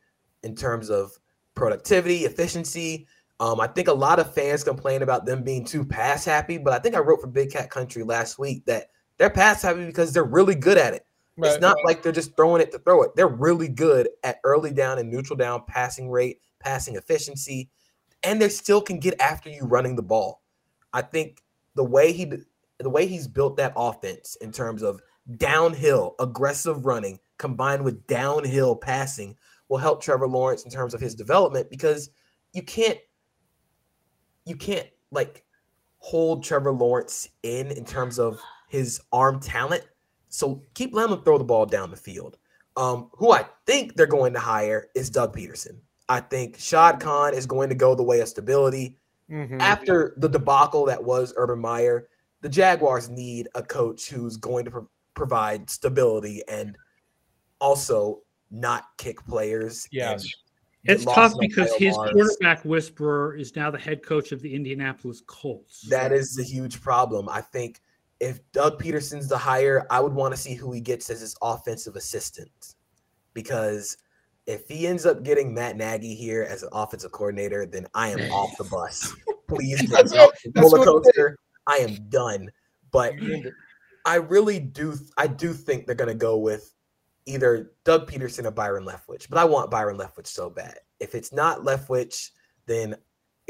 in 0.43 0.56
terms 0.56 0.89
of 0.89 1.17
productivity, 1.56 2.25
efficiency. 2.25 3.08
Um, 3.39 3.60
I 3.60 3.67
think 3.67 3.88
a 3.88 3.93
lot 3.93 4.19
of 4.19 4.34
fans 4.34 4.63
complain 4.63 5.01
about 5.01 5.25
them 5.25 5.43
being 5.43 5.63
too 5.63 5.86
pass 5.86 6.25
happy, 6.25 6.58
but 6.58 6.73
I 6.73 6.80
think 6.80 6.95
I 6.95 6.99
wrote 6.99 7.21
for 7.21 7.27
Big 7.27 7.51
Cat 7.51 7.69
Country 7.69 8.03
last 8.03 8.39
week 8.39 8.65
that 8.65 8.89
they're 9.17 9.30
pass 9.30 9.62
happy 9.62 9.86
because 9.86 10.13
they're 10.13 10.23
really 10.23 10.56
good 10.56 10.77
at 10.77 10.93
it. 10.93 11.06
Right, 11.38 11.51
it's 11.51 11.62
not 11.62 11.75
right. 11.75 11.86
like 11.86 12.01
they're 12.01 12.12
just 12.12 12.36
throwing 12.36 12.62
it 12.62 12.71
to 12.71 12.80
throw 12.80 13.03
it. 13.03 13.15
They're 13.15 13.27
really 13.27 13.67
good 13.67 14.10
at 14.23 14.39
early 14.43 14.71
down 14.71 14.97
and 14.97 15.12
neutral 15.12 15.38
down 15.38 15.63
passing 15.67 16.10
rate, 16.10 16.41
passing 16.60 16.95
efficiency, 16.95 17.69
and 18.23 18.41
they 18.41 18.49
still 18.49 18.82
can 18.82 18.99
get 18.99 19.19
after 19.21 19.49
you 19.49 19.63
running 19.63 19.95
the 19.95 20.01
ball. 20.01 20.41
I 20.93 21.03
think 21.03 21.43
the 21.75 21.84
way 21.84 22.12
he 22.12 22.25
the 22.80 22.89
way 22.89 23.06
he's 23.06 23.27
built 23.27 23.58
that 23.58 23.73
offense 23.75 24.36
in 24.41 24.51
terms 24.51 24.82
of 24.82 25.01
downhill 25.36 26.16
aggressive 26.20 26.86
running 26.86 27.20
combined 27.38 27.84
with 27.84 28.08
downhill 28.08 28.76
passing 28.76 29.36
will 29.70 29.78
help 29.78 30.02
Trevor 30.02 30.28
Lawrence 30.28 30.63
in 30.63 30.72
terms 30.72 30.94
of 30.94 31.02
his 31.02 31.16
development 31.16 31.70
because 31.70 32.10
you 32.54 32.63
can't 32.63 32.98
you 34.46 34.56
can't 34.56 34.88
like 35.12 35.44
hold 36.00 36.44
Trevor 36.44 36.72
Lawrence 36.72 37.30
in 37.44 37.72
in 37.72 37.86
terms 37.86 38.20
of 38.20 38.40
his 38.70 39.02
arm 39.12 39.40
talent. 39.40 39.86
So 40.30 40.62
keep 40.74 40.94
letting 40.94 41.16
him 41.16 41.24
throw 41.24 41.38
the 41.38 41.44
ball 41.44 41.66
down 41.66 41.92
the 41.92 41.98
field. 41.98 42.38
Um, 42.76 43.10
who 43.13 43.32
I 43.32 43.46
think 43.66 43.96
they're 43.96 44.06
going 44.06 44.34
to 44.34 44.40
hire 44.40 44.90
is 44.96 45.10
Doug 45.10 45.36
Pederson. 45.36 45.80
I 46.10 46.20
think 46.20 46.58
Shad 46.60 47.00
Khan 47.00 47.34
is 47.34 47.46
going 47.46 47.70
to 47.70 47.76
go 47.76 47.96
the 47.96 48.04
way 48.04 48.20
of 48.20 48.30
stability. 48.30 48.98
Mm-hmm. 49.30 49.60
After 49.60 50.13
the 50.18 50.30
debacle 50.30 50.86
that 50.86 51.04
was 51.04 51.34
Urban 51.36 51.60
Meyer, 51.60 52.08
the 52.42 52.50
Jaguars 52.50 53.10
need 53.10 53.50
a 53.56 53.63
coach 53.63 54.10
who's 54.10 54.38
going 54.38 54.66
to 54.66 54.88
provide 55.17 55.69
stability 55.69 56.41
and 56.47 56.77
also 57.60 58.21
not 58.51 58.86
kick 58.97 59.25
players. 59.25 59.88
Yes. 59.91 60.25
It's 60.84 61.03
tough 61.03 61.34
because 61.39 61.73
his 61.75 61.95
quarterback 61.95 62.63
whisperer 62.63 63.36
is 63.36 63.53
now 63.56 63.69
the 63.69 63.80
head 63.80 64.03
coach 64.03 64.32
of 64.32 64.41
the 64.41 64.53
Indianapolis 64.53 65.21
Colts. 65.27 65.82
That 65.89 66.13
is 66.13 66.39
a 66.39 66.43
huge 66.43 66.80
problem. 66.80 67.27
I 67.27 67.41
think 67.41 67.82
if 68.21 68.39
Doug 68.53 68.82
Pederson's 68.82 69.27
the 69.27 69.38
hire, 69.38 69.86
I 69.89 69.99
would 69.99 70.13
want 70.13 70.34
to 70.34 70.39
see 70.39 70.53
who 70.53 70.71
he 70.71 70.80
gets 70.80 71.10
as 71.10 71.19
his 71.19 71.36
offensive 71.41 71.97
assistant. 71.97 72.75
Because 73.34 73.97
if 74.45 74.69
he 74.69 74.88
ends 74.88 75.06
up 75.06 75.23
getting 75.23 75.53
Matt 75.53 75.75
Nagy 75.75 76.15
here 76.15 76.47
as 76.49 76.63
an 76.63 76.69
offensive 76.71 77.12
coordinator, 77.12 77.65
then 77.65 77.86
I 77.93 78.10
am 78.10 78.19
off 78.32 78.56
the 78.58 78.63
bus. 78.63 79.13
Please, 79.49 79.86
That's 79.89 80.15
roller 80.56 80.86
coaster. 80.86 81.38
I 81.65 81.77
am 81.77 81.95
done. 82.08 82.49
But 82.91 83.13
I 84.08 84.15
really 84.15 84.60
do. 84.60 84.96
I 85.17 85.28
do 85.28 85.54
think 85.54 85.86
they're 85.86 85.93
going 85.93 86.08
to 86.08 86.15
go 86.15 86.38
with 86.38 86.74
either 87.26 87.74
Doug 87.84 88.10
Pederson 88.10 88.46
or 88.46 88.52
Byron 88.52 88.86
Leftwich, 88.86 89.30
but 89.30 89.38
I 89.38 89.43
want 89.43 89.70
Byron 89.70 89.98
Leftwich 89.98 90.28
so 90.28 90.50
bad. 90.50 90.80
If 91.02 91.13
it's 91.13 91.34
not 91.34 91.65
Leftwich, 91.65 92.30
then 92.67 92.96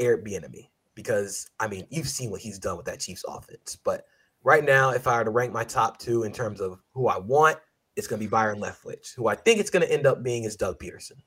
Eric 0.00 0.24
Bieniemy, 0.24 0.68
because 0.96 1.48
I 1.60 1.68
mean 1.68 1.86
you've 1.90 2.08
seen 2.08 2.32
what 2.32 2.40
he's 2.40 2.58
done 2.58 2.76
with 2.76 2.86
that 2.86 2.98
Chiefs 2.98 3.24
offense. 3.28 3.78
But 3.84 4.04
right 4.42 4.64
now, 4.64 4.90
if 4.90 5.06
I 5.06 5.18
were 5.18 5.24
to 5.24 5.30
rank 5.30 5.52
my 5.52 5.62
top 5.62 5.98
two 5.98 6.24
in 6.24 6.32
terms 6.32 6.60
of 6.60 6.80
who 6.92 7.06
I 7.06 7.18
want, 7.18 7.56
it's 7.94 8.08
going 8.08 8.20
to 8.20 8.26
be 8.26 8.30
Byron 8.30 8.60
Leftwich. 8.60 9.14
Who 9.14 9.28
I 9.28 9.36
think 9.36 9.60
it's 9.60 9.70
going 9.70 9.86
to 9.86 9.92
end 9.92 10.06
up 10.06 10.24
being 10.24 10.42
is 10.42 10.56
Doug 10.56 10.80
Pederson. 10.80 11.22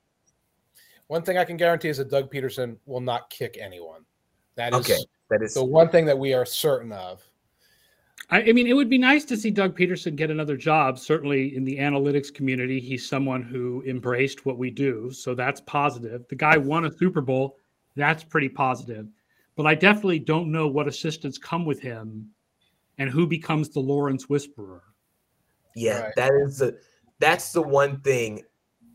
One 1.08 1.24
thing 1.24 1.38
I 1.38 1.46
can 1.46 1.56
guarantee 1.56 1.88
is 1.88 1.98
that 1.98 2.10
Doug 2.10 2.30
Pederson 2.30 2.78
will 2.86 3.02
not 3.02 3.30
kick 3.30 3.58
anyone. 3.60 4.04
That 4.56 4.74
is 4.74 4.80
okay. 4.82 5.00
That 5.30 5.42
is 5.42 5.54
the 5.54 5.64
one 5.64 5.88
thing 5.88 6.06
that 6.06 6.20
we 6.20 6.34
are 6.34 6.46
certain 6.46 6.92
of. 6.92 7.24
I, 8.32 8.44
I 8.44 8.52
mean, 8.54 8.68
it 8.68 8.74
would 8.74 8.90
be 8.90 8.98
nice 8.98 9.26
to 9.26 9.38
see 9.38 9.52
Doug 9.52 9.78
Pederson 9.78 10.16
get 10.16 10.32
another 10.32 10.58
job. 10.58 10.98
Certainly 10.98 11.56
in 11.56 11.64
the 11.64 11.78
analytics 11.78 12.34
community, 12.34 12.80
he's 12.80 13.08
someone 13.08 13.44
who 13.44 13.84
embraced 13.86 14.46
what 14.46 14.58
we 14.58 14.72
do. 14.72 15.12
So 15.12 15.36
that's 15.36 15.62
positive. 15.62 16.26
The 16.30 16.36
guy 16.36 16.58
won 16.58 16.86
a 16.86 16.92
Super 16.92 17.22
Bowl. 17.22 17.58
That's 17.96 18.24
pretty 18.24 18.50
positive. 18.50 19.08
But 19.56 19.68
I 19.68 19.76
definitely 19.76 20.20
don't 20.20 20.52
know 20.52 20.68
what 20.68 20.88
assistants 20.88 21.38
come 21.38 21.66
with 21.66 21.82
him 21.82 22.30
and 22.98 23.10
who 23.10 23.28
becomes 23.28 23.70
the 23.70 23.82
Lawrence 23.82 24.30
Whisperer. 24.30 24.84
Yeah, 25.76 26.02
right. 26.02 26.14
that 26.16 26.32
is 26.34 26.58
the 26.58 26.78
that's 27.20 27.52
the 27.52 27.62
one 27.62 28.00
thing. 28.02 28.44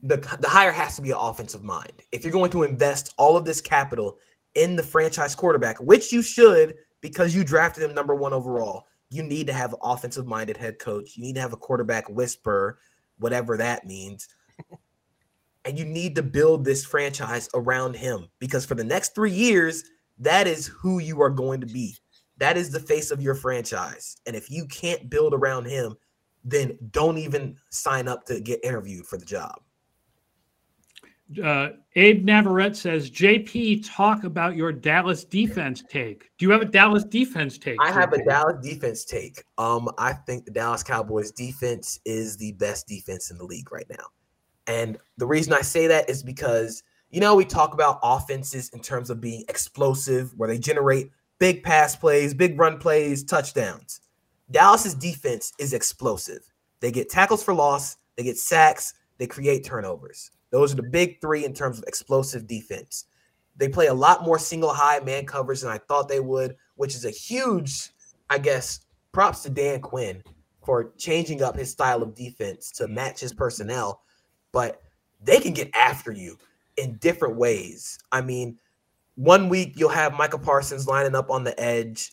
The 0.02 0.16
the 0.40 0.48
hire 0.48 0.72
has 0.72 0.96
to 0.96 1.02
be 1.02 1.10
an 1.10 1.18
offensive 1.18 1.62
mind. 1.62 2.02
If 2.12 2.24
you're 2.24 2.32
going 2.32 2.50
to 2.52 2.62
invest 2.62 3.14
all 3.18 3.36
of 3.36 3.44
this 3.44 3.60
capital 3.60 4.18
in 4.54 4.76
the 4.76 4.82
franchise 4.82 5.34
quarterback, 5.34 5.78
which 5.78 6.12
you 6.12 6.22
should 6.22 6.74
because 7.00 7.34
you 7.34 7.44
drafted 7.44 7.84
him 7.84 7.94
number 7.94 8.14
one 8.14 8.32
overall, 8.32 8.86
you 9.10 9.22
need 9.22 9.46
to 9.46 9.52
have 9.52 9.72
an 9.72 9.78
offensive 9.82 10.26
minded 10.26 10.56
head 10.56 10.78
coach. 10.78 11.16
You 11.16 11.22
need 11.22 11.34
to 11.36 11.40
have 11.40 11.52
a 11.52 11.58
quarterback 11.58 12.08
whisper, 12.08 12.78
whatever 13.18 13.56
that 13.56 13.86
means. 13.86 14.28
and 15.64 15.78
you 15.78 15.84
need 15.84 16.14
to 16.16 16.22
build 16.22 16.64
this 16.64 16.84
franchise 16.84 17.48
around 17.54 17.94
him 17.94 18.28
because 18.38 18.64
for 18.64 18.74
the 18.74 18.84
next 18.84 19.14
three 19.14 19.32
years, 19.32 19.84
that 20.18 20.46
is 20.46 20.66
who 20.66 20.98
you 20.98 21.20
are 21.20 21.30
going 21.30 21.60
to 21.60 21.66
be. 21.66 21.96
That 22.38 22.56
is 22.56 22.70
the 22.70 22.80
face 22.80 23.10
of 23.10 23.22
your 23.22 23.34
franchise. 23.34 24.16
And 24.26 24.36
if 24.36 24.50
you 24.50 24.66
can't 24.66 25.08
build 25.08 25.34
around 25.34 25.66
him, 25.66 25.94
then 26.44 26.78
don't 26.90 27.18
even 27.18 27.56
sign 27.70 28.08
up 28.08 28.24
to 28.26 28.40
get 28.40 28.64
interviewed 28.64 29.06
for 29.06 29.18
the 29.18 29.24
job. 29.24 29.60
Uh, 31.42 31.70
Abe 31.96 32.24
Navarrete 32.24 32.76
says, 32.76 33.10
"JP, 33.10 33.82
talk 33.84 34.22
about 34.22 34.54
your 34.54 34.70
Dallas 34.70 35.24
defense 35.24 35.82
take. 35.88 36.30
Do 36.38 36.46
you 36.46 36.52
have 36.52 36.62
a 36.62 36.66
Dallas 36.66 37.04
defense 37.04 37.58
take?" 37.58 37.78
I 37.80 37.90
have 37.90 38.12
a 38.12 38.24
Dallas 38.24 38.64
defense 38.64 39.04
take. 39.04 39.42
Um, 39.58 39.90
I 39.98 40.12
think 40.12 40.44
the 40.44 40.52
Dallas 40.52 40.84
Cowboys 40.84 41.32
defense 41.32 41.98
is 42.04 42.36
the 42.36 42.52
best 42.52 42.86
defense 42.86 43.32
in 43.32 43.38
the 43.38 43.44
league 43.44 43.72
right 43.72 43.86
now. 43.90 44.06
And 44.68 44.98
the 45.16 45.26
reason 45.26 45.52
I 45.52 45.62
say 45.62 45.88
that 45.88 46.08
is 46.08 46.22
because 46.22 46.84
you 47.10 47.20
know 47.20 47.34
we 47.34 47.44
talk 47.44 47.74
about 47.74 47.98
offenses 48.04 48.68
in 48.68 48.80
terms 48.80 49.10
of 49.10 49.20
being 49.20 49.44
explosive, 49.48 50.32
where 50.36 50.48
they 50.48 50.58
generate 50.58 51.10
big 51.40 51.64
pass 51.64 51.96
plays, 51.96 52.34
big 52.34 52.58
run 52.58 52.78
plays, 52.78 53.24
touchdowns. 53.24 54.00
Dallas's 54.52 54.94
defense 54.94 55.52
is 55.58 55.72
explosive. 55.72 56.52
They 56.78 56.92
get 56.92 57.10
tackles 57.10 57.42
for 57.42 57.52
loss, 57.52 57.96
they 58.16 58.22
get 58.22 58.38
sacks, 58.38 58.94
they 59.18 59.26
create 59.26 59.64
turnovers. 59.64 60.30
Those 60.50 60.72
are 60.72 60.76
the 60.76 60.82
big 60.82 61.20
three 61.20 61.44
in 61.44 61.52
terms 61.52 61.78
of 61.78 61.84
explosive 61.86 62.46
defense. 62.46 63.06
They 63.56 63.68
play 63.68 63.86
a 63.86 63.94
lot 63.94 64.24
more 64.24 64.38
single 64.38 64.72
high 64.72 65.00
man 65.00 65.26
coverage 65.26 65.62
than 65.62 65.70
I 65.70 65.78
thought 65.78 66.08
they 66.08 66.20
would, 66.20 66.56
which 66.76 66.94
is 66.94 67.04
a 67.04 67.10
huge, 67.10 67.90
I 68.30 68.38
guess, 68.38 68.80
props 69.12 69.42
to 69.44 69.50
Dan 69.50 69.80
Quinn 69.80 70.22
for 70.64 70.92
changing 70.98 71.42
up 71.42 71.56
his 71.56 71.70
style 71.70 72.02
of 72.02 72.14
defense 72.14 72.70
to 72.72 72.88
match 72.88 73.20
his 73.20 73.32
personnel. 73.32 74.02
But 74.52 74.82
they 75.22 75.40
can 75.40 75.54
get 75.54 75.74
after 75.74 76.12
you 76.12 76.36
in 76.76 76.96
different 76.96 77.36
ways. 77.36 77.98
I 78.12 78.20
mean, 78.20 78.58
one 79.14 79.48
week 79.48 79.74
you'll 79.76 79.88
have 79.88 80.12
Micah 80.12 80.38
Parsons 80.38 80.86
lining 80.86 81.14
up 81.14 81.30
on 81.30 81.44
the 81.44 81.58
edge, 81.58 82.12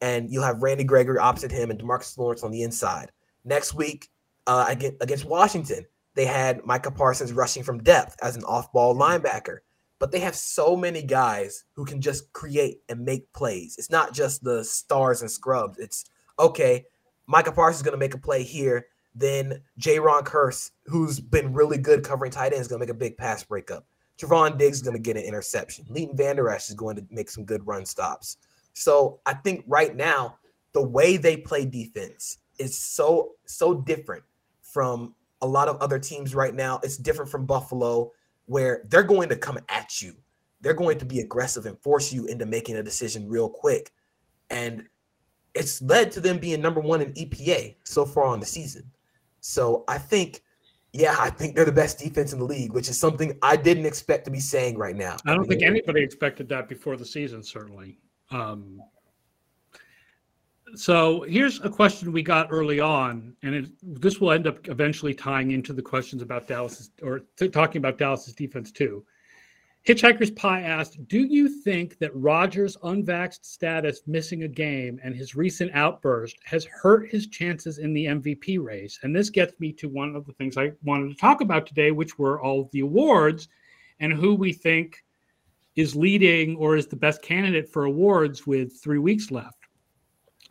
and 0.00 0.30
you'll 0.30 0.42
have 0.42 0.62
Randy 0.62 0.84
Gregory 0.84 1.18
opposite 1.18 1.50
him 1.50 1.70
and 1.70 1.80
Demarcus 1.80 2.18
Lawrence 2.18 2.42
on 2.42 2.50
the 2.50 2.62
inside. 2.62 3.10
Next 3.44 3.74
week, 3.74 4.08
uh, 4.46 4.66
against 4.68 5.24
Washington, 5.24 5.86
they 6.14 6.26
had 6.26 6.64
Micah 6.64 6.90
Parsons 6.90 7.32
rushing 7.32 7.62
from 7.62 7.82
depth 7.82 8.16
as 8.22 8.36
an 8.36 8.44
off-ball 8.44 8.94
mm-hmm. 8.94 9.02
linebacker. 9.02 9.58
But 9.98 10.10
they 10.10 10.20
have 10.20 10.34
so 10.34 10.74
many 10.74 11.02
guys 11.02 11.64
who 11.74 11.84
can 11.84 12.00
just 12.00 12.32
create 12.32 12.82
and 12.88 13.04
make 13.04 13.32
plays. 13.32 13.76
It's 13.78 13.90
not 13.90 14.12
just 14.12 14.42
the 14.42 14.64
stars 14.64 15.22
and 15.22 15.30
scrubs. 15.30 15.78
It's 15.78 16.04
okay. 16.40 16.86
Micah 17.28 17.52
Parsons 17.52 17.76
is 17.78 17.82
going 17.82 17.92
to 17.92 18.04
make 18.04 18.14
a 18.14 18.18
play 18.18 18.42
here. 18.42 18.86
Then 19.14 19.62
Jayron 19.78 20.24
Kearse, 20.24 20.72
who's 20.86 21.20
been 21.20 21.52
really 21.52 21.78
good 21.78 22.02
covering 22.02 22.32
tight 22.32 22.52
ends, 22.52 22.62
is 22.62 22.68
going 22.68 22.80
to 22.80 22.86
make 22.86 22.94
a 22.94 22.98
big 22.98 23.16
pass 23.16 23.44
breakup. 23.44 23.86
Trevon 24.18 24.58
Diggs 24.58 24.78
is 24.78 24.82
going 24.82 24.96
to 24.96 25.02
get 25.02 25.16
an 25.16 25.22
interception. 25.22 25.86
Leighton 25.88 26.16
Vander 26.16 26.48
Esch 26.48 26.68
is 26.68 26.74
going 26.74 26.96
to 26.96 27.06
make 27.10 27.30
some 27.30 27.44
good 27.44 27.66
run 27.66 27.86
stops. 27.86 28.38
So 28.72 29.20
I 29.26 29.34
think 29.34 29.64
right 29.66 29.94
now, 29.94 30.38
the 30.72 30.82
way 30.82 31.16
they 31.16 31.36
play 31.36 31.66
defense 31.66 32.38
is 32.58 32.76
so 32.76 33.32
so 33.44 33.74
different 33.74 34.24
from 34.62 35.14
a 35.42 35.46
lot 35.46 35.68
of 35.68 35.76
other 35.82 35.98
teams 35.98 36.34
right 36.34 36.54
now. 36.54 36.80
It's 36.82 36.96
different 36.96 37.30
from 37.30 37.44
Buffalo, 37.44 38.12
where 38.46 38.82
they're 38.88 39.02
going 39.02 39.28
to 39.28 39.36
come 39.36 39.58
at 39.68 40.00
you. 40.00 40.14
They're 40.60 40.74
going 40.74 40.98
to 40.98 41.04
be 41.04 41.20
aggressive 41.20 41.66
and 41.66 41.78
force 41.80 42.12
you 42.12 42.26
into 42.26 42.46
making 42.46 42.76
a 42.76 42.82
decision 42.82 43.28
real 43.28 43.48
quick. 43.48 43.92
And 44.50 44.84
it's 45.54 45.82
led 45.82 46.12
to 46.12 46.20
them 46.20 46.38
being 46.38 46.60
number 46.60 46.80
one 46.80 47.02
in 47.02 47.12
EPA 47.12 47.76
so 47.84 48.04
far 48.04 48.24
on 48.24 48.40
the 48.40 48.46
season. 48.46 48.90
So 49.40 49.84
I 49.88 49.98
think, 49.98 50.42
yeah, 50.92 51.16
I 51.18 51.30
think 51.30 51.56
they're 51.56 51.64
the 51.64 51.72
best 51.72 51.98
defense 51.98 52.32
in 52.32 52.38
the 52.38 52.44
league, 52.44 52.72
which 52.72 52.88
is 52.88 52.98
something 52.98 53.36
I 53.42 53.56
didn't 53.56 53.86
expect 53.86 54.24
to 54.26 54.30
be 54.30 54.40
saying 54.40 54.78
right 54.78 54.96
now. 54.96 55.16
I 55.26 55.34
don't 55.34 55.46
think 55.46 55.62
anybody 55.62 56.02
expected 56.02 56.48
that 56.50 56.68
before 56.68 56.96
the 56.96 57.04
season, 57.04 57.42
certainly. 57.42 57.98
Um, 58.30 58.80
so 60.74 61.22
here's 61.22 61.60
a 61.60 61.68
question 61.68 62.12
we 62.12 62.22
got 62.22 62.48
early 62.50 62.80
on, 62.80 63.36
and 63.42 63.54
it, 63.54 63.66
this 63.82 64.20
will 64.20 64.32
end 64.32 64.46
up 64.46 64.68
eventually 64.68 65.14
tying 65.14 65.50
into 65.50 65.72
the 65.72 65.82
questions 65.82 66.22
about 66.22 66.48
Dallas 66.48 66.90
or 67.02 67.22
talking 67.52 67.78
about 67.78 67.98
Dallas's 67.98 68.34
defense 68.34 68.70
too. 68.70 69.04
Hitchhiker's 69.86 70.30
Pie 70.30 70.62
asked, 70.62 71.06
"Do 71.08 71.20
you 71.20 71.48
think 71.48 71.98
that 71.98 72.14
Rodgers' 72.14 72.76
unvaxxed 72.78 73.44
status, 73.44 74.02
missing 74.06 74.44
a 74.44 74.48
game, 74.48 75.00
and 75.02 75.14
his 75.14 75.34
recent 75.34 75.72
outburst 75.74 76.36
has 76.44 76.64
hurt 76.66 77.10
his 77.10 77.26
chances 77.26 77.78
in 77.78 77.92
the 77.92 78.06
MVP 78.06 78.58
race?" 78.58 78.98
And 79.02 79.14
this 79.14 79.28
gets 79.28 79.58
me 79.58 79.72
to 79.74 79.88
one 79.88 80.14
of 80.14 80.24
the 80.24 80.32
things 80.34 80.56
I 80.56 80.72
wanted 80.84 81.10
to 81.10 81.16
talk 81.16 81.40
about 81.40 81.66
today, 81.66 81.90
which 81.90 82.18
were 82.18 82.40
all 82.40 82.68
the 82.72 82.80
awards 82.80 83.48
and 83.98 84.12
who 84.12 84.34
we 84.34 84.52
think 84.52 85.04
is 85.74 85.96
leading 85.96 86.56
or 86.56 86.76
is 86.76 86.86
the 86.86 86.96
best 86.96 87.22
candidate 87.22 87.68
for 87.68 87.84
awards 87.84 88.46
with 88.46 88.80
three 88.80 88.98
weeks 88.98 89.30
left. 89.30 89.61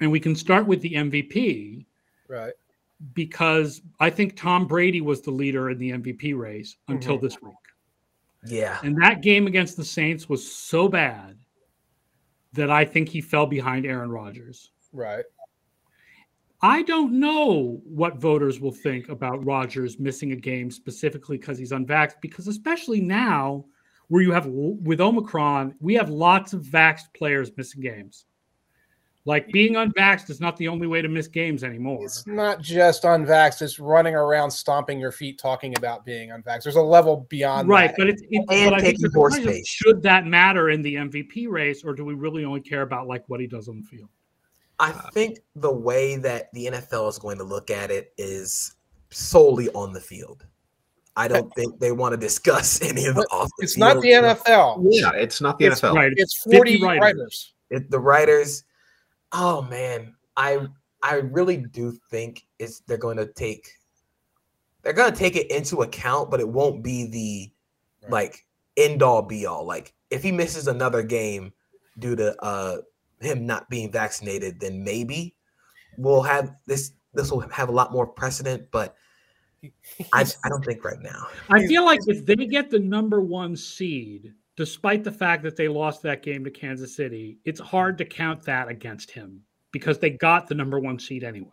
And 0.02 0.12
we 0.12 0.20
can 0.20 0.36
start 0.36 0.66
with 0.68 0.82
the 0.82 0.96
MVP 0.96 1.86
Right. 2.28 2.54
because 3.14 3.82
I 4.00 4.10
think 4.10 4.36
Tom 4.36 4.68
Brady 4.68 5.00
was 5.02 5.22
the 5.22 5.32
leader 5.32 5.70
in 5.70 5.78
the 5.78 5.92
MVP 5.92 6.34
race 6.34 6.76
until 6.88 7.18
Mhm. 7.18 7.22
this 7.22 7.42
week. 7.42 7.54
Yeah. 8.46 8.80
And 8.84 8.98
that 9.02 9.22
game 9.22 9.48
against 9.48 9.78
the 9.78 9.86
Saints 9.86 10.28
was 10.28 10.52
so 10.52 10.90
bad 10.90 11.38
that 12.54 12.70
I 12.70 12.84
think 12.84 13.08
he 13.10 13.22
fell 13.22 13.46
behind 13.46 13.86
Aaron 13.86 14.10
Rodgers. 14.10 14.72
Right. 14.92 15.24
I 16.64 16.84
don't 16.84 17.14
know 17.20 17.82
what 17.86 18.18
voters 18.18 18.60
will 18.60 18.72
think 18.72 19.10
about 19.10 19.44
Rodgers 19.46 20.00
missing 20.00 20.32
a 20.32 20.36
game 20.36 20.70
specifically 20.70 21.38
because 21.38 21.58
he's 21.58 21.72
unvaxxed, 21.72 22.22
because 22.22 22.48
especially 22.48 23.02
now 23.02 23.66
where 24.10 24.22
you 24.22 24.32
have 24.32 24.46
with 24.48 25.00
Omicron, 25.02 25.76
we 25.80 25.94
have 25.96 26.10
lots 26.10 26.54
of 26.54 26.64
vaxxed 26.64 27.14
players 27.16 27.56
missing 27.58 27.82
games. 27.82 28.26
Like 29.26 29.48
being 29.52 29.74
unvaxxed 29.74 30.32
is 30.32 30.42
not 30.42 30.58
the 30.58 30.68
only 30.68 30.88
way 30.88 31.02
to 31.04 31.08
miss 31.08 31.28
games 31.28 31.64
anymore. 31.64 32.04
It's 32.04 32.26
not 32.26 32.60
just 32.62 33.04
unvaxxed, 33.04 33.62
it's 33.62 33.80
running 33.80 34.16
around 34.16 34.50
stomping 34.50 35.00
your 35.00 35.12
feet 35.12 35.38
talking 35.38 35.78
about 35.78 36.04
being 36.06 36.30
unvaxxed. 36.30 36.64
There's 36.64 36.76
a 36.76 36.82
level 36.82 37.28
beyond 37.30 37.70
right, 37.70 37.90
that. 37.92 37.96
but 38.00 38.10
it's 38.10 38.24
it, 38.32 38.44
And 38.50 38.72
but 38.72 38.74
I 38.74 38.80
taking 38.80 39.02
there's 39.02 39.14
a 39.14 39.18
horse 39.18 39.34
question 39.36 39.50
of, 39.50 39.56
face. 39.56 39.68
should 39.68 40.02
that 40.02 40.26
matter 40.26 40.72
in 40.72 40.82
the 40.82 40.96
MVP 40.96 41.48
race, 41.50 41.84
or 41.84 41.94
do 41.94 42.04
we 42.04 42.16
really 42.16 42.46
only 42.46 42.62
care 42.62 42.82
about 42.82 43.08
like 43.08 43.24
what 43.30 43.40
he 43.40 43.46
does 43.46 43.68
on 43.68 43.78
the 43.82 43.84
field? 43.88 44.10
I 44.80 44.92
think 45.14 45.38
the 45.56 45.72
way 45.72 46.16
that 46.18 46.52
the 46.54 46.66
NFL 46.72 47.08
is 47.10 47.20
going 47.20 47.38
to 47.38 47.44
look 47.44 47.70
at 47.70 47.92
it 47.92 48.14
is 48.18 48.74
solely 49.12 49.70
on 49.74 49.94
the 49.94 50.02
field. 50.02 50.48
I 51.16 51.28
don't 51.28 51.54
think 51.56 51.80
they 51.80 51.92
want 51.92 52.14
to 52.14 52.18
discuss 52.18 52.82
any 52.90 53.06
of 53.06 53.14
the 53.14 53.28
But 53.30 53.38
off. 53.38 53.50
it's 53.60 53.78
not 53.78 54.02
the 54.02 54.10
NFL. 54.14 54.84
Yeah, 54.90 55.12
it's 55.14 55.42
not 55.42 55.60
the 55.60 55.66
It's- 55.66 55.82
NFL. 55.82 55.94
Right, 55.94 56.12
It's 56.16 56.42
50 56.46 56.56
40 56.58 56.82
writers. 56.82 57.00
writers. 57.02 57.54
It, 57.70 57.92
the 57.92 58.00
writers. 58.00 58.64
Oh 59.34 59.62
man, 59.64 60.16
I 60.36 60.68
I 61.02 61.16
really 61.16 61.58
do 61.58 61.98
think 62.10 62.46
it's 62.60 62.82
they're 62.82 62.98
going 62.98 63.18
to 63.18 63.32
take 63.32 63.70
they're 64.84 64.94
going 64.94 65.12
to 65.12 65.18
take 65.18 65.36
it 65.36 65.52
into 65.52 65.82
account, 65.82 66.32
but 66.32 66.40
it 66.40 66.48
won't 66.50 66.84
be 66.84 67.06
the 67.06 67.54
Right. 68.04 68.12
like 68.12 68.46
end 68.78 69.04
all 69.04 69.22
be 69.22 69.46
all. 69.46 69.66
Like 69.66 69.94
if 70.10 70.24
he 70.24 70.32
misses 70.32 70.68
another 70.68 71.04
game 71.04 71.54
due 72.00 72.16
to 72.16 72.36
uh 72.44 72.78
him 73.20 73.46
not 73.46 73.70
being 73.70 73.92
vaccinated, 73.92 74.60
then 74.60 74.84
maybe 74.84 75.36
we'll 75.98 76.24
have 76.24 76.56
this. 76.66 76.94
This 77.14 77.32
will 77.32 77.42
have 77.42 77.70
a 77.70 77.74
lot 77.74 77.92
more 77.92 78.08
precedent, 78.08 78.70
but 78.72 78.96
I, 80.14 80.26
I 80.44 80.50
don't 80.50 80.66
think 80.66 80.84
right 80.84 81.00
now. 81.00 81.28
I 81.50 81.68
feel 81.68 81.86
like 81.86 82.00
if 82.08 82.26
they 82.26 82.36
get 82.36 82.72
the 82.72 82.80
number 82.80 83.22
one 83.22 83.56
seed, 83.56 84.34
despite 84.62 85.04
the 85.04 85.12
fact 85.12 85.42
that 85.42 85.56
they 85.56 85.68
lost 85.68 86.04
that 86.04 86.22
game 86.22 86.44
to 86.44 86.52
Kansas 86.52 86.96
City, 86.96 87.40
it's 87.46 87.60
hard 87.60 87.98
to 87.98 88.06
count 88.06 88.44
that 88.44 88.68
against 88.68 89.10
him 89.10 89.42
because 89.72 89.98
they 89.98 90.12
got 90.12 90.48
the 90.48 90.54
number 90.54 90.80
one 90.80 91.00
seed 91.00 91.24
anyway. 91.24 91.50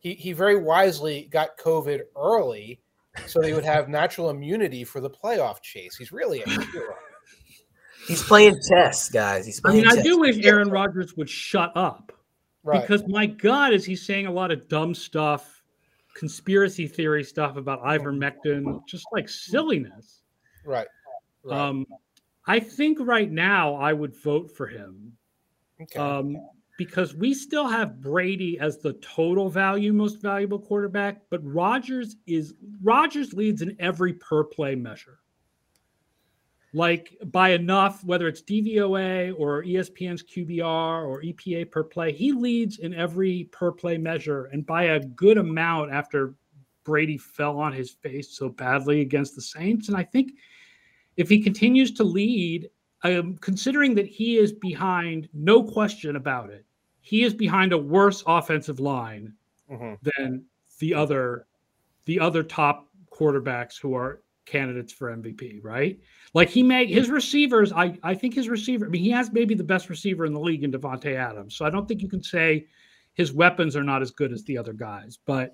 he, 0.00 0.12
he 0.12 0.34
very 0.34 0.62
wisely 0.62 1.28
got 1.30 1.56
COVID 1.56 2.02
early 2.14 2.82
so 3.26 3.40
they 3.40 3.54
would 3.54 3.64
have 3.64 3.88
natural 3.88 4.28
immunity 4.28 4.84
for 4.84 5.00
the 5.00 5.08
playoff 5.08 5.62
chase. 5.62 5.96
He's 5.96 6.12
really 6.12 6.42
a 6.42 6.50
hero. 6.50 6.94
He's 8.06 8.22
playing 8.22 8.58
chess, 8.68 9.08
guys. 9.08 9.46
He's 9.46 9.60
I 9.64 9.70
playing 9.70 9.86
mean, 9.86 9.98
I 9.98 10.02
do 10.02 10.18
wish 10.20 10.44
Aaron 10.44 10.68
Rodgers 10.68 11.16
would 11.16 11.30
shut 11.30 11.72
up 11.74 12.12
Right. 12.64 12.82
because 12.82 13.02
my 13.08 13.24
God, 13.24 13.72
is 13.72 13.86
he 13.86 13.96
saying 13.96 14.26
a 14.26 14.30
lot 14.30 14.50
of 14.50 14.68
dumb 14.68 14.94
stuff, 14.94 15.62
conspiracy 16.16 16.86
theory 16.86 17.24
stuff 17.24 17.56
about 17.56 17.82
ivermectin, 17.82 18.86
just 18.86 19.06
like 19.12 19.26
silliness. 19.30 20.20
right. 20.66 20.86
Right. 21.44 21.58
Um, 21.58 21.86
I 22.46 22.60
think 22.60 22.98
right 23.00 23.30
now 23.30 23.74
I 23.74 23.92
would 23.92 24.14
vote 24.16 24.50
for 24.50 24.66
him. 24.66 25.12
okay. 25.80 25.98
um, 25.98 26.36
because 26.76 27.14
we 27.14 27.32
still 27.34 27.68
have 27.68 28.00
Brady 28.00 28.58
as 28.58 28.78
the 28.78 28.94
total 28.94 29.48
value 29.48 29.92
most 29.92 30.20
valuable 30.20 30.58
quarterback, 30.58 31.22
but 31.30 31.40
Rodgers 31.44 32.16
is 32.26 32.54
Rodgers 32.82 33.32
leads 33.32 33.62
in 33.62 33.76
every 33.78 34.14
per 34.14 34.44
play 34.44 34.74
measure. 34.74 35.20
Like 36.72 37.16
by 37.26 37.50
enough, 37.50 38.02
whether 38.02 38.26
it's 38.26 38.42
DVOA 38.42 39.34
or 39.38 39.62
ESPN's 39.62 40.24
QBR 40.24 41.06
or 41.06 41.22
EPA 41.22 41.70
per 41.70 41.84
play, 41.84 42.12
he 42.12 42.32
leads 42.32 42.78
in 42.78 42.92
every 42.92 43.44
per 43.52 43.70
play 43.70 43.96
measure 43.96 44.46
and 44.46 44.66
by 44.66 44.84
a 44.84 45.00
good 45.00 45.38
amount 45.38 45.92
after 45.92 46.34
Brady 46.82 47.16
fell 47.16 47.58
on 47.60 47.72
his 47.72 47.92
face 47.92 48.36
so 48.36 48.48
badly 48.48 49.00
against 49.00 49.36
the 49.36 49.42
Saints. 49.42 49.88
And 49.88 49.96
I 49.96 50.02
think 50.02 50.32
if 51.16 51.28
he 51.28 51.40
continues 51.42 51.92
to 51.92 52.04
lead 52.04 52.70
um, 53.02 53.36
considering 53.42 53.94
that 53.94 54.06
he 54.06 54.38
is 54.38 54.52
behind, 54.52 55.28
no 55.34 55.62
question 55.62 56.16
about 56.16 56.48
it, 56.50 56.64
he 57.02 57.22
is 57.22 57.34
behind 57.34 57.72
a 57.72 57.78
worse 57.78 58.22
offensive 58.26 58.80
line 58.80 59.34
Mhm. 59.70 59.98
than 60.16 60.44
the 60.78 60.94
other, 60.94 61.46
the 62.06 62.18
other 62.18 62.42
top 62.42 62.88
quarterbacks 63.10 63.78
who 63.78 63.94
are 63.94 64.22
candidates 64.46 64.92
for 64.92 65.10
MVP, 65.10 65.60
right? 65.62 65.98
Like 66.34 66.48
he 66.48 66.62
may 66.62 66.86
his 66.86 67.10
receivers, 67.10 67.72
I 67.72 67.98
I 68.02 68.14
think 68.14 68.34
his 68.34 68.48
receiver, 68.48 68.86
I 68.86 68.88
mean, 68.88 69.02
he 69.02 69.10
has 69.10 69.32
maybe 69.32 69.54
the 69.54 69.64
best 69.64 69.88
receiver 69.90 70.24
in 70.26 70.32
the 70.32 70.40
league 70.40 70.64
in 70.64 70.72
Davante 70.72 71.14
Adams. 71.14 71.56
So 71.56 71.64
I 71.64 71.70
don't 71.70 71.86
think 71.86 72.02
you 72.02 72.08
can 72.08 72.22
say 72.22 72.66
his 73.14 73.32
weapons 73.32 73.76
are 73.76 73.84
not 73.84 74.02
as 74.02 74.10
good 74.10 74.32
as 74.32 74.44
the 74.44 74.56
other 74.58 74.72
guys, 74.72 75.18
but 75.24 75.52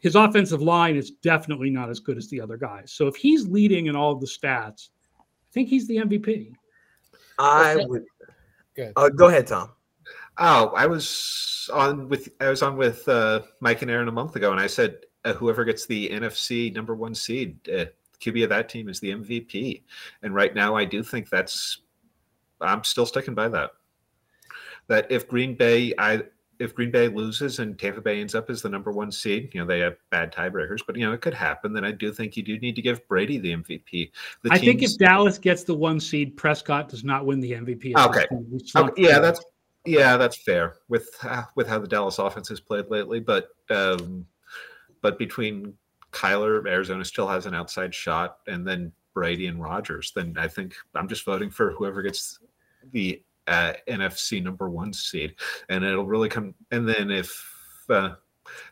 his 0.00 0.14
offensive 0.16 0.62
line 0.62 0.96
is 0.96 1.10
definitely 1.10 1.70
not 1.70 1.90
as 1.90 2.00
good 2.00 2.16
as 2.16 2.28
the 2.28 2.40
other 2.40 2.56
guys. 2.56 2.92
So 2.92 3.06
if 3.06 3.16
he's 3.16 3.46
leading 3.48 3.86
in 3.86 3.96
all 3.96 4.12
of 4.12 4.20
the 4.20 4.26
stats, 4.26 4.90
think 5.54 5.68
he's 5.68 5.86
the 5.86 5.96
MVP. 5.98 6.52
I 7.38 7.76
would. 7.86 8.04
Good. 8.74 8.92
Uh, 8.96 9.08
go 9.08 9.28
ahead, 9.28 9.46
Tom. 9.46 9.70
Oh, 10.36 10.72
I 10.76 10.86
was 10.86 11.70
on 11.72 12.08
with 12.08 12.28
I 12.40 12.48
was 12.48 12.62
on 12.62 12.76
with 12.76 13.08
uh, 13.08 13.42
Mike 13.60 13.82
and 13.82 13.90
Aaron 13.90 14.08
a 14.08 14.12
month 14.12 14.34
ago, 14.34 14.50
and 14.50 14.60
I 14.60 14.66
said 14.66 14.98
uh, 15.24 15.32
whoever 15.32 15.64
gets 15.64 15.86
the 15.86 16.08
NFC 16.08 16.74
number 16.74 16.94
one 16.94 17.14
seed, 17.14 17.56
uh, 17.68 17.86
QB 18.20 18.44
of 18.44 18.48
that 18.50 18.68
team 18.68 18.88
is 18.88 18.98
the 18.98 19.12
MVP. 19.12 19.82
And 20.22 20.34
right 20.34 20.54
now, 20.54 20.74
I 20.74 20.84
do 20.84 21.02
think 21.02 21.30
that's. 21.30 21.78
I'm 22.60 22.84
still 22.84 23.06
sticking 23.06 23.34
by 23.34 23.48
that. 23.48 23.70
That 24.88 25.06
if 25.10 25.28
Green 25.28 25.54
Bay, 25.54 25.94
I 25.98 26.22
if 26.58 26.74
Green 26.74 26.90
Bay 26.90 27.08
loses 27.08 27.58
and 27.58 27.78
Tampa 27.78 28.00
Bay 28.00 28.20
ends 28.20 28.34
up 28.34 28.48
as 28.50 28.62
the 28.62 28.68
number 28.68 28.92
one 28.92 29.10
seed, 29.10 29.50
you 29.52 29.60
know 29.60 29.66
they 29.66 29.80
have 29.80 29.96
bad 30.10 30.32
tiebreakers, 30.32 30.80
but 30.86 30.96
you 30.96 31.06
know 31.06 31.12
it 31.12 31.20
could 31.20 31.34
happen. 31.34 31.72
Then 31.72 31.84
I 31.84 31.92
do 31.92 32.12
think 32.12 32.36
you 32.36 32.42
do 32.42 32.58
need 32.58 32.76
to 32.76 32.82
give 32.82 33.06
Brady 33.08 33.38
the 33.38 33.52
MVP. 33.52 34.10
The 34.42 34.52
I 34.52 34.58
teams... 34.58 34.66
think 34.66 34.82
if 34.82 34.98
Dallas 34.98 35.38
gets 35.38 35.64
the 35.64 35.74
one 35.74 36.00
seed, 36.00 36.36
Prescott 36.36 36.88
does 36.88 37.04
not 37.04 37.26
win 37.26 37.40
the 37.40 37.52
MVP. 37.52 37.96
Okay, 37.96 38.26
okay. 38.76 38.92
yeah, 38.96 39.18
that's 39.18 39.44
yeah, 39.84 40.16
that's 40.16 40.36
fair 40.42 40.76
with 40.88 41.08
uh, 41.22 41.44
with 41.56 41.66
how 41.66 41.78
the 41.78 41.88
Dallas 41.88 42.18
offense 42.18 42.48
has 42.48 42.60
played 42.60 42.86
lately. 42.88 43.20
But 43.20 43.48
um, 43.70 44.26
but 45.02 45.18
between 45.18 45.74
Kyler, 46.12 46.66
Arizona 46.66 47.04
still 47.04 47.28
has 47.28 47.46
an 47.46 47.54
outside 47.54 47.94
shot, 47.94 48.38
and 48.46 48.66
then 48.66 48.92
Brady 49.12 49.46
and 49.46 49.60
Rodgers, 49.60 50.12
then 50.14 50.34
I 50.38 50.48
think 50.48 50.74
I'm 50.94 51.08
just 51.08 51.24
voting 51.24 51.50
for 51.50 51.72
whoever 51.72 52.02
gets 52.02 52.38
the 52.92 53.22
uh, 53.46 53.72
NFC 53.88 54.42
number 54.42 54.68
one 54.68 54.92
seed, 54.92 55.34
and 55.68 55.84
it'll 55.84 56.06
really 56.06 56.28
come. 56.28 56.54
And 56.70 56.88
then 56.88 57.10
if 57.10 57.84
uh, 57.88 58.14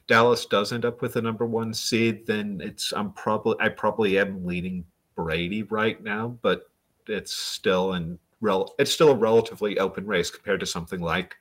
Dallas 0.07 0.47
does 0.47 0.73
end 0.73 0.85
up 0.85 1.03
with 1.03 1.17
a 1.17 1.23
number 1.23 1.47
one 1.47 1.75
seed, 1.75 2.27
then 2.27 2.61
it's 2.63 2.93
I'm 2.93 3.13
probably 3.13 3.57
I 3.61 3.69
probably 3.69 4.19
am 4.19 4.45
leading 4.45 4.85
Brady 5.15 5.63
right 5.65 6.03
now, 6.03 6.39
but 6.43 6.71
it's 7.09 7.35
still 7.35 7.95
in 7.95 8.19
rel 8.41 8.75
it's 8.79 8.93
still 8.93 9.11
a 9.11 9.15
relatively 9.15 9.79
open 9.79 10.07
race 10.07 10.31
compared 10.31 10.61
to 10.61 10.67
something 10.67 11.01
like 11.01 11.37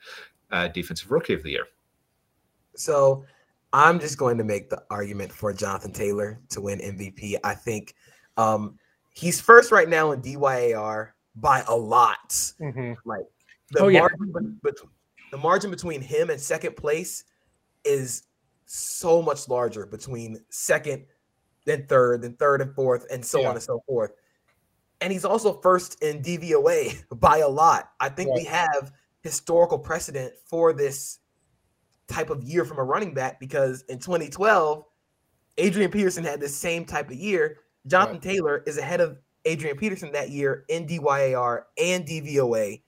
uh, 0.51 0.67
defensive 0.67 1.11
rookie 1.11 1.33
of 1.33 1.43
the 1.43 1.51
year. 1.51 1.67
So 2.75 3.25
I'm 3.73 3.99
just 3.99 4.17
going 4.17 4.37
to 4.37 4.43
make 4.43 4.69
the 4.69 4.83
argument 4.89 5.31
for 5.31 5.53
Jonathan 5.53 5.93
Taylor 5.93 6.39
to 6.49 6.61
win 6.61 6.79
MVP. 6.79 7.37
I 7.43 7.55
think 7.55 7.95
um, 8.37 8.77
he's 9.11 9.39
first 9.39 9.71
right 9.71 9.87
now 9.87 10.11
in 10.11 10.21
DYAR 10.21 11.11
by 11.35 11.63
a 11.67 11.75
lot. 11.75 12.29
Mm-hmm. 12.29 12.93
Like 13.05 13.25
the 13.71 13.79
oh, 13.79 13.91
margin, 13.91 14.59
yeah. 14.63 14.71
the 15.31 15.37
margin 15.37 15.71
between 15.71 16.01
him 16.01 16.29
and 16.29 16.39
second 16.39 16.75
place 16.75 17.23
is 17.83 18.23
so 18.65 19.21
much 19.21 19.47
larger 19.49 19.85
between 19.85 20.37
second, 20.49 21.05
then 21.65 21.85
third, 21.87 22.21
then 22.21 22.35
third 22.35 22.61
and 22.61 22.73
fourth, 22.73 23.05
and 23.11 23.25
so 23.25 23.41
yeah. 23.41 23.49
on 23.49 23.55
and 23.55 23.63
so 23.63 23.83
forth. 23.87 24.11
And 25.01 25.11
he's 25.11 25.25
also 25.25 25.59
first 25.61 26.01
in 26.03 26.21
DVOA 26.21 27.03
by 27.19 27.39
a 27.39 27.47
lot. 27.47 27.91
I 27.99 28.09
think 28.09 28.33
we 28.33 28.43
have 28.45 28.91
historical 29.21 29.79
precedent 29.79 30.33
for 30.45 30.73
this 30.73 31.19
type 32.07 32.29
of 32.29 32.43
year 32.43 32.65
from 32.65 32.77
a 32.77 32.83
running 32.83 33.13
back 33.13 33.39
because 33.39 33.83
in 33.83 33.99
2012, 33.99 34.85
Adrian 35.57 35.91
Peterson 35.91 36.23
had 36.23 36.39
the 36.39 36.49
same 36.49 36.85
type 36.85 37.09
of 37.09 37.15
year. 37.15 37.57
Jonathan 37.87 38.15
right. 38.15 38.21
Taylor 38.21 38.63
is 38.65 38.77
ahead 38.77 39.01
of 39.01 39.17
Adrian 39.45 39.77
Peterson 39.77 40.11
that 40.11 40.29
year 40.29 40.65
in 40.69 40.87
DYAR 40.87 41.63
and 41.77 42.05
DVOA. 42.05 42.81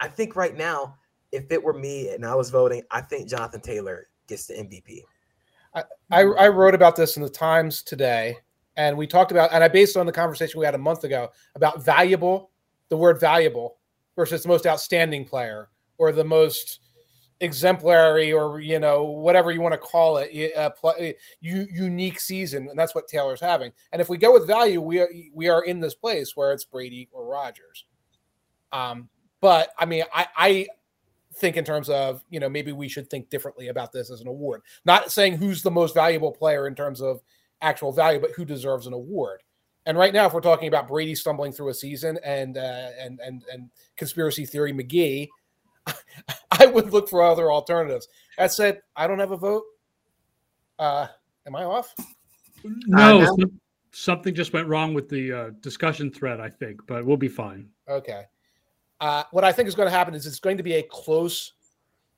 I 0.00 0.08
think 0.08 0.36
right 0.36 0.56
now, 0.56 0.96
if 1.32 1.50
it 1.50 1.62
were 1.62 1.72
me 1.72 2.10
and 2.10 2.24
I 2.24 2.34
was 2.34 2.50
voting, 2.50 2.82
I 2.90 3.00
think 3.00 3.28
Jonathan 3.28 3.60
Taylor 3.60 4.08
gets 4.26 4.46
the 4.46 4.54
MVP. 4.54 5.02
I, 5.74 5.84
I, 6.10 6.20
I 6.22 6.48
wrote 6.48 6.74
about 6.74 6.96
this 6.96 7.16
in 7.16 7.22
the 7.22 7.28
Times 7.28 7.82
today, 7.82 8.36
and 8.76 8.96
we 8.96 9.06
talked 9.06 9.30
about, 9.30 9.52
and 9.52 9.62
I 9.62 9.68
based 9.68 9.96
on 9.96 10.06
the 10.06 10.12
conversation 10.12 10.58
we 10.60 10.66
had 10.66 10.74
a 10.74 10.78
month 10.78 11.04
ago 11.04 11.30
about 11.54 11.82
valuable, 11.82 12.50
the 12.88 12.96
word 12.96 13.20
valuable 13.20 13.78
versus 14.16 14.42
the 14.42 14.48
most 14.48 14.66
outstanding 14.66 15.24
player 15.24 15.68
or 15.98 16.12
the 16.12 16.24
most 16.24 16.80
exemplary 17.40 18.32
or 18.32 18.60
you 18.60 18.78
know 18.78 19.04
whatever 19.04 19.50
you 19.50 19.60
want 19.60 19.74
to 19.74 19.78
call 19.78 20.16
it 20.18 20.56
uh, 20.56 20.70
play, 20.70 21.14
unique 21.40 22.18
season 22.18 22.68
and 22.68 22.78
that's 22.78 22.94
what 22.94 23.06
taylor's 23.08 23.40
having. 23.40 23.72
And 23.92 24.00
if 24.00 24.08
we 24.08 24.16
go 24.16 24.32
with 24.32 24.46
value 24.46 24.80
we 24.80 25.00
are 25.00 25.08
we 25.34 25.48
are 25.48 25.64
in 25.64 25.80
this 25.80 25.94
place 25.94 26.34
where 26.34 26.52
it's 26.52 26.64
brady 26.64 27.08
or 27.12 27.26
Rodgers 27.26 27.84
um 28.72 29.08
but 29.40 29.68
i 29.78 29.84
mean 29.84 30.04
i 30.14 30.26
i 30.36 30.66
think 31.36 31.56
in 31.56 31.64
terms 31.64 31.88
of 31.88 32.24
you 32.30 32.40
know 32.40 32.48
maybe 32.48 32.72
we 32.72 32.88
should 32.88 33.08
think 33.08 33.30
differently 33.30 33.68
about 33.68 33.92
this 33.92 34.10
as 34.10 34.20
an 34.20 34.28
award. 34.28 34.62
Not 34.84 35.12
saying 35.12 35.36
who's 35.36 35.62
the 35.62 35.70
most 35.70 35.94
valuable 35.94 36.32
player 36.32 36.66
in 36.66 36.74
terms 36.74 37.00
of 37.00 37.20
actual 37.60 37.92
value 37.92 38.20
but 38.20 38.32
who 38.32 38.44
deserves 38.44 38.86
an 38.86 38.92
award. 38.92 39.42
And 39.84 39.96
right 39.96 40.12
now 40.12 40.26
if 40.26 40.32
we're 40.32 40.40
talking 40.40 40.68
about 40.68 40.88
brady 40.88 41.14
stumbling 41.14 41.52
through 41.52 41.68
a 41.68 41.74
season 41.74 42.18
and 42.24 42.56
uh, 42.56 42.90
and 42.98 43.20
and 43.20 43.44
and 43.52 43.70
conspiracy 43.96 44.46
theory 44.46 44.72
mcgee 44.72 45.28
I 46.60 46.66
would 46.66 46.92
look 46.92 47.08
for 47.08 47.22
other 47.22 47.50
alternatives. 47.50 48.08
That 48.38 48.52
said, 48.52 48.80
I 48.94 49.06
don't 49.06 49.18
have 49.18 49.32
a 49.32 49.36
vote. 49.36 49.64
Uh, 50.78 51.06
am 51.46 51.56
I 51.56 51.64
off? 51.64 51.94
No, 52.64 53.20
uh, 53.20 53.46
something 53.92 54.34
just 54.34 54.52
went 54.52 54.68
wrong 54.68 54.94
with 54.94 55.08
the 55.08 55.32
uh, 55.32 55.50
discussion 55.60 56.10
thread, 56.10 56.40
I 56.40 56.50
think, 56.50 56.80
but 56.86 57.04
we'll 57.04 57.16
be 57.16 57.28
fine. 57.28 57.68
Okay. 57.88 58.24
Uh, 59.00 59.24
what 59.30 59.44
I 59.44 59.52
think 59.52 59.68
is 59.68 59.74
going 59.74 59.88
to 59.88 59.94
happen 59.94 60.14
is 60.14 60.26
it's 60.26 60.40
going 60.40 60.56
to 60.56 60.62
be 60.62 60.74
a 60.74 60.82
close, 60.82 61.52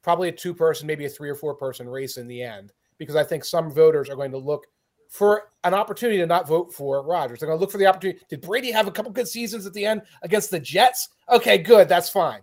probably 0.02 0.28
a 0.28 0.32
two 0.32 0.54
person, 0.54 0.86
maybe 0.86 1.04
a 1.04 1.08
three 1.08 1.28
or 1.28 1.34
four 1.34 1.54
person 1.54 1.88
race 1.88 2.16
in 2.16 2.26
the 2.26 2.42
end, 2.42 2.72
because 2.98 3.16
I 3.16 3.24
think 3.24 3.44
some 3.44 3.70
voters 3.70 4.08
are 4.08 4.16
going 4.16 4.30
to 4.32 4.38
look 4.38 4.66
for 5.08 5.50
an 5.64 5.74
opportunity 5.74 6.18
to 6.18 6.26
not 6.26 6.46
vote 6.46 6.72
for 6.72 7.02
Rodgers. 7.02 7.40
They're 7.40 7.48
going 7.48 7.58
to 7.58 7.60
look 7.60 7.72
for 7.72 7.78
the 7.78 7.86
opportunity. 7.86 8.20
Did 8.28 8.42
Brady 8.42 8.70
have 8.70 8.86
a 8.86 8.90
couple 8.90 9.10
good 9.10 9.28
seasons 9.28 9.66
at 9.66 9.72
the 9.72 9.86
end 9.86 10.02
against 10.22 10.50
the 10.50 10.60
Jets? 10.60 11.08
Okay, 11.30 11.58
good. 11.58 11.88
That's 11.88 12.10
fine. 12.10 12.40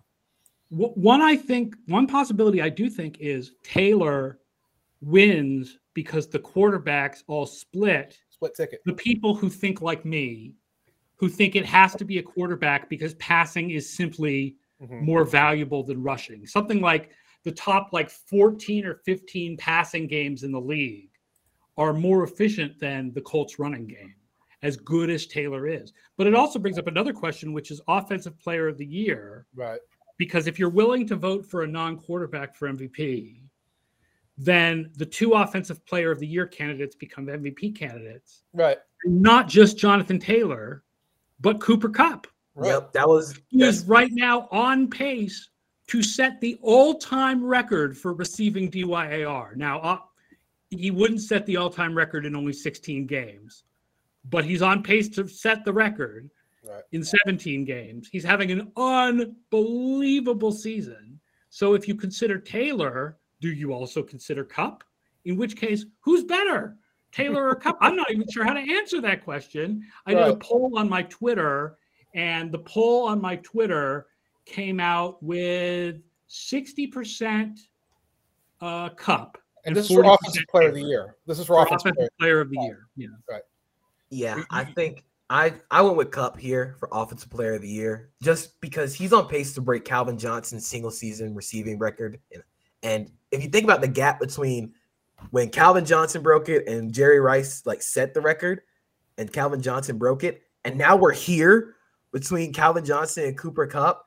One, 0.68 1.22
I 1.22 1.36
think, 1.36 1.76
one 1.86 2.06
possibility 2.06 2.60
I 2.60 2.68
do 2.68 2.90
think 2.90 3.18
is 3.20 3.52
Taylor 3.62 4.40
wins 5.00 5.78
because 5.94 6.28
the 6.28 6.38
quarterbacks 6.38 7.22
all 7.28 7.46
split. 7.46 8.18
Split 8.30 8.54
ticket. 8.54 8.80
The 8.84 8.92
people 8.92 9.34
who 9.34 9.48
think 9.48 9.80
like 9.80 10.04
me, 10.04 10.54
who 11.16 11.28
think 11.28 11.56
it 11.56 11.64
has 11.64 11.94
to 11.94 12.04
be 12.04 12.18
a 12.18 12.22
quarterback 12.22 12.90
because 12.90 13.14
passing 13.14 13.70
is 13.70 13.88
simply 13.88 14.56
mm-hmm. 14.82 15.04
more 15.04 15.24
valuable 15.24 15.82
than 15.82 16.02
rushing. 16.02 16.46
Something 16.46 16.80
like 16.80 17.10
the 17.44 17.52
top 17.52 17.90
like 17.92 18.10
14 18.10 18.84
or 18.84 19.00
15 19.04 19.56
passing 19.56 20.06
games 20.08 20.42
in 20.42 20.50
the 20.50 20.60
league 20.60 21.10
are 21.78 21.92
more 21.92 22.24
efficient 22.24 22.78
than 22.80 23.12
the 23.12 23.20
Colts 23.20 23.58
running 23.58 23.86
game, 23.86 24.14
as 24.62 24.76
good 24.76 25.10
as 25.10 25.26
Taylor 25.26 25.68
is. 25.68 25.92
But 26.16 26.26
it 26.26 26.34
also 26.34 26.58
brings 26.58 26.78
up 26.78 26.88
another 26.88 27.12
question, 27.12 27.52
which 27.52 27.70
is 27.70 27.80
offensive 27.86 28.38
player 28.40 28.66
of 28.66 28.78
the 28.78 28.86
year. 28.86 29.46
Right 29.54 29.80
because 30.18 30.46
if 30.46 30.58
you're 30.58 30.68
willing 30.68 31.06
to 31.08 31.16
vote 31.16 31.44
for 31.44 31.62
a 31.62 31.66
non-quarterback 31.66 32.54
for 32.54 32.68
MVP, 32.68 33.42
then 34.38 34.90
the 34.96 35.06
two 35.06 35.32
offensive 35.32 35.84
player 35.86 36.10
of 36.10 36.18
the 36.18 36.26
year 36.26 36.46
candidates 36.46 36.94
become 36.94 37.26
MVP 37.26 37.76
candidates. 37.76 38.42
Right. 38.52 38.78
Not 39.04 39.48
just 39.48 39.78
Jonathan 39.78 40.18
Taylor, 40.18 40.82
but 41.40 41.60
Cooper 41.60 41.88
Kupp. 41.88 42.26
Right. 42.54 42.68
Yep, 42.68 42.92
that 42.92 43.08
was 43.08 43.38
he 43.48 43.62
is 43.62 43.84
right 43.84 44.10
now 44.12 44.48
on 44.50 44.88
pace 44.88 45.50
to 45.88 46.02
set 46.02 46.40
the 46.40 46.58
all-time 46.62 47.44
record 47.44 47.96
for 47.96 48.14
receiving 48.14 48.70
DYAR. 48.70 49.56
Now, 49.56 49.80
uh, 49.80 49.98
he 50.70 50.90
wouldn't 50.90 51.20
set 51.20 51.46
the 51.46 51.56
all-time 51.56 51.94
record 51.94 52.26
in 52.26 52.34
only 52.34 52.52
16 52.52 53.06
games, 53.06 53.64
but 54.30 54.44
he's 54.44 54.62
on 54.62 54.82
pace 54.82 55.08
to 55.10 55.28
set 55.28 55.64
the 55.64 55.72
record 55.72 56.30
right. 56.68 56.82
in 56.92 57.04
17 57.04 57.64
games. 57.64 58.08
He's 58.10 58.24
having 58.24 58.50
an 58.50 58.70
unbelievable 58.76 60.52
season. 60.52 61.20
So 61.50 61.74
if 61.74 61.88
you 61.88 61.94
consider 61.94 62.38
Taylor, 62.38 63.18
do 63.40 63.48
you 63.48 63.72
also 63.72 64.02
consider 64.02 64.44
Kupp? 64.44 64.84
In 65.24 65.36
which 65.36 65.56
case, 65.56 65.84
who's 66.00 66.24
better, 66.24 66.76
Taylor 67.12 67.48
or 67.48 67.54
Kupp? 67.54 67.78
I'm 67.80 67.96
not 67.96 68.10
even 68.10 68.28
sure 68.30 68.44
how 68.44 68.52
to 68.52 68.60
answer 68.60 69.00
that 69.00 69.24
question. 69.24 69.84
I 70.06 70.14
right. 70.14 70.24
did 70.26 70.34
a 70.34 70.36
poll 70.36 70.78
on 70.78 70.88
my 70.88 71.02
Twitter, 71.02 71.78
and 72.14 72.52
the 72.52 72.58
poll 72.60 73.08
on 73.08 73.20
my 73.20 73.36
Twitter 73.36 74.06
came 74.44 74.80
out 74.80 75.22
with 75.22 75.96
60% 76.30 77.58
uh, 78.60 78.88
Kupp. 78.90 79.38
And, 79.64 79.74
and 79.74 79.76
this 79.76 79.90
is 79.90 79.96
for 79.96 80.04
offensive 80.04 80.44
player 80.48 80.68
of 80.68 80.74
the 80.74 80.82
year. 80.82 81.16
This 81.26 81.38
is 81.40 81.46
for, 81.46 81.54
for 81.54 81.66
offensive, 81.66 81.92
offensive 81.92 82.10
player. 82.18 82.30
player 82.30 82.40
of 82.40 82.50
the 82.50 82.60
year. 82.60 82.86
Yeah. 82.96 83.08
Right. 83.28 83.42
Yeah, 84.10 84.42
I 84.50 84.64
think 84.64 85.04
I 85.28 85.54
I 85.70 85.82
went 85.82 85.96
with 85.96 86.10
Kupp 86.10 86.38
here 86.38 86.76
for 86.78 86.88
offensive 86.92 87.30
player 87.30 87.54
of 87.54 87.62
the 87.62 87.68
year 87.68 88.10
just 88.22 88.60
because 88.60 88.94
he's 88.94 89.12
on 89.12 89.28
pace 89.28 89.54
to 89.54 89.60
break 89.60 89.84
Calvin 89.84 90.18
Johnson's 90.18 90.66
single 90.66 90.90
season 90.90 91.34
receiving 91.34 91.78
record. 91.78 92.20
And, 92.32 92.42
and 92.82 93.12
if 93.32 93.42
you 93.42 93.50
think 93.50 93.64
about 93.64 93.80
the 93.80 93.88
gap 93.88 94.20
between 94.20 94.72
when 95.30 95.48
Calvin 95.50 95.84
Johnson 95.84 96.22
broke 96.22 96.48
it 96.48 96.68
and 96.68 96.92
Jerry 96.92 97.18
Rice 97.18 97.64
like 97.66 97.82
set 97.82 98.14
the 98.14 98.20
record, 98.20 98.60
and 99.18 99.32
Calvin 99.32 99.62
Johnson 99.62 99.98
broke 99.98 100.24
it. 100.24 100.42
And 100.64 100.76
now 100.76 100.96
we're 100.96 101.12
here 101.12 101.74
between 102.12 102.52
Calvin 102.52 102.84
Johnson 102.84 103.24
and 103.24 103.38
Cooper 103.38 103.66
Kupp. 103.66 104.06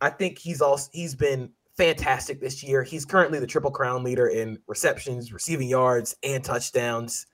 I 0.00 0.10
think 0.10 0.38
he's 0.38 0.60
also 0.60 0.88
he's 0.92 1.14
been 1.14 1.50
fantastic 1.76 2.40
this 2.40 2.62
year. 2.62 2.82
He's 2.82 3.04
currently 3.04 3.38
the 3.38 3.46
triple 3.46 3.70
crown 3.70 4.02
leader 4.02 4.28
in 4.28 4.58
receptions, 4.66 5.32
receiving 5.32 5.68
yards, 5.68 6.16
and 6.22 6.42
touchdowns. 6.42 7.26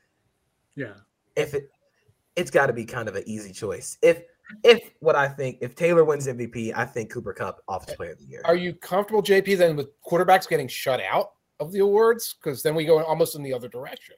Yeah. 0.74 0.94
If 1.36 1.54
it 1.54 1.70
it's 2.36 2.50
got 2.50 2.66
to 2.66 2.72
be 2.72 2.84
kind 2.84 3.08
of 3.08 3.16
an 3.16 3.24
easy 3.26 3.52
choice. 3.52 3.98
If 4.02 4.22
if 4.64 4.90
what 5.00 5.16
I 5.16 5.28
think, 5.28 5.58
if 5.60 5.74
Taylor 5.74 6.04
wins 6.04 6.26
MVP, 6.26 6.72
I 6.76 6.84
think 6.84 7.10
Cooper 7.10 7.32
Kupp 7.32 7.60
offensive 7.68 7.96
player 7.96 8.12
of 8.12 8.18
the 8.18 8.24
year. 8.24 8.42
Are 8.44 8.56
you 8.56 8.74
comfortable, 8.74 9.22
JP, 9.22 9.56
then 9.56 9.76
with 9.76 9.88
quarterbacks 10.02 10.48
getting 10.48 10.68
shut 10.68 11.00
out 11.00 11.32
of 11.60 11.72
the 11.72 11.80
awards? 11.80 12.34
Because 12.34 12.62
then 12.62 12.74
we 12.74 12.84
go 12.84 13.02
almost 13.02 13.34
in 13.34 13.42
the 13.42 13.52
other 13.52 13.68
direction. 13.68 14.16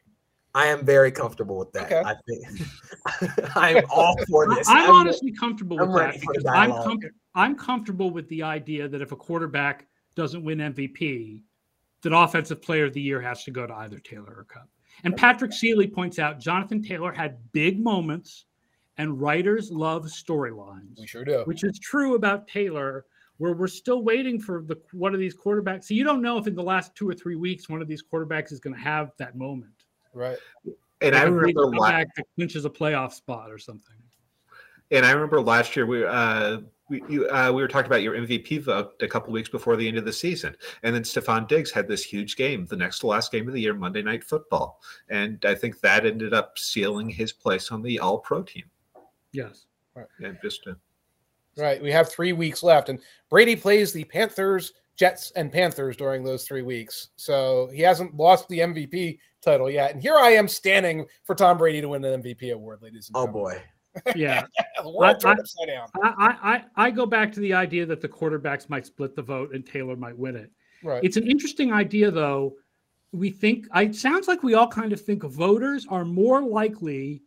I 0.55 0.67
am 0.67 0.85
very 0.85 1.11
comfortable 1.11 1.57
with 1.59 1.73
that. 1.73 1.93
Okay. 1.93 2.03
I 2.05 2.15
think 2.29 3.51
I'm 3.57 3.85
all 3.91 4.17
for 4.29 4.55
this. 4.55 4.69
I, 4.69 4.73
am 4.73 4.85
I'm- 4.85 4.91
honestly 4.93 5.33
comfortable 5.33 5.81
I'm 5.81 5.89
with 5.93 6.03
that 6.03 6.21
because 6.21 6.45
I'm, 6.47 6.71
com- 6.71 7.01
I'm 7.35 7.57
comfortable 7.57 8.11
with 8.11 8.29
the 8.29 8.43
idea 8.43 8.89
that 8.89 9.03
if 9.03 9.13
a 9.13 9.17
quarterback 9.17 9.87
doesn't 10.15 10.45
win 10.45 10.59
MVP, 10.59 11.43
that 12.03 12.17
offensive 12.17 12.63
player 12.63 12.85
of 12.85 12.93
the 12.93 13.01
year 13.01 13.21
has 13.21 13.43
to 13.45 13.51
go 13.51 13.67
to 13.67 13.75
either 13.75 13.99
Taylor 13.99 14.33
or 14.37 14.47
Kupp. 14.49 14.69
And 15.03 15.17
Patrick 15.17 15.53
Seeley 15.53 15.87
points 15.89 16.19
out 16.19 16.39
Jonathan 16.39 16.83
Taylor 16.83 17.13
had 17.13 17.39
big 17.53 17.81
moments, 17.81 18.45
and 18.97 19.21
writers 19.21 19.71
love 19.73 20.05
storylines, 20.05 21.01
We 21.01 21.07
sure 21.07 21.25
do. 21.25 21.43
which 21.47 21.65
is 21.65 21.79
true 21.81 22.15
about 22.15 22.47
Taylor. 22.47 23.07
Where 23.39 23.53
we're 23.53 23.67
still 23.67 24.05
waiting 24.05 24.39
for 24.41 24.63
the 24.63 24.81
one 24.93 25.13
of 25.13 25.19
these 25.19 25.35
quarterbacks. 25.37 25.87
So 25.87 25.95
you 25.95 26.05
don't 26.05 26.23
know 26.23 26.39
if 26.39 26.47
in 26.47 26.55
the 26.55 26.63
last 26.63 26.95
two 26.95 27.09
or 27.09 27.15
three 27.15 27.35
weeks 27.35 27.69
one 27.69 27.83
of 27.83 27.89
these 27.89 28.01
quarterbacks 28.01 28.53
is 28.53 28.61
going 28.61 28.77
to 28.77 28.81
have 28.81 29.11
that 29.19 29.35
moment. 29.37 29.73
Right. 30.13 30.39
And 31.01 31.17
I 31.17 31.25
Like 31.25 31.27
a 31.27 31.47
big 31.47 31.57
remember 31.57 31.77
la- 31.77 31.87
comeback 31.89 32.15
that 32.15 32.27
clinches 32.37 32.65
a 32.65 32.71
playoff 32.71 33.13
spot 33.13 33.51
or 33.51 33.59
something. 33.59 33.97
And 34.91 35.05
I 35.05 35.13
remember 35.13 35.41
last 35.41 35.77
year 35.77 35.87
we 35.87 36.05
uh, 36.05 36.59
we 36.89 37.03
you, 37.09 37.29
uh, 37.29 37.51
we 37.53 37.63
were 37.63 37.69
talking 37.69 37.87
about 37.87 38.03
your 38.03 38.15
MVP 38.15 38.63
vote 38.63 38.93
a 39.01 39.09
couple 39.09 39.33
weeks 39.33 39.49
before 39.49 39.77
the 39.77 39.89
end 39.89 39.97
of 39.97 40.05
the 40.05 40.13
season, 40.13 40.55
and 40.83 40.95
then 40.95 41.03
Stefon 41.03 41.49
Diggs 41.49 41.71
had 41.71 41.89
this 41.89 42.05
huge 42.05 42.37
game, 42.37 42.67
the 42.67 42.77
next 42.77 42.99
to 43.01 43.07
last 43.07 43.33
game 43.33 43.49
of 43.49 43.55
the 43.55 43.61
year, 43.61 43.75
Monday 43.75 44.03
Night 44.03 44.23
Football, 44.23 44.81
and 45.09 45.43
I 45.47 45.55
think 45.55 45.81
that 45.81 46.05
ended 46.05 46.35
up 46.35 46.59
sealing 46.59 47.09
his 47.09 47.33
place 47.33 47.71
on 47.73 47.83
the 47.83 47.99
All 47.99 48.19
Pro 48.19 48.43
team. 48.43 48.65
Yes. 49.33 49.67
right. 49.97 50.07
And 50.21 50.39
just 50.43 50.67
uh, 50.67 50.75
Right. 51.57 51.81
We 51.81 51.93
have 51.93 52.11
three 52.11 52.33
weeks 52.33 52.63
left, 52.63 52.89
and 52.89 52.99
Brady 53.31 53.55
plays 53.57 53.93
the 53.93 54.05
Panthers, 54.05 54.73
Jets, 54.97 55.31
and 55.37 55.53
Panthers 55.53 55.97
during 55.97 56.25
those 56.25 56.45
three 56.45 56.63
weeks. 56.63 57.11
So 57.17 57.71
he 57.73 57.81
hasn't 57.83 58.17
lost 58.17 58.49
the 58.49 58.59
MVP 58.59 59.19
title 59.41 59.71
yet. 59.71 59.93
And 59.93 60.03
here 60.03 60.17
I 60.17 60.31
am 60.31 60.49
standing 60.49 61.07
for 61.23 61.35
Tom 61.35 61.59
Brady 61.59 61.81
to 61.81 61.89
win 61.89 62.05
an 62.05 62.23
MVP 62.23 62.53
award, 62.53 62.83
ladies 62.83 63.09
and 63.09 63.17
oh 63.17 63.27
gentlemen. 63.27 63.53
Oh 63.53 63.55
boy. 63.55 63.63
Yeah. 64.15 64.45
the 64.83 64.91
world 64.91 65.17
I- 65.17 65.19
turned 65.19 65.39
I- 65.39 65.43
upside 65.43 65.67
down. 65.69 65.89
I, 66.03 66.65
I, 66.77 66.87
I 66.87 66.91
go 66.91 67.07
back 67.07 67.33
to 67.33 67.41
the 67.41 67.55
idea 67.55 67.87
that 67.87 68.01
the 68.01 68.09
quarterbacks 68.09 68.69
might 68.69 68.87
split 68.87 69.15
the 69.17 69.23
vote 69.23 69.55
and 69.55 69.65
Taylor 69.67 69.97
might 69.97 70.17
win 70.17 70.37
it. 70.37 70.51
Right. 70.83 71.03
It's 71.03 71.17
an 71.17 71.31
interesting 71.31 71.73
idea, 71.73 72.11
though. 72.11 72.55
We 73.13 73.31
think 73.31 73.67
it 73.75 73.95
sounds 73.95 74.27
like 74.29 74.43
we 74.43 74.55
all 74.55 74.67
kind 74.69 74.93
of 74.93 75.01
think 75.01 75.23
voters 75.23 75.87
are 75.89 76.05
more 76.05 76.43
likely 76.43 77.23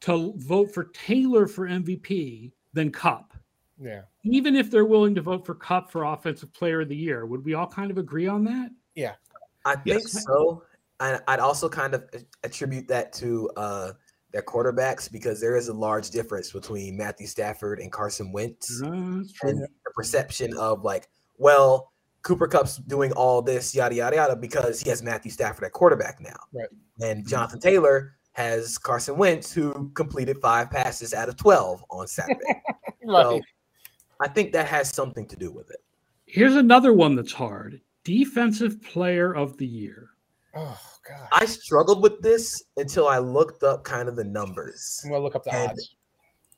to 0.00 0.32
vote 0.36 0.72
for 0.72 0.84
Taylor 0.94 1.46
for 1.46 1.66
MVP 1.68 2.52
than 2.72 2.90
Kupp, 2.92 3.34
yeah. 3.80 4.02
even 4.22 4.54
if 4.54 4.70
they're 4.70 4.84
willing 4.84 5.14
to 5.16 5.22
vote 5.22 5.44
for 5.44 5.54
Kupp 5.54 5.90
for 5.90 6.04
Offensive 6.04 6.52
Player 6.54 6.82
of 6.82 6.88
the 6.88 6.96
Year. 6.96 7.26
Would 7.26 7.44
we 7.44 7.54
all 7.54 7.66
kind 7.66 7.90
of 7.90 7.98
agree 7.98 8.26
on 8.28 8.44
that? 8.44 8.70
Yeah. 8.94 9.14
I 9.64 9.74
think 9.76 10.02
Yes. 10.02 10.24
so. 10.24 10.62
And 11.00 11.20
I'd 11.26 11.40
also 11.40 11.68
kind 11.68 11.94
of 11.94 12.04
attribute 12.44 12.86
that 12.88 13.12
to 13.14 13.50
uh, 13.56 13.92
their 14.34 14.42
quarterbacks 14.42 15.10
because 15.10 15.40
there 15.40 15.56
is 15.56 15.68
a 15.68 15.72
large 15.72 16.10
difference 16.10 16.50
between 16.50 16.96
Matthew 16.96 17.28
Stafford 17.28 17.78
and 17.78 17.90
Carson 17.92 18.32
Wentz. 18.32 18.80
True. 18.80 19.24
and 19.44 19.62
the 19.62 19.68
perception 19.94 20.54
of 20.58 20.82
like, 20.82 21.08
well, 21.38 21.92
Cooper 22.22 22.48
Kupp's 22.48 22.78
doing 22.78 23.12
all 23.12 23.40
this 23.42 23.74
yada 23.76 23.94
yada 23.94 24.16
yada 24.16 24.34
because 24.34 24.80
he 24.80 24.90
has 24.90 25.02
Matthew 25.04 25.30
Stafford 25.30 25.64
at 25.64 25.72
quarterback 25.72 26.20
now, 26.20 26.36
Right. 26.52 26.68
And 27.00 27.20
mm-hmm. 27.20 27.28
Jonathan 27.28 27.60
Taylor 27.60 28.16
has 28.32 28.76
Carson 28.76 29.16
Wentz, 29.16 29.52
who 29.52 29.90
completed 29.94 30.38
five 30.42 30.68
passes 30.68 31.14
out 31.14 31.28
of 31.28 31.36
twelve 31.36 31.84
on 31.90 32.06
Saturday. 32.06 32.40
So 33.06 33.38
I 34.18 34.28
think 34.28 34.52
that 34.52 34.66
has 34.66 34.88
something 34.88 35.26
to 35.26 35.36
do 35.36 35.52
with 35.52 35.70
it. 35.70 35.76
Here's 36.24 36.56
another 36.56 36.94
one 36.94 37.16
that's 37.16 37.34
hard 37.34 37.82
Defensive 38.02 38.82
Player 38.82 39.34
of 39.34 39.58
the 39.58 39.66
Year. 39.66 40.08
Oh 40.56 40.80
God. 41.08 41.28
I 41.32 41.46
struggled 41.46 42.02
with 42.02 42.20
this 42.22 42.62
until 42.76 43.08
I 43.08 43.18
looked 43.18 43.62
up 43.62 43.84
kind 43.84 44.08
of 44.08 44.16
the 44.16 44.24
numbers. 44.24 45.00
I'm 45.04 45.10
gonna 45.10 45.22
look 45.22 45.34
up 45.34 45.44
the 45.44 45.54
And- 45.54 45.70
odds. 45.70 45.96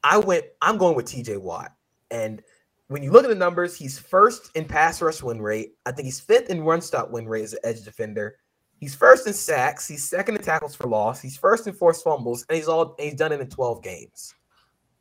I 0.05 0.19
went, 0.19 0.45
I'm 0.63 0.77
going 0.79 0.95
with 0.95 1.07
TJ 1.07 1.39
Watt. 1.41 1.73
And 2.11 2.43
when 2.89 3.03
you 3.03 3.11
look 3.11 3.25
at 3.25 3.29
the 3.29 3.35
numbers, 3.35 3.77
he's 3.77 3.99
first 3.99 4.51
in 4.55 4.65
pass 4.65 5.03
rush 5.03 5.23
win 5.23 5.43
rate. 5.43 5.77
I 5.85 5.91
think 5.93 6.05
he's 6.05 6.21
fifth 6.21 6.51
in 6.51 6.63
run 6.63 6.81
stop 6.81 7.11
win 7.11 7.27
rate 7.29 7.43
as 7.43 7.55
an 7.55 7.59
edge 7.65 7.83
defender. 7.83 8.37
He's 8.79 8.95
first 8.95 9.27
in 9.27 9.33
sacks. 9.33 9.89
He's 9.89 10.09
second 10.09 10.37
in 10.37 10.43
tackles 10.43 10.77
for 10.77 10.87
loss. 10.87 11.21
He's 11.21 11.37
first 11.37 11.67
in 11.67 11.73
forced 11.73 12.05
fumbles, 12.05 12.45
and 12.49 12.57
he's 12.57 12.69
all 12.69 12.95
and 12.99 13.09
he's 13.09 13.15
done 13.19 13.33
it 13.33 13.41
in 13.41 13.49
12 13.49 13.83
games. 13.83 14.35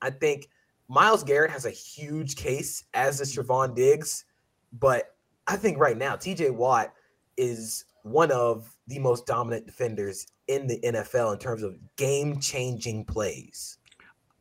I 0.01 0.09
think 0.09 0.47
Myles 0.87 1.23
Garrett 1.23 1.51
has 1.51 1.65
a 1.65 1.71
huge 1.71 2.35
case, 2.35 2.83
as 2.93 3.19
does 3.19 3.35
Trevon 3.35 3.75
Diggs, 3.75 4.25
but 4.73 5.15
I 5.45 5.57
think 5.57 5.77
right 5.77 5.97
now 5.97 6.15
TJ 6.15 6.51
Watt 6.51 6.93
is 7.37 7.85
one 8.03 8.31
of 8.31 8.74
the 8.87 8.99
most 8.99 9.25
dominant 9.25 9.65
defenders 9.65 10.27
in 10.47 10.67
the 10.67 10.79
NFL 10.81 11.33
in 11.33 11.39
terms 11.39 11.63
of 11.63 11.77
game-changing 11.95 13.05
plays. 13.05 13.77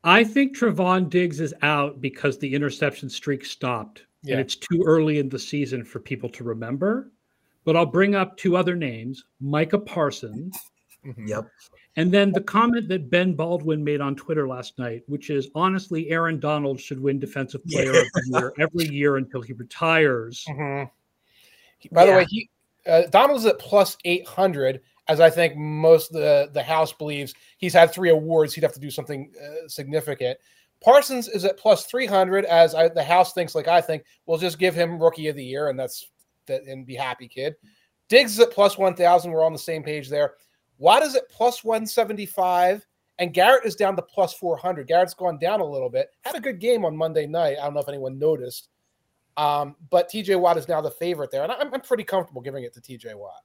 I 0.03 0.23
think 0.23 0.57
Trevon 0.57 1.09
Diggs 1.09 1.41
is 1.41 1.55
out 1.63 2.01
because 2.01 2.39
the 2.39 2.55
interception 2.55 3.09
streak 3.09 3.45
stopped. 3.45 4.03
Yeah. 4.23 4.33
And 4.35 4.41
it's 4.43 4.57
too 4.57 4.83
early 4.87 5.19
in 5.19 5.29
the 5.31 5.39
season 5.39 5.85
for 5.85 5.99
people 5.99 6.29
to 6.31 6.45
remember. 6.45 7.11
But 7.65 7.77
I'll 7.77 7.87
bring 7.87 8.15
up 8.15 8.37
two 8.37 8.57
other 8.57 8.77
names 8.77 9.25
Micah 9.41 9.79
Parsons, 9.79 10.55
Mhm. 11.07 11.29
Yep. 11.29 11.49
and 11.97 12.13
then 12.13 12.33
the 12.33 12.43
comment 12.43 12.89
that 12.89 13.09
Ben 13.09 13.35
Baldwin 13.35 13.83
made 13.83 14.03
on 14.03 14.15
Twitter 14.15 14.47
last 14.47 14.79
night, 14.79 15.03
which 15.07 15.31
is 15.31 15.49
honestly, 15.55 16.11
Aaron 16.11 16.39
Donald 16.39 16.79
should 16.79 17.01
win 17.01 17.19
Defensive 17.19 17.65
Player 17.65 17.91
of 17.91 18.05
the 18.13 18.23
Year 18.27 18.53
every 18.59 18.87
year 18.89 19.17
until 19.17 19.41
he 19.41 19.55
retires. 19.55 20.45
Mhm. 20.51 20.91
By 21.93 22.07
the 22.07 22.13
way, 22.13 22.27
he 22.29 22.51
uh, 22.87 23.03
Donald's 23.11 23.47
at 23.47 23.59
plus 23.59 23.97
eight 24.05 24.27
hundred, 24.27 24.81
as 25.09 25.21
I 25.21 25.31
think 25.31 25.57
most 25.57 26.13
the 26.13 26.51
the 26.53 26.63
House 26.63 26.93
believes 26.93 27.35
he's 27.59 27.73
had 27.73 27.93
three 27.93 28.11
awards. 28.11 28.55
He'd 28.55 28.65
have 28.65 28.73
to 28.75 28.81
do 28.81 28.91
something 28.91 29.33
uh, 29.43 29.69
significant. 29.69 30.39
Parsons 30.83 31.29
is 31.29 31.45
at 31.45 31.59
plus 31.59 31.87
three 31.87 32.07
hundred, 32.07 32.45
as 32.45 32.75
I, 32.75 32.89
the 32.89 33.03
House 33.03 33.33
thinks, 33.33 33.55
like 33.55 33.69
I 33.69 33.81
think. 33.81 34.05
We'll 34.27 34.39
just 34.39 34.59
give 34.59 34.75
him 34.75 35.03
Rookie 35.03 35.29
of 35.29 35.37
the 35.37 35.45
Year, 35.45 35.69
and 35.69 35.79
that's 35.79 36.11
that, 36.47 36.63
and 36.65 36.87
be 36.87 36.95
happy, 36.95 37.29
kid. 37.29 37.55
Diggs 38.09 38.33
is 38.33 38.41
at 38.41 38.51
plus 38.51 38.77
one 38.77 38.95
thousand. 38.95 39.33
We're 39.33 39.45
on 39.45 39.53
the 39.53 39.59
same 39.59 39.83
page 39.83 40.09
there. 40.09 40.35
Watt 40.79 41.03
is 41.03 41.15
at 41.15 41.29
plus 41.29 41.65
one 41.65 41.87
seventy 41.87 42.27
five. 42.27 42.87
And 43.21 43.33
Garrett 43.33 43.65
is 43.65 43.77
down 43.77 43.95
to 43.95 44.03
plus 44.03 44.35
400. 44.35 44.89
Garrett's 44.89 45.15
gone 45.15 45.39
down 45.39 45.61
a 45.61 45.65
little 45.65 45.89
bit. 45.89 46.09
Had 46.23 46.35
a 46.35 46.41
good 46.41 46.59
game 46.59 46.85
on 46.85 46.97
Monday 46.97 47.27
night. 47.27 47.59
I 47.61 47.65
don't 47.65 47.75
know 47.75 47.81
if 47.81 47.89
anyone 47.89 48.19
noticed. 48.19 48.71
Um, 49.37 49.75
but 49.91 50.09
TJ 50.11 50.39
Watt 50.39 50.57
is 50.59 50.69
now 50.69 50.81
the 50.81 50.91
favorite 50.91 51.31
there, 51.31 51.43
and 51.43 51.51
I'm, 51.53 51.73
I'm 51.75 51.81
pretty 51.81 52.05
comfortable 52.05 52.41
giving 52.41 52.65
it 52.65 52.73
to 52.75 52.81
TJ 52.81 53.15
Watt. 53.17 53.43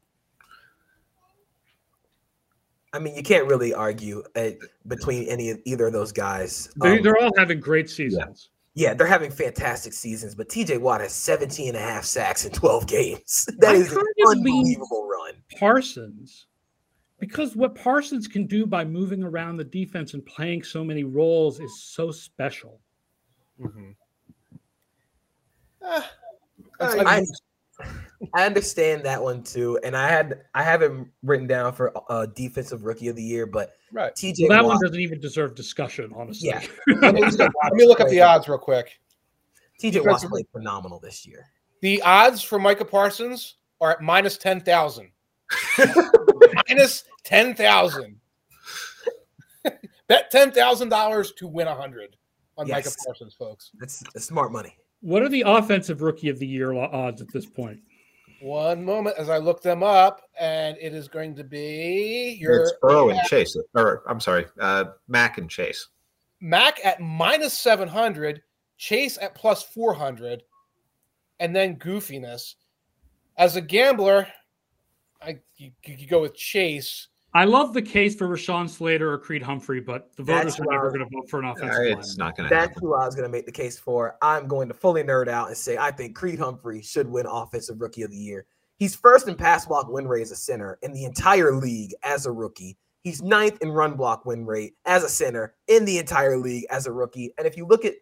I 2.92 3.00
mean, 3.00 3.16
you 3.16 3.24
can't 3.24 3.46
really 3.48 3.74
argue 3.74 4.24
uh, 4.36 4.50
between 4.88 5.28
any 5.28 5.52
of 5.52 5.60
either 5.66 5.88
of 5.88 5.94
those 5.94 6.12
guys. 6.12 6.70
They, 6.82 6.98
Um, 6.98 7.04
they're 7.04 7.18
all 7.22 7.32
having 7.38 7.60
great 7.60 7.88
seasons. 7.90 8.50
yeah, 8.74 8.94
they're 8.96 9.06
having 9.08 9.30
fantastic 9.30 9.94
seasons, 9.94 10.34
but 10.34 10.50
TJ 10.50 10.80
Watt 10.82 11.02
has 11.02 11.14
17 11.14 11.70
and 11.70 11.78
a 11.78 11.80
half 11.80 12.04
sacks 12.04 12.46
in 12.46 12.52
12 12.52 12.88
games. 12.88 13.48
That 13.60 13.72
I 13.76 13.80
is 13.80 13.92
an 13.92 13.98
kind 13.98 14.08
of 14.08 14.38
lean- 14.40 14.56
unbelievable 14.58 15.08
run. 15.08 15.36
Parsons, 15.60 16.48
because 17.20 17.56
what 17.56 17.76
Parsons 17.76 18.28
can 18.28 18.48
do 18.48 18.66
by 18.66 18.84
moving 18.86 19.22
around 19.24 19.58
the 19.58 19.64
defense 19.66 20.16
and 20.16 20.26
playing 20.26 20.64
so 20.64 20.84
many 20.84 21.04
roles 21.04 21.60
is 21.60 21.84
so 21.84 22.10
special. 22.10 22.80
Ah, 23.64 23.68
Uh, 25.82 26.02
I, 26.80 27.26
I 28.34 28.46
understand 28.46 29.04
that 29.04 29.22
one 29.22 29.44
too, 29.44 29.80
and 29.84 29.96
I 29.96 30.10
had 30.10 30.42
I 30.54 30.64
have 30.64 30.82
it 30.82 30.92
written 31.24 31.48
down 31.48 31.74
for 31.74 31.94
uh, 32.10 32.26
defensive 32.28 32.84
rookie 32.84 33.08
of 33.08 33.16
the 33.16 33.24
year, 33.24 33.46
but 33.46 33.76
right. 33.94 34.14
TJ 34.14 34.50
Well, 34.50 34.58
that 34.58 34.64
Watt, 34.66 34.76
one 34.76 34.82
doesn't 34.82 35.00
even 35.00 35.20
deserve 35.20 35.56
discussion, 35.56 36.12
honestly. 36.16 36.50
Yeah. 36.50 36.62
Let 37.02 37.16
me, 37.16 37.22
let 37.22 37.74
me 37.74 37.88
look 37.88 38.00
up 38.02 38.10
the 38.10 38.22
odds 38.22 38.48
real 38.48 38.58
quick. 38.58 39.00
TJ 39.82 40.06
Watt's 40.06 40.26
played 40.26 40.48
phenomenal 40.52 41.00
this 41.00 41.26
year. 41.26 41.46
The 41.82 42.02
odds 42.02 42.42
for 42.42 42.60
Micah 42.60 42.84
Parsons 42.84 43.56
are 43.80 43.92
at 43.92 44.02
minus 44.02 44.38
10,000. 44.38 45.10
minus 46.70 47.06
10,000. 47.24 48.20
Bet 50.08 50.32
$10,000 50.32 51.36
to 51.38 51.48
win 51.48 51.68
a 51.68 51.72
100 51.72 52.18
on 52.58 52.68
Micah 52.68 52.92
Parsons, 53.06 53.34
folks. 53.34 53.72
That's, 53.80 54.04
that's 54.14 54.26
smart 54.26 54.52
money. 54.52 54.76
What 55.02 55.22
are 55.22 55.30
the 55.30 55.44
offensive 55.46 56.02
rookie 56.02 56.30
of 56.30 56.40
the 56.40 56.48
year 56.48 56.74
odds 56.74 57.22
at 57.22 57.32
this 57.32 57.46
point? 57.46 57.80
One 58.42 58.84
moment 58.84 59.18
as 59.18 59.30
I 59.30 59.38
look 59.38 59.62
them 59.62 59.84
up, 59.84 60.22
and 60.40 60.78
it 60.80 60.94
is 60.94 61.08
going 61.08 61.36
to 61.36 61.44
be 61.44 62.38
your 62.40 62.62
It's 62.62 62.74
Burrow 62.82 63.10
and 63.10 63.20
Chase, 63.28 63.58
or 63.76 64.04
I'm 64.08 64.22
sorry, 64.22 64.46
uh, 64.60 64.86
Mac 65.08 65.38
and 65.38 65.50
Chase. 65.50 65.88
Mac 66.40 66.80
at 66.86 67.02
minus 67.02 67.54
700, 67.54 68.42
Chase 68.78 69.18
at 69.22 69.36
plus 69.36 69.64
400, 69.64 70.44
and 71.42 71.54
then 71.54 71.76
goofiness. 71.76 72.56
As 73.38 73.58
a 73.58 73.62
gambler, 73.62 74.28
I 75.22 75.40
you, 75.58 75.72
you 75.86 76.08
go 76.08 76.22
with 76.22 76.36
Chase. 76.36 77.09
I 77.34 77.46
love 77.46 77.74
the 77.74 77.82
case 77.82 78.16
for 78.16 78.28
Rashawn 78.28 78.68
Slater 78.68 79.12
or 79.12 79.20
Creed 79.20 79.44
Humphrey, 79.44 79.80
but 79.80 80.16
the 80.16 80.24
voters 80.24 80.58
That's 80.58 80.60
are 80.62 80.72
never 80.72 80.90
going 80.90 81.08
to 81.08 81.16
vote 81.16 81.30
for 81.30 81.40
an 81.40 81.46
Uh, 81.46 81.52
offensive 81.52 82.00
it's 82.00 82.18
not 82.18 82.36
going 82.36 82.50
to 82.50 82.56
That's 82.56 82.70
happen. 82.70 82.82
who 82.82 82.96
I 82.96 83.06
was 83.06 83.14
going 83.16 83.28
to 83.28 83.32
make 83.32 83.46
the 83.46 83.52
case 83.52 83.78
for. 83.78 84.18
I'm 84.22 84.48
going 84.48 84.68
to 84.68 84.74
fully 84.74 85.04
nerd 85.04 85.28
out 85.28 85.48
and 85.48 85.56
say 85.58 85.78
I 85.78 85.92
think 85.92 86.16
Creed 86.16 86.40
Humphrey 86.40 86.82
should 86.82 87.08
win 87.08 87.28
Offensive 87.28 87.80
Rookie 87.80 88.02
of 88.02 88.10
the 88.10 88.18
Year. 88.18 88.48
He's 88.78 88.96
first 88.96 89.28
in 89.28 89.36
pass 89.36 89.66
block 89.68 89.90
win 89.90 90.08
rate 90.08 90.24
as 90.24 90.32
a 90.32 90.36
center 90.36 90.80
in 90.82 90.92
the 90.94 91.06
entire 91.06 91.54
league 91.54 91.94
as 92.04 92.26
a 92.26 92.32
rookie. 92.32 92.78
He's 93.02 93.22
ninth 93.22 93.60
in 93.62 93.72
run 93.72 93.94
block 93.94 94.26
win 94.26 94.46
rate 94.46 94.74
as 94.86 95.04
a 95.04 95.10
center 95.10 95.54
in 95.68 95.86
the 95.86 96.00
entire 96.00 96.38
league 96.38 96.66
as 96.72 96.88
a 96.88 96.92
rookie. 96.92 97.34
And 97.38 97.46
if 97.46 97.56
you 97.58 97.68
look 97.68 97.86
at 97.86 97.94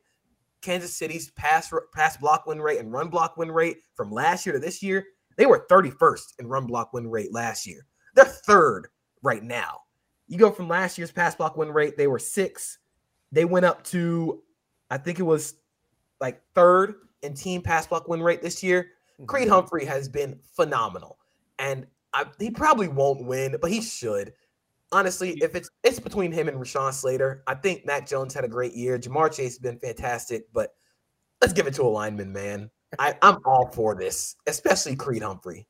Kansas 0.61 0.93
City's 0.95 1.32
pass 1.32 1.71
pass 1.93 2.15
block 2.17 2.45
win 2.45 2.61
rate 2.61 2.80
and 2.80 2.93
run 2.93 3.09
block 3.09 3.36
win 3.36 3.51
rate 3.51 3.78
from 3.95 4.09
last 4.11 4.45
year 4.45 4.53
to 4.53 4.59
this 4.59 4.82
year, 4.82 5.05
they 5.36 5.45
were 5.45 5.65
31st 5.69 6.39
in 6.39 6.47
run 6.47 6.65
block 6.65 6.93
win 6.93 7.09
rate 7.09 7.34
last 7.34 7.67
year. 7.67 7.86
They're 8.15 8.25
third 8.25 8.88
right 9.28 9.43
now. 9.43 9.82
You 10.28 10.38
go 10.38 10.51
from 10.51 10.67
last 10.67 10.97
year's 10.97 11.11
pass 11.11 11.36
block 11.36 11.57
win 11.57 11.71
rate, 11.71 11.97
they 11.97 12.07
were 12.07 12.19
six. 12.19 12.80
They 13.32 13.45
went 13.45 13.65
up 13.65 13.84
to, 13.86 14.41
I 14.89 14.97
think 14.97 15.19
it 15.19 15.23
was 15.23 15.55
like 16.21 16.41
third 16.55 16.95
in 17.21 17.34
team 17.34 17.61
pass 17.61 17.86
block 17.86 18.07
win 18.07 18.23
rate 18.23 18.41
this 18.41 18.63
year. 18.63 18.84
Mm-hmm. 19.13 19.25
Creed 19.25 19.49
Humphrey 19.49 19.86
has 19.86 20.07
been 20.07 20.39
phenomenal, 20.55 21.17
and 21.59 21.86
I, 22.13 22.25
he 22.39 22.49
probably 22.49 22.88
won't 22.88 23.25
win, 23.25 23.57
but 23.61 23.69
he 23.69 23.82
should. 23.82 24.34
Honestly, 24.93 25.32
if 25.41 25.53
it's 25.55 25.69
it's 25.84 25.99
between 25.99 26.32
him 26.32 26.47
and 26.47 26.57
Rashawn 26.57 26.93
Slater, 26.93 27.43
I 27.45 27.55
think 27.55 27.86
Mac 27.86 28.07
Jones 28.07 28.34
had 28.34 28.45
a 28.45 28.47
great 28.47 28.73
year. 28.73 28.97
Ja'Marr 28.97 29.34
Chase 29.34 29.53
has 29.53 29.59
been 29.59 29.80
fantastic, 29.80 30.45
but 30.53 30.73
let's 31.41 31.53
give 31.53 31.67
it 31.67 31.73
to 31.73 31.84
a 31.84 31.89
lineman, 31.89 32.32
man. 32.32 32.69
I, 32.97 33.15
I'm 33.21 33.39
all 33.43 33.69
for 33.73 33.95
this, 33.95 34.38
especially 34.47 34.95
Creed 34.95 35.23
Humphrey. 35.23 35.67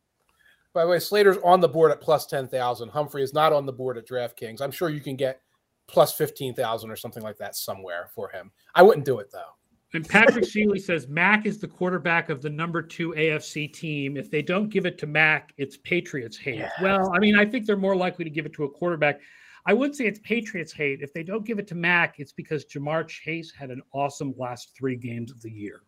By 0.78 0.84
the 0.84 0.92
way, 0.92 1.00
Slater's 1.00 1.38
on 1.44 1.60
the 1.60 1.68
board 1.68 1.90
at 1.90 2.02
plus 2.02 2.28
10,000. 2.28 2.90
Humphrey 2.90 3.24
is 3.24 3.34
not 3.34 3.52
on 3.52 3.66
the 3.66 3.74
board 3.74 3.98
at 3.98 4.08
DraftKings. 4.08 4.62
I'm 4.62 4.70
sure 4.70 4.90
you 4.90 5.02
can 5.02 5.16
get 5.16 5.42
plus 5.88 6.14
15,000 6.14 6.92
or 6.92 6.96
something 6.96 7.24
like 7.24 7.36
that 7.40 7.56
somewhere 7.56 8.12
for 8.14 8.30
him. 8.30 8.52
I 8.76 8.84
wouldn't 8.84 9.04
do 9.04 9.18
it 9.18 9.32
though. 9.32 9.56
And 9.96 10.08
Patrick 10.08 10.46
Shealy 10.46 10.80
says 10.80 11.08
Mac 11.08 11.48
is 11.48 11.58
the 11.58 11.68
quarterback 11.68 12.30
of 12.30 12.44
the 12.44 12.52
number 12.52 12.84
two 12.84 13.12
AFC 13.18 13.74
team. 13.74 14.18
If 14.18 14.30
they 14.30 14.44
don't 14.44 14.70
give 14.70 14.86
it 14.86 15.00
to 15.00 15.08
Mac, 15.08 15.52
it's 15.58 15.78
Patriots 15.78 16.38
hate. 16.38 16.60
Yeah. 16.60 16.70
Well, 16.80 17.12
I 17.12 17.18
mean, 17.18 17.36
I 17.36 17.44
think 17.44 17.66
they're 17.66 17.76
more 17.76 17.96
likely 17.96 18.24
to 18.24 18.30
give 18.30 18.46
it 18.46 18.54
to 18.54 18.66
a 18.66 18.70
quarterback. 18.70 19.20
I 19.66 19.74
would 19.74 19.96
say 19.96 20.06
it's 20.06 20.20
Patriots 20.20 20.72
hate. 20.74 21.02
If 21.02 21.12
they 21.12 21.24
don't 21.24 21.44
give 21.44 21.58
it 21.58 21.66
to 21.70 21.76
Mac, 21.76 22.20
it's 22.20 22.34
because 22.34 22.66
Ja'Marr 22.66 23.08
Chase 23.08 23.52
had 23.52 23.72
an 23.72 23.82
awesome 23.96 24.36
last 24.38 24.76
three 24.78 24.96
games 24.96 25.32
of 25.32 25.42
the 25.42 25.50
year. 25.50 25.82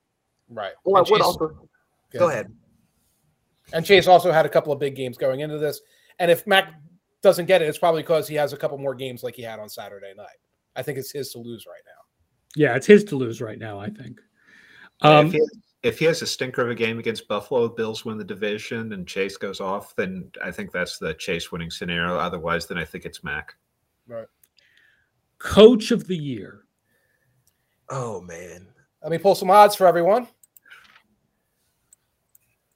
Right. 0.49 0.73
Well, 0.83 0.95
I 0.95 1.01
And 1.01 1.09
would 1.11 1.17
Chase- 1.19 1.25
also 1.27 1.69
go 2.11 2.29
ahead. 2.29 2.51
And 3.73 3.85
Chase 3.85 4.07
also 4.07 4.31
had 4.31 4.45
a 4.45 4.49
couple 4.49 4.73
of 4.73 4.79
big 4.79 4.95
games 4.95 5.17
going 5.17 5.41
into 5.41 5.57
this. 5.57 5.81
And 6.19 6.29
if 6.31 6.45
Mac 6.47 6.73
doesn't 7.21 7.45
get 7.45 7.61
it, 7.61 7.67
it's 7.67 7.77
probably 7.77 8.01
because 8.01 8.27
he 8.27 8.35
has 8.35 8.53
a 8.53 8.57
couple 8.57 8.77
more 8.77 8.95
games 8.95 9.23
like 9.23 9.35
he 9.35 9.41
had 9.41 9.59
on 9.59 9.69
Saturday 9.69 10.13
night. 10.15 10.27
I 10.75 10.81
think 10.81 10.97
it's 10.97 11.11
his 11.11 11.31
to 11.31 11.39
lose 11.39 11.65
right 11.67 11.81
now. 11.85 12.01
Yeah, 12.55 12.75
it's 12.75 12.87
his 12.87 13.03
to 13.05 13.15
lose 13.15 13.41
right 13.41 13.59
now, 13.59 13.79
I 13.79 13.89
think. 13.89 14.19
if, 15.01 15.05
Um, 15.05 15.31
he 15.31 15.37
has, 15.37 15.49
if 15.83 15.99
he 15.99 16.05
has 16.05 16.21
a 16.21 16.27
stinker 16.27 16.61
of 16.61 16.69
a 16.69 16.75
game 16.75 16.99
against 16.99 17.27
Buffalo, 17.27 17.69
Bills 17.69 18.05
win 18.05 18.17
the 18.17 18.23
division, 18.23 18.93
and 18.93 19.07
Chase 19.07 19.37
goes 19.37 19.61
off, 19.61 19.95
then 19.95 20.31
I 20.43 20.51
think 20.51 20.71
that's 20.71 20.97
the 20.97 21.13
Chase 21.15 21.51
winning 21.51 21.69
scenario. 21.69 22.17
Otherwise, 22.17 22.65
then 22.65 22.77
I 22.77 22.85
think 22.85 23.05
it's 23.05 23.23
Mac. 23.23 23.55
Right. 24.07 24.27
Coach 25.37 25.91
of 25.91 26.07
the 26.07 26.17
year. 26.17 26.65
Oh 27.89 28.21
man, 28.21 28.67
Let 29.01 29.11
me 29.11 29.17
pull 29.17 29.35
some 29.35 29.49
odds 29.49 29.75
for 29.75 29.87
everyone. 29.87 30.27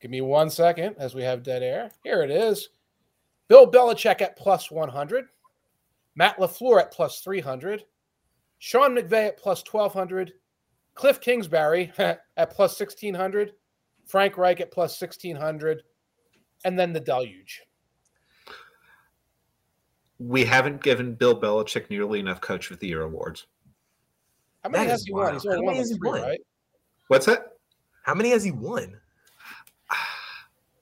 Give 0.03 0.11
me 0.11 0.19
one 0.19 0.49
second 0.49 0.97
as 0.99 1.15
we 1.15 1.23
have 1.23 1.43
dead 1.43 1.63
air. 1.63 1.89
Here 2.03 2.23
it 2.23 2.29
is. 2.29 2.67
Bill 3.47 3.71
Belichick 3.71 4.19
at 4.21 4.35
plus 4.35 4.69
100. 4.69 5.27
Matt 6.17 6.37
LaFleur 6.39 6.81
at 6.81 6.91
plus 6.91 7.21
300. 7.21 7.85
Sean 8.59 8.97
McVay 8.97 9.29
at 9.29 9.37
plus 9.37 9.63
1200. 9.65 10.33
Cliff 10.93 11.21
Kingsbury 11.21 11.93
at 11.97 12.19
plus 12.49 12.77
1600. 12.77 13.53
Frank 14.05 14.37
Reich 14.37 14.59
at 14.59 14.73
plus 14.73 14.99
1600. 14.99 15.83
And 16.65 16.77
then 16.77 16.91
the 16.91 16.99
deluge. 16.99 17.61
We 20.19 20.43
haven't 20.43 20.83
given 20.83 21.15
Bill 21.15 21.39
Belichick 21.39 21.89
nearly 21.89 22.19
enough 22.19 22.41
Coach 22.41 22.71
of 22.71 22.79
the 22.79 22.87
Year 22.89 23.03
awards. 23.03 23.47
How 24.65 24.69
many 24.69 24.83
That 24.83 24.91
has 24.91 24.99
is 24.99 25.05
he 25.05 25.13
won? 25.13 25.21
wild. 25.23 25.33
He's 25.35 25.43
How 25.45 25.51
only 25.51 25.65
many 25.65 25.67
won 25.67 25.77
has 25.77 25.89
he 25.91 25.97
three, 25.97 26.09
won? 26.09 26.21
right? 26.23 26.39
What's 27.07 27.25
that? 27.27 27.45
how 28.03 28.13
many 28.13 28.31
has 28.31 28.43
he 28.43 28.51
won? 28.51 28.99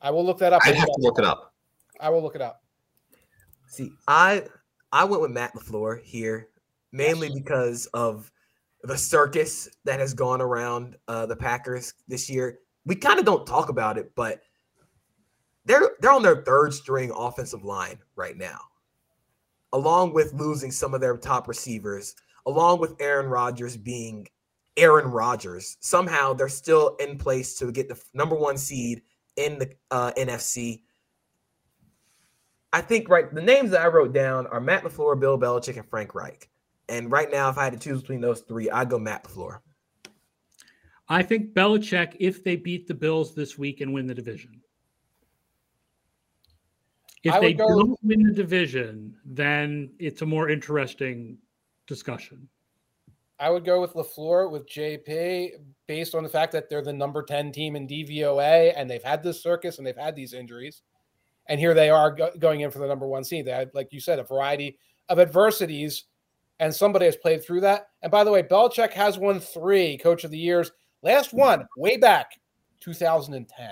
I 0.01 0.11
will 0.11 0.25
look 0.25 0.39
that 0.39 0.53
up. 0.53 0.61
I'd 0.65 0.75
have 0.75 0.85
to 0.85 0.99
look 0.99 1.19
it 1.19 1.25
up. 1.25 1.53
I 1.99 2.09
will 2.09 2.21
look 2.21 2.35
it 2.35 2.41
up. 2.41 2.63
See, 3.67 3.91
I 4.07 4.43
I 4.91 5.05
went 5.05 5.21
with 5.21 5.31
Matt 5.31 5.53
LaFleur 5.53 6.01
here 6.03 6.49
mainly 6.91 7.29
because 7.33 7.85
of 7.87 8.31
the 8.83 8.97
circus 8.97 9.69
that 9.85 9.99
has 9.99 10.13
gone 10.13 10.41
around 10.41 10.97
uh, 11.07 11.25
the 11.25 11.35
Packers 11.35 11.93
this 12.07 12.29
year. 12.29 12.59
We 12.85 12.95
kind 12.95 13.19
of 13.19 13.25
don't 13.25 13.45
talk 13.45 13.69
about 13.69 13.97
it, 13.97 14.11
but 14.15 14.41
they're 15.65 15.91
they're 15.99 16.11
on 16.11 16.23
their 16.23 16.43
third 16.43 16.73
string 16.73 17.11
offensive 17.15 17.63
line 17.63 17.99
right 18.15 18.35
now, 18.35 18.59
along 19.73 20.13
with 20.13 20.33
losing 20.33 20.71
some 20.71 20.93
of 20.93 21.01
their 21.01 21.15
top 21.17 21.47
receivers, 21.47 22.15
along 22.47 22.79
with 22.79 22.95
Aaron 22.99 23.27
Rodgers 23.27 23.77
being 23.77 24.27
Aaron 24.77 25.11
Rodgers. 25.11 25.77
Somehow 25.79 26.33
they're 26.33 26.49
still 26.49 26.95
in 26.99 27.17
place 27.17 27.55
to 27.59 27.71
get 27.71 27.87
the 27.87 28.01
number 28.13 28.35
one 28.35 28.57
seed 28.57 29.03
in 29.35 29.59
the 29.59 29.71
uh, 29.89 30.11
NFC. 30.17 30.81
I 32.73 32.81
think 32.81 33.09
right 33.09 33.33
the 33.33 33.41
names 33.41 33.71
that 33.71 33.81
I 33.81 33.87
wrote 33.87 34.13
down 34.13 34.47
are 34.47 34.59
Matt 34.59 34.83
LaFleur, 34.83 35.19
Bill 35.19 35.37
Belichick, 35.37 35.77
and 35.77 35.89
Frank 35.89 36.15
Reich. 36.15 36.49
And 36.89 37.11
right 37.11 37.31
now, 37.31 37.49
if 37.49 37.57
I 37.57 37.65
had 37.65 37.73
to 37.73 37.79
choose 37.79 38.01
between 38.01 38.21
those 38.21 38.41
three, 38.41 38.69
I'd 38.69 38.89
go 38.89 38.99
Matt 38.99 39.23
LaFleur. 39.25 39.59
I 41.07 41.23
think 41.23 41.53
Belichick, 41.53 42.15
if 42.19 42.43
they 42.43 42.55
beat 42.55 42.87
the 42.87 42.93
Bills 42.93 43.35
this 43.35 43.57
week 43.57 43.81
and 43.81 43.93
win 43.93 44.07
the 44.07 44.13
division. 44.13 44.61
If 47.23 47.39
they 47.39 47.53
go- 47.53 47.67
don't 47.67 47.99
win 48.03 48.23
the 48.23 48.33
division, 48.33 49.15
then 49.25 49.91
it's 49.99 50.21
a 50.21 50.25
more 50.25 50.49
interesting 50.49 51.37
discussion. 51.85 52.47
I 53.39 53.49
would 53.49 53.65
go 53.65 53.81
with 53.81 53.93
LaFleur 53.93 54.51
with 54.51 54.67
JP 54.69 55.53
based 55.91 56.15
on 56.15 56.23
the 56.23 56.29
fact 56.29 56.53
that 56.53 56.69
they're 56.69 56.81
the 56.81 56.93
number 56.93 57.21
10 57.21 57.51
team 57.51 57.75
in 57.75 57.85
DVOA 57.85 58.71
and 58.77 58.89
they've 58.89 59.03
had 59.03 59.21
this 59.21 59.43
circus 59.43 59.77
and 59.77 59.85
they've 59.85 59.97
had 59.97 60.15
these 60.15 60.33
injuries. 60.33 60.83
And 61.47 61.59
here 61.59 61.73
they 61.73 61.89
are 61.89 62.11
go- 62.11 62.31
going 62.39 62.61
in 62.61 62.71
for 62.71 62.79
the 62.79 62.87
number 62.87 63.05
one 63.05 63.25
seed. 63.25 63.43
They 63.43 63.51
had, 63.51 63.71
like 63.73 63.91
you 63.91 63.99
said, 63.99 64.17
a 64.17 64.23
variety 64.23 64.77
of 65.09 65.19
adversities, 65.19 66.05
and 66.61 66.73
somebody 66.73 67.07
has 67.07 67.17
played 67.17 67.43
through 67.43 67.59
that. 67.61 67.89
And 68.03 68.09
by 68.09 68.23
the 68.23 68.31
way, 68.31 68.41
Belichick 68.41 68.93
has 68.93 69.17
won 69.17 69.41
three 69.41 69.97
coach 69.97 70.23
of 70.23 70.31
the 70.31 70.37
years. 70.37 70.71
Last 71.01 71.33
one, 71.33 71.67
way 71.75 71.97
back, 71.97 72.39
2010. 72.79 73.69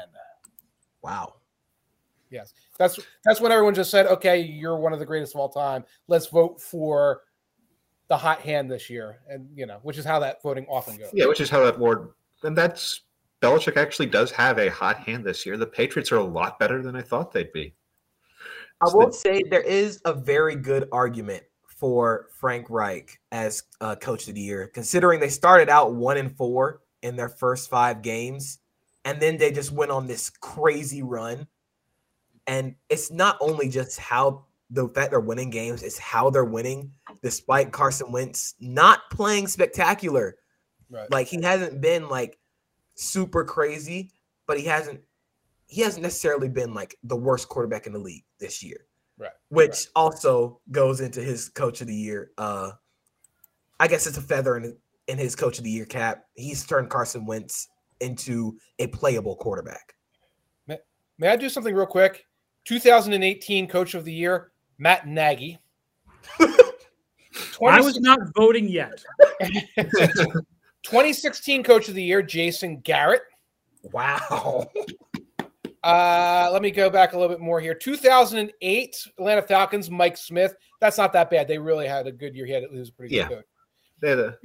Wow. 1.02 1.36
Yes. 2.30 2.54
That's 2.78 3.00
that's 3.24 3.40
when 3.40 3.54
everyone 3.54 3.76
just 3.76 3.92
said, 3.92 4.08
okay, 4.08 4.42
you're 4.42 4.76
one 4.76 4.92
of 4.92 5.00
the 5.00 5.06
greatest 5.06 5.36
of 5.36 5.40
all 5.40 5.48
time. 5.48 5.86
Let's 6.10 6.28
vote 6.28 6.60
for 6.60 7.22
the 8.10 8.18
hot 8.18 8.42
hand 8.42 8.70
this 8.70 8.90
year. 8.90 9.20
And 9.30 9.48
you 9.56 9.66
know, 9.66 9.80
which 9.84 9.98
is 9.98 10.06
how 10.06 10.20
that 10.20 10.42
voting 10.44 10.66
often 10.70 10.98
goes. 10.98 11.10
Yeah, 11.14 11.28
which 11.28 11.42
is 11.42 11.50
how 11.50 11.64
that 11.64 11.76
award, 11.76 12.10
and 12.44 12.58
that's 12.58 13.02
Belichick 13.42 13.78
actually 13.78 14.08
does 14.08 14.32
have 14.32 14.60
a 14.60 14.70
hot 14.70 14.98
hand 14.98 15.24
this 15.24 15.46
year. 15.46 15.56
The 15.58 15.66
Patriots 15.68 16.12
are 16.12 16.18
a 16.18 16.24
lot 16.24 16.60
better 16.60 16.82
than 16.82 16.96
I 16.96 17.02
thought 17.02 17.32
they'd 17.32 17.54
be. 17.54 17.74
I 18.82 18.90
So 18.90 18.98
will 18.98 19.08
the- 19.08 19.14
say 19.14 19.44
there 19.50 19.62
is 19.62 20.02
a 20.06 20.14
very 20.14 20.56
good 20.56 20.90
argument 20.92 21.44
for 21.66 22.28
Frank 22.34 22.70
Reich 22.70 23.18
as 23.32 23.64
uh, 23.80 23.96
coach 23.96 24.28
of 24.28 24.36
the 24.36 24.42
year, 24.42 24.68
considering 24.68 25.22
they 25.22 25.30
started 25.30 25.70
out 25.70 25.96
one 25.96 26.18
and 26.18 26.36
four 26.36 26.82
in 27.02 27.16
their 27.16 27.30
first 27.30 27.70
five 27.70 28.02
games, 28.02 28.60
and 29.06 29.22
then 29.22 29.38
they 29.38 29.52
just 29.52 29.72
went 29.72 29.90
on 29.92 30.06
this 30.06 30.30
crazy 30.30 31.02
run. 31.04 31.48
And 32.48 32.76
it's 32.90 33.12
not 33.12 33.38
only 33.40 33.70
just 33.70 33.98
how 34.00 34.46
the 34.70 34.88
fact 34.90 35.12
they're 35.12 35.20
winning 35.20 35.50
games, 35.50 35.84
it's 35.84 35.98
how 35.98 36.30
they're 36.30 36.46
winning, 36.46 36.92
despite 37.24 37.72
Carson 37.72 38.12
Wentz 38.12 38.56
not 38.60 39.10
playing 39.12 39.48
spectacular. 39.48 40.36
Right. 40.90 41.10
Like 41.12 41.28
he 41.28 41.42
hasn't 41.42 41.82
been 41.82 42.10
like 42.10 42.38
super 42.96 43.44
crazy, 43.44 44.12
but 44.48 44.60
he 44.60 44.66
hasn't 44.66 45.02
he 45.68 45.82
hasn't 45.82 46.04
necessarily 46.04 46.50
been 46.50 46.74
like 46.74 46.96
the 47.04 47.16
worst 47.16 47.48
quarterback 47.48 47.86
in 47.86 47.94
the 47.94 48.00
league 48.00 48.24
this 48.40 48.64
year. 48.64 48.86
Right. 49.18 49.32
Which 49.50 49.88
also 49.96 50.62
goes 50.72 51.02
into 51.02 51.22
his 51.22 51.50
coach 51.50 51.82
of 51.82 51.88
the 51.88 51.96
year. 51.96 52.32
Uh 52.38 52.72
I 53.80 53.88
guess 53.88 54.08
it's 54.08 54.18
a 54.18 54.22
feather 54.22 54.58
in 54.58 54.76
in 55.08 55.18
his 55.18 55.36
coach 55.36 55.58
of 55.58 55.64
the 55.64 55.70
year 55.70 55.86
cap. 55.86 56.26
He's 56.36 56.66
turned 56.66 56.90
Carson 56.90 57.26
Wentz 57.26 57.68
into 58.00 58.58
a 58.80 58.88
playable 58.88 59.36
quarterback. 59.36 59.96
May 61.20 61.28
I 61.28 61.36
do 61.36 61.50
something 61.50 61.76
real 61.76 61.86
quick? 61.86 62.26
2018 62.64 63.68
Coach 63.68 63.94
of 63.94 64.06
the 64.06 64.14
Year, 64.14 64.52
Matt 64.80 65.06
Nagy. 65.08 65.60
I 66.40 67.82
was 67.82 68.00
not 68.00 68.20
voting 68.36 68.68
yet. 68.68 69.04
2016 70.84 71.64
Coach 71.64 71.90
of 71.90 71.96
the 71.96 72.04
Year, 72.04 72.22
Jason 72.22 72.80
Garrett. 72.80 73.22
Wow. 73.92 74.70
Uh, 75.84 76.50
let 76.52 76.62
me 76.62 76.72
go 76.72 76.90
back 76.90 77.14
a 77.14 77.18
little 77.18 77.34
bit 77.34 77.42
more 77.42 77.60
here. 77.62 77.74
2008 77.74 79.08
Atlanta 79.18 79.42
Falcons, 79.42 79.90
Mike 79.90 80.18
Smith. 80.18 80.56
That's 80.82 80.98
not 80.98 81.14
that 81.14 81.30
bad. 81.30 81.48
They 81.48 81.58
really 81.58 81.88
had 81.88 82.08
a 82.08 82.12
good 82.12 82.36
year. 82.36 82.46
He 82.46 82.52
had 82.52 82.64
it 82.64 82.72
was 82.72 82.90
pretty 82.90 83.16
Yeah. 83.16 83.28
good. 83.28 83.44
They 84.02 84.10
had 84.10 84.20
a- 84.20 84.38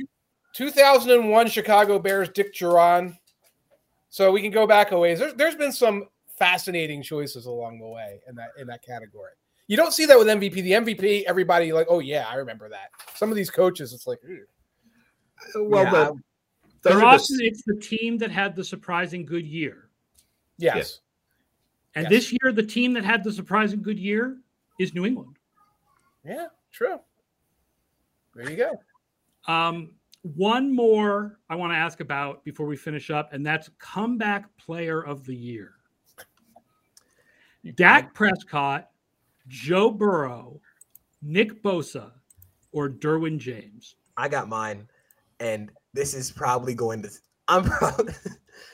2001 0.55 1.49
Chicago 1.49 1.99
Bears, 1.99 2.29
Dick 2.29 2.55
Jauron. 2.55 3.17
So 4.11 4.31
we 4.31 4.41
can 4.43 4.53
go 4.53 4.67
back 4.67 4.93
a 4.93 4.99
ways. 4.99 5.19
There's, 5.19 5.35
there's 5.35 5.57
been 5.57 5.73
some 5.73 6.09
fascinating 6.39 7.03
choices 7.03 7.47
along 7.47 7.81
the 7.81 7.89
way 7.89 8.21
in 8.29 8.37
that 8.37 8.51
in 8.59 8.67
that 8.69 8.83
category. 8.85 9.33
You 9.67 9.77
don't 9.77 9.93
see 9.93 10.05
that 10.07 10.19
with 10.19 10.27
MVP. 10.29 10.55
The 10.55 10.73
MVP, 10.73 11.25
everybody 11.25 11.73
like, 11.73 11.87
oh 11.89 12.01
yeah, 12.01 12.27
I 12.29 12.35
remember 12.35 12.69
that. 12.69 12.91
Some 13.15 13.31
of 13.31 13.37
these 13.37 13.51
coaches, 13.51 13.93
it's 13.93 14.07
like, 14.07 14.21
"Ew." 14.27 14.45
well, 15.57 15.85
Yeah, 15.85 15.91
the, 15.91 15.97
I- 15.99 16.13
They're 16.83 17.03
are 17.05 17.19
the- 17.19 17.45
it's 17.47 17.63
the 17.65 17.77
team 17.81 18.19
that 18.19 18.31
had 18.31 18.55
the 18.55 18.65
surprising 18.65 19.25
good 19.25 19.47
year. 19.47 19.89
yes, 20.59 21.01
And 21.95 22.05
Yes. 22.05 22.11
this 22.11 22.33
year, 22.33 22.53
the 22.53 22.63
team 22.63 22.93
that 22.95 23.05
had 23.05 23.25
the 23.25 23.33
surprising 23.33 23.81
good 23.83 23.99
year 23.99 24.39
is 24.79 24.93
New 24.95 25.07
England. 25.07 25.39
yeah, 26.25 26.49
true. 26.73 26.99
There 28.35 28.51
you 28.51 28.57
go. 28.57 28.73
Um, 29.53 29.93
one 30.23 30.75
more 30.75 31.39
I 31.49 31.55
want 31.55 31.73
to 31.73 31.77
ask 31.77 32.01
about 32.01 32.45
before 32.45 32.67
we 32.67 32.77
finish 32.77 33.11
up, 33.11 33.33
and 33.33 33.45
that's 33.47 33.71
comeback 33.79 34.55
player 34.57 35.01
of 35.03 35.25
the 35.25 35.35
year. 35.37 35.75
Dak 37.77 38.13
Prescott, 38.15 38.91
Joe 39.49 39.91
Burrow, 39.91 40.61
Nick 41.23 41.63
Bosa, 41.63 42.11
or 42.73 42.89
Derwin 42.89 43.39
James. 43.39 43.97
I 44.17 44.29
got 44.29 44.49
mine, 44.49 44.89
and 45.41 45.71
this 45.93 46.15
is 46.15 46.31
probably 46.31 46.75
going 46.75 47.03
to. 47.03 47.11
I'm 47.49 47.65
probably. 47.65 48.13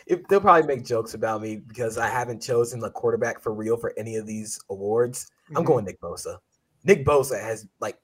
If, 0.07 0.27
they'll 0.29 0.41
probably 0.43 0.67
make 0.67 0.85
jokes 0.85 1.15
about 1.15 1.41
me 1.41 1.57
because 1.57 1.97
I 1.97 2.09
haven't 2.09 2.43
chosen 2.43 2.81
the 2.81 2.91
quarterback 2.91 3.41
for 3.41 3.55
real 3.55 3.77
for 3.79 3.95
any 3.97 4.17
of 4.17 4.27
these 4.27 4.59
awards. 4.69 5.31
I'm 5.57 5.63
Mhm. 5.63 5.67
going 5.67 5.85
Nick 5.87 6.01
Bosa. 6.01 6.37
Nick 6.85 7.07
Bosa 7.07 7.41
has 7.41 7.67
like, 7.81 7.97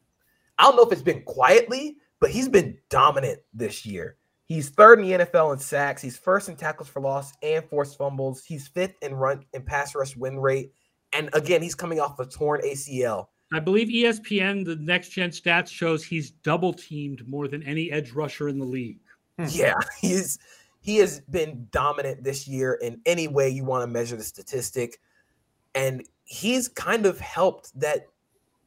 I 0.56 0.62
don't 0.62 0.76
know 0.76 0.84
if 0.84 0.92
it's 0.92 1.02
been 1.02 1.22
quietly, 1.24 1.96
but 2.20 2.30
he's 2.30 2.48
been 2.48 2.78
dominant 2.88 3.40
this 3.52 3.84
year. 3.84 4.16
He's 4.46 4.70
third 4.70 5.00
in 5.00 5.04
the 5.06 5.12
NFL 5.24 5.52
in 5.52 5.58
sacks. 5.58 6.00
He's 6.00 6.16
first 6.16 6.48
in 6.48 6.56
tackles 6.56 6.88
for 6.88 7.00
loss 7.02 7.32
and 7.42 7.62
forced 7.68 7.98
fumbles. 7.98 8.42
He's 8.44 8.68
fifth 8.68 8.94
in 9.02 9.14
run 9.14 9.44
and 9.52 9.66
pass 9.66 9.94
rush 9.94 10.16
win 10.16 10.38
rate. 10.38 10.72
And 11.12 11.30
again, 11.32 11.62
he's 11.62 11.74
coming 11.74 12.00
off 12.00 12.18
a 12.18 12.26
torn 12.26 12.60
ACL. 12.62 13.28
I 13.52 13.60
believe 13.60 13.88
ESPN, 13.88 14.64
the 14.64 14.76
next 14.76 15.10
gen 15.10 15.30
stats 15.30 15.68
shows 15.68 16.04
he's 16.04 16.30
double 16.30 16.72
teamed 16.72 17.26
more 17.28 17.46
than 17.46 17.62
any 17.62 17.92
edge 17.92 18.12
rusher 18.12 18.48
in 18.48 18.58
the 18.58 18.64
league. 18.64 18.98
Hmm. 19.38 19.46
Yeah, 19.48 19.78
he's 20.00 20.38
he 20.80 20.96
has 20.98 21.20
been 21.20 21.66
dominant 21.72 22.22
this 22.22 22.46
year 22.46 22.74
in 22.74 23.00
any 23.06 23.28
way 23.28 23.48
you 23.48 23.64
want 23.64 23.82
to 23.82 23.86
measure 23.88 24.16
the 24.16 24.22
statistic. 24.22 25.00
And 25.74 26.06
he's 26.24 26.68
kind 26.68 27.06
of 27.06 27.18
helped 27.18 27.78
that 27.78 28.06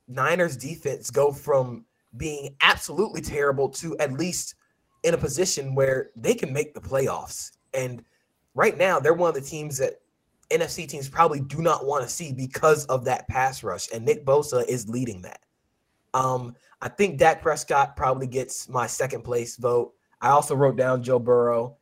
Niners 0.09 0.57
defense 0.57 1.11
go 1.11 1.31
from 1.31 1.85
being 2.17 2.55
absolutely 2.61 3.21
terrible 3.21 3.69
to 3.69 3.97
at 3.99 4.11
least 4.13 4.55
in 5.03 5.13
a 5.13 5.17
position 5.17 5.75
where 5.75 6.09
they 6.15 6.33
can 6.33 6.51
make 6.51 6.73
the 6.73 6.81
playoffs. 6.81 7.51
And 7.73 8.03
right 8.53 8.77
now, 8.77 8.99
they're 8.99 9.13
one 9.13 9.29
of 9.29 9.35
the 9.35 9.49
teams 9.49 9.77
that 9.77 10.01
NFC 10.49 10.87
teams 10.87 11.07
probably 11.09 11.39
do 11.39 11.61
not 11.61 11.85
want 11.85 12.03
to 12.03 12.09
see 12.09 12.33
because 12.33 12.85
of 12.85 13.05
that 13.05 13.27
pass 13.27 13.63
rush. 13.63 13.87
And 13.93 14.05
Nick 14.05 14.25
Bosa 14.25 14.67
is 14.67 14.89
leading 14.89 15.21
that. 15.21 15.41
Um, 16.13 16.55
I 16.81 16.89
think 16.89 17.19
Dak 17.19 17.41
Prescott 17.41 17.95
probably 17.95 18.27
gets 18.27 18.67
my 18.69 18.87
second 18.87 19.23
place 19.23 19.57
vote. 19.57 19.93
I 20.21 20.29
also 20.29 20.55
wrote 20.55 20.75
down 20.75 21.03
Joe 21.03 21.19
Burrow. 21.19 21.77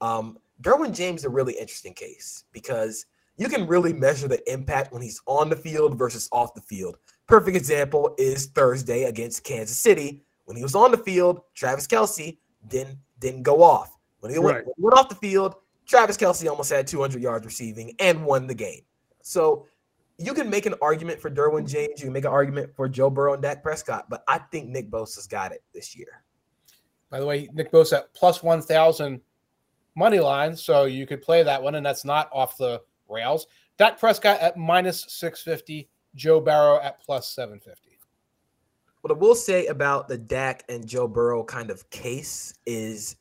Um, 0.00 0.38
Derwin 0.62 0.94
James 0.94 1.20
is 1.20 1.24
a 1.26 1.30
really 1.30 1.54
interesting 1.54 1.94
case 1.94 2.44
because 2.52 3.06
you 3.36 3.48
can 3.48 3.66
really 3.66 3.92
measure 3.92 4.26
the 4.26 4.52
impact 4.52 4.92
when 4.92 5.00
he's 5.00 5.20
on 5.26 5.48
the 5.48 5.56
field 5.56 5.96
versus 5.96 6.28
off 6.32 6.54
the 6.54 6.60
field. 6.60 6.96
Perfect 7.28 7.56
example 7.56 8.14
is 8.18 8.46
Thursday 8.46 9.04
against 9.04 9.44
Kansas 9.44 9.78
City. 9.78 10.24
When 10.46 10.56
he 10.56 10.62
was 10.62 10.74
on 10.74 10.90
the 10.90 10.98
field, 10.98 11.42
Travis 11.54 11.86
Kelce 11.86 12.38
didn't 12.68 12.98
didn't 13.20 13.42
go 13.42 13.62
off. 13.62 13.96
When 14.20 14.32
he 14.32 14.38
went, 14.38 14.56
Right. 14.56 14.66
when 14.66 14.74
he 14.76 14.82
went 14.82 14.96
off 14.98 15.08
the 15.08 15.14
field, 15.14 15.54
Travis 15.88 16.16
Kelce 16.16 16.48
almost 16.48 16.70
had 16.70 16.86
200 16.86 17.22
yards 17.22 17.44
receiving 17.44 17.94
and 17.98 18.24
won 18.24 18.46
the 18.46 18.54
game. 18.54 18.82
So 19.22 19.66
you 20.18 20.34
can 20.34 20.50
make 20.50 20.66
an 20.66 20.74
argument 20.82 21.20
for 21.20 21.30
Derwin 21.30 21.66
James. 21.66 22.00
You 22.00 22.06
can 22.06 22.12
make 22.12 22.24
an 22.24 22.30
argument 22.30 22.74
for 22.76 22.88
Joe 22.88 23.08
Burrow 23.08 23.32
and 23.32 23.42
Dak 23.42 23.62
Prescott, 23.62 24.10
but 24.10 24.22
I 24.28 24.38
think 24.38 24.68
Nick 24.68 24.90
Bosa's 24.90 25.26
got 25.26 25.52
it 25.52 25.62
this 25.72 25.96
year. 25.96 26.22
By 27.10 27.20
the 27.20 27.26
way, 27.26 27.48
Nick 27.54 27.72
Bosa 27.72 27.98
at 27.98 28.14
plus 28.14 28.42
1,000 28.42 29.20
money 29.94 30.20
line. 30.20 30.54
So 30.56 30.84
you 30.84 31.06
could 31.06 31.22
play 31.22 31.42
that 31.42 31.62
one, 31.62 31.74
and 31.74 31.84
that's 31.84 32.04
not 32.04 32.28
off 32.32 32.58
the 32.58 32.82
rails. 33.08 33.46
Dak 33.78 33.98
Prescott 33.98 34.40
at 34.40 34.56
minus 34.56 35.06
650. 35.08 35.88
Joe 36.14 36.40
Burrow 36.40 36.80
at 36.82 37.00
plus 37.00 37.30
750. 37.30 37.98
What 39.02 39.12
I 39.12 39.14
will 39.14 39.34
say 39.34 39.66
about 39.66 40.08
the 40.08 40.18
Dak 40.18 40.64
and 40.68 40.86
Joe 40.86 41.06
Burrow 41.06 41.44
kind 41.44 41.70
of 41.70 41.88
case 41.90 42.54
is 42.66 43.16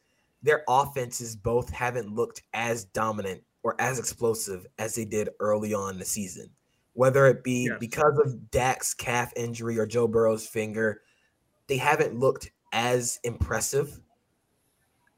their 0.47 0.63
offenses 0.69 1.35
both 1.35 1.69
haven't 1.69 2.15
looked 2.15 2.41
as 2.53 2.85
dominant 2.85 3.43
or 3.63 3.75
as 3.79 3.99
explosive 3.99 4.65
as 4.79 4.95
they 4.95 5.03
did 5.03 5.29
early 5.41 5.73
on 5.73 5.95
in 5.95 5.99
the 5.99 6.05
season. 6.05 6.49
Whether 6.93 7.27
it 7.27 7.43
be 7.43 7.65
Yes. 7.65 7.77
because 7.81 8.17
of 8.23 8.49
Dak's 8.49 8.93
calf 8.93 9.33
injury 9.35 9.77
or 9.77 9.85
Joe 9.85 10.07
Burrow's 10.07 10.47
finger, 10.47 11.01
they 11.67 11.75
haven't 11.75 12.17
looked 12.17 12.49
as 12.71 13.19
impressive. 13.25 13.99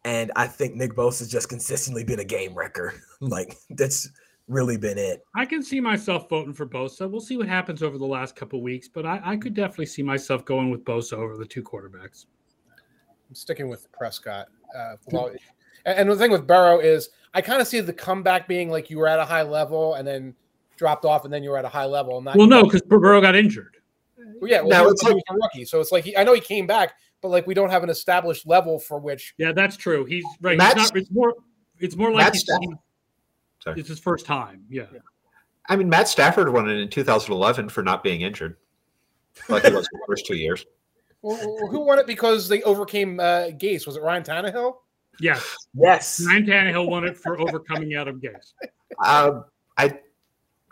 And 0.04 0.32
I 0.36 0.48
think 0.48 0.74
Nick 0.76 0.94
Bosa 0.96 1.20
has 1.20 1.30
just 1.32 1.48
consistently 1.48 2.04
been 2.04 2.20
a 2.20 2.26
game 2.26 2.56
wrecker. 2.56 2.96
like 3.22 3.56
that's 3.70 4.10
really 4.48 4.78
been 4.78 4.98
it. 4.98 5.24
I 5.36 5.46
can 5.46 5.62
see 5.62 5.80
myself 5.80 6.28
voting 6.28 6.54
for 6.56 6.66
Bosa. 6.66 7.10
We'll 7.10 7.22
see 7.22 7.38
what 7.38 7.48
happens 7.48 7.84
over 7.84 8.00
the 8.00 8.06
last 8.06 8.36
couple 8.36 8.64
weeks, 8.64 8.88
but 8.88 9.06
I, 9.06 9.22
I 9.24 9.38
could 9.38 9.54
definitely 9.54 9.86
see 9.86 10.02
myself 10.02 10.44
going 10.44 10.72
with 10.72 10.84
Bosa 10.84 11.14
over 11.14 11.38
the 11.38 11.46
two 11.46 11.62
quarterbacks. 11.62 12.26
I'm 13.30 13.36
sticking 13.36 13.70
with 13.70 13.92
Prescott. 13.92 14.48
Uh, 14.76 14.96
well, 15.12 15.32
and, 15.86 16.00
and 16.00 16.10
the 16.12 16.16
thing 16.16 16.32
with 16.32 16.48
Burrow 16.48 16.80
is 16.80 17.10
I 17.34 17.42
kind 17.42 17.62
of 17.62 17.68
see 17.68 17.80
the 17.80 17.94
comeback 17.94 18.48
being 18.48 18.70
like 18.70 18.90
you 18.90 18.98
were 18.98 19.08
at 19.08 19.20
a 19.20 19.26
high 19.26 19.44
level 19.44 19.96
and 19.96 20.08
then 20.08 20.36
dropped 20.78 21.06
off, 21.06 21.26
and 21.26 21.34
then 21.34 21.44
you 21.44 21.52
were 21.52 21.58
at 21.58 21.66
a 21.66 21.70
high 21.70 21.86
level. 21.86 22.18
And 22.18 22.26
not 22.26 22.36
Well, 22.38 22.48
no, 22.48 22.64
because 22.64 22.82
Burrow 22.82 23.22
got 23.22 23.36
injured. 23.36 23.78
Well, 24.40 24.50
yeah, 24.50 24.62
well, 24.62 24.70
No, 24.70 24.86
he, 24.86 24.92
it's 24.92 25.04
was, 25.04 25.10
he 25.12 25.14
was 25.16 25.24
a 25.30 25.34
rookie, 25.36 25.66
so 25.66 25.80
it's 25.80 25.92
like 25.92 26.04
he, 26.04 26.16
I 26.18 26.24
know 26.24 26.34
he 26.34 26.42
came 26.42 26.66
back, 26.68 26.94
but 27.22 27.30
like 27.30 27.46
we 27.48 27.54
don't 27.54 27.70
have 27.70 27.84
an 27.84 27.90
established 27.90 28.48
level 28.48 28.80
for 28.80 29.00
which. 29.00 29.34
Yeah, 29.38 29.52
that's 29.52 29.78
true. 29.78 30.06
He's 30.06 30.26
right. 30.42 30.58
Matt's- 30.58 30.82
He's 30.82 30.92
not, 30.92 30.98
it's 30.98 31.12
more. 31.12 31.34
It's 31.80 31.96
more 31.96 32.12
like 32.12 32.34
he's, 32.34 32.42
Stafford- 32.42 32.64
he- 32.64 32.76
Sorry. 33.64 33.80
it's 33.80 33.90
his 33.90 34.00
first 34.00 34.26
time. 34.26 34.64
Yeah. 34.70 34.86
I 35.68 35.76
mean, 35.76 35.88
Matt 35.88 36.08
Stafford 36.08 36.52
won 36.52 36.68
it 36.68 36.78
in 36.78 36.90
2011 36.90 37.70
for 37.70 37.84
not 37.84 38.04
being 38.04 38.22
injured, 38.22 38.58
like 39.50 39.64
he 39.64 39.72
was 39.72 39.86
the 39.92 40.00
first 40.08 40.26
two 40.26 40.36
years. 40.36 40.66
Well, 41.22 41.38
who 41.70 41.82
won 41.82 42.00
it 42.00 42.08
because 42.08 42.48
they 42.48 42.62
overcame 42.64 43.20
uh, 43.20 43.50
Gase? 43.58 43.86
Was 43.86 43.98
it 43.98 44.04
Ryan 44.04 44.24
Tannehill? 44.24 44.76
Yes. 45.20 45.56
Yes. 45.74 46.26
Ryan 46.26 46.46
Tannehill 46.46 46.90
won 46.90 47.06
it 47.06 47.18
for 47.18 47.40
overcoming 47.40 47.94
Adam 47.94 48.20
Gase. 48.22 48.54
Um, 49.06 49.46
I 49.78 50.00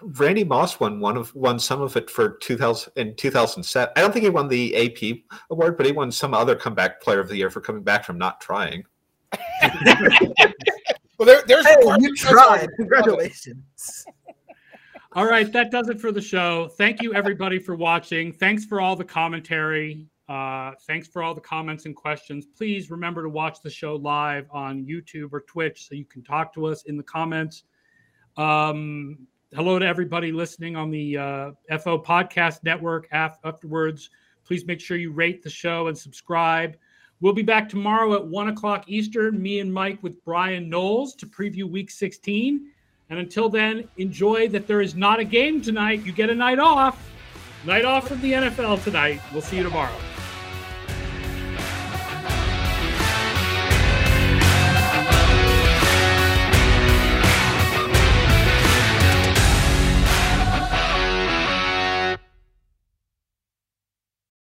Randy 0.01 0.43
Moss 0.43 0.81
won 0.81 0.99
one 0.99 1.15
of 1.15 1.33
won 1.33 1.59
some 1.59 1.81
of 1.81 1.95
it 1.95 2.09
for 2.09 2.31
2000 2.41 2.91
in 2.97 3.15
2007. 3.15 3.93
I 3.95 4.01
don't 4.01 4.11
think 4.11 4.23
he 4.23 4.29
won 4.29 4.49
the 4.49 4.75
AP 4.75 5.19
award, 5.51 5.77
but 5.77 5.85
he 5.85 5.93
won 5.93 6.11
some 6.11 6.33
other 6.33 6.55
comeback 6.55 6.99
player 6.99 7.19
of 7.19 7.29
the 7.29 7.37
year 7.37 7.49
for 7.49 7.61
coming 7.61 7.83
back 7.83 8.03
from 8.03 8.17
not 8.17 8.41
trying. 8.41 8.83
Well, 11.17 11.25
there, 11.25 11.41
there's 11.47 11.65
Hey, 11.65 11.75
you 11.99 12.15
tried. 12.15 12.69
Congratulations. 12.75 14.05
All 15.13 15.25
right, 15.25 15.51
that 15.51 15.71
does 15.71 15.89
it 15.89 15.99
for 15.99 16.11
the 16.11 16.21
show. 16.21 16.67
Thank 16.77 17.01
you, 17.01 17.13
everybody, 17.15 17.57
for 17.57 17.75
watching. 17.75 18.31
Thanks 18.31 18.65
for 18.65 18.79
all 18.79 18.95
the 18.95 19.03
commentary. 19.03 20.05
Uh, 20.29 20.71
thanks 20.81 21.07
for 21.07 21.23
all 21.23 21.33
the 21.33 21.41
comments 21.41 21.85
and 21.85 21.95
questions. 21.95 22.45
Please 22.45 22.91
remember 22.91 23.23
to 23.23 23.29
watch 23.29 23.61
the 23.61 23.69
show 23.69 23.95
live 23.95 24.45
on 24.51 24.85
YouTube 24.85 25.29
or 25.31 25.41
Twitch 25.41 25.87
so 25.87 25.95
you 25.95 26.05
can 26.05 26.21
talk 26.21 26.53
to 26.53 26.65
us 26.65 26.83
in 26.83 26.97
the 26.97 27.03
comments. 27.03 27.63
Um, 28.35 29.19
hello 29.53 29.79
to 29.79 29.85
everybody 29.85 30.33
listening 30.33 30.75
on 30.75 30.91
the 30.91 31.17
uh, 31.17 31.51
FO 31.79 31.97
Podcast 31.97 32.63
Network 32.63 33.07
af- 33.11 33.39
afterwards. 33.45 34.09
Please 34.43 34.65
make 34.65 34.81
sure 34.81 34.97
you 34.97 35.11
rate 35.11 35.43
the 35.43 35.49
show 35.49 35.87
and 35.87 35.97
subscribe. 35.97 36.75
We'll 37.21 37.33
be 37.33 37.41
back 37.41 37.67
tomorrow 37.69 38.13
at 38.13 38.27
1 38.27 38.49
o'clock 38.49 38.83
Eastern, 38.87 39.41
me 39.41 39.59
and 39.59 39.73
Mike 39.73 40.03
with 40.03 40.23
Bryan 40.23 40.69
Knowles 40.69 41.15
to 41.15 41.25
preview 41.25 41.63
week 41.63 41.89
16. 41.89 42.69
And 43.09 43.19
until 43.19 43.49
then, 43.49 43.87
enjoy 43.97 44.49
that 44.49 44.67
there 44.67 44.81
is 44.81 44.93
not 44.93 45.19
a 45.19 45.23
game 45.23 45.61
tonight. 45.61 46.05
You 46.05 46.11
get 46.11 46.29
a 46.29 46.35
night 46.35 46.59
off. 46.59 47.09
Night 47.65 47.85
off 47.85 48.09
from 48.09 48.21
the 48.21 48.33
NFL 48.33 48.83
tonight. 48.83 49.21
We'll 49.33 49.41
see 49.41 49.57
you 49.57 49.63
tomorrow. 49.63 49.95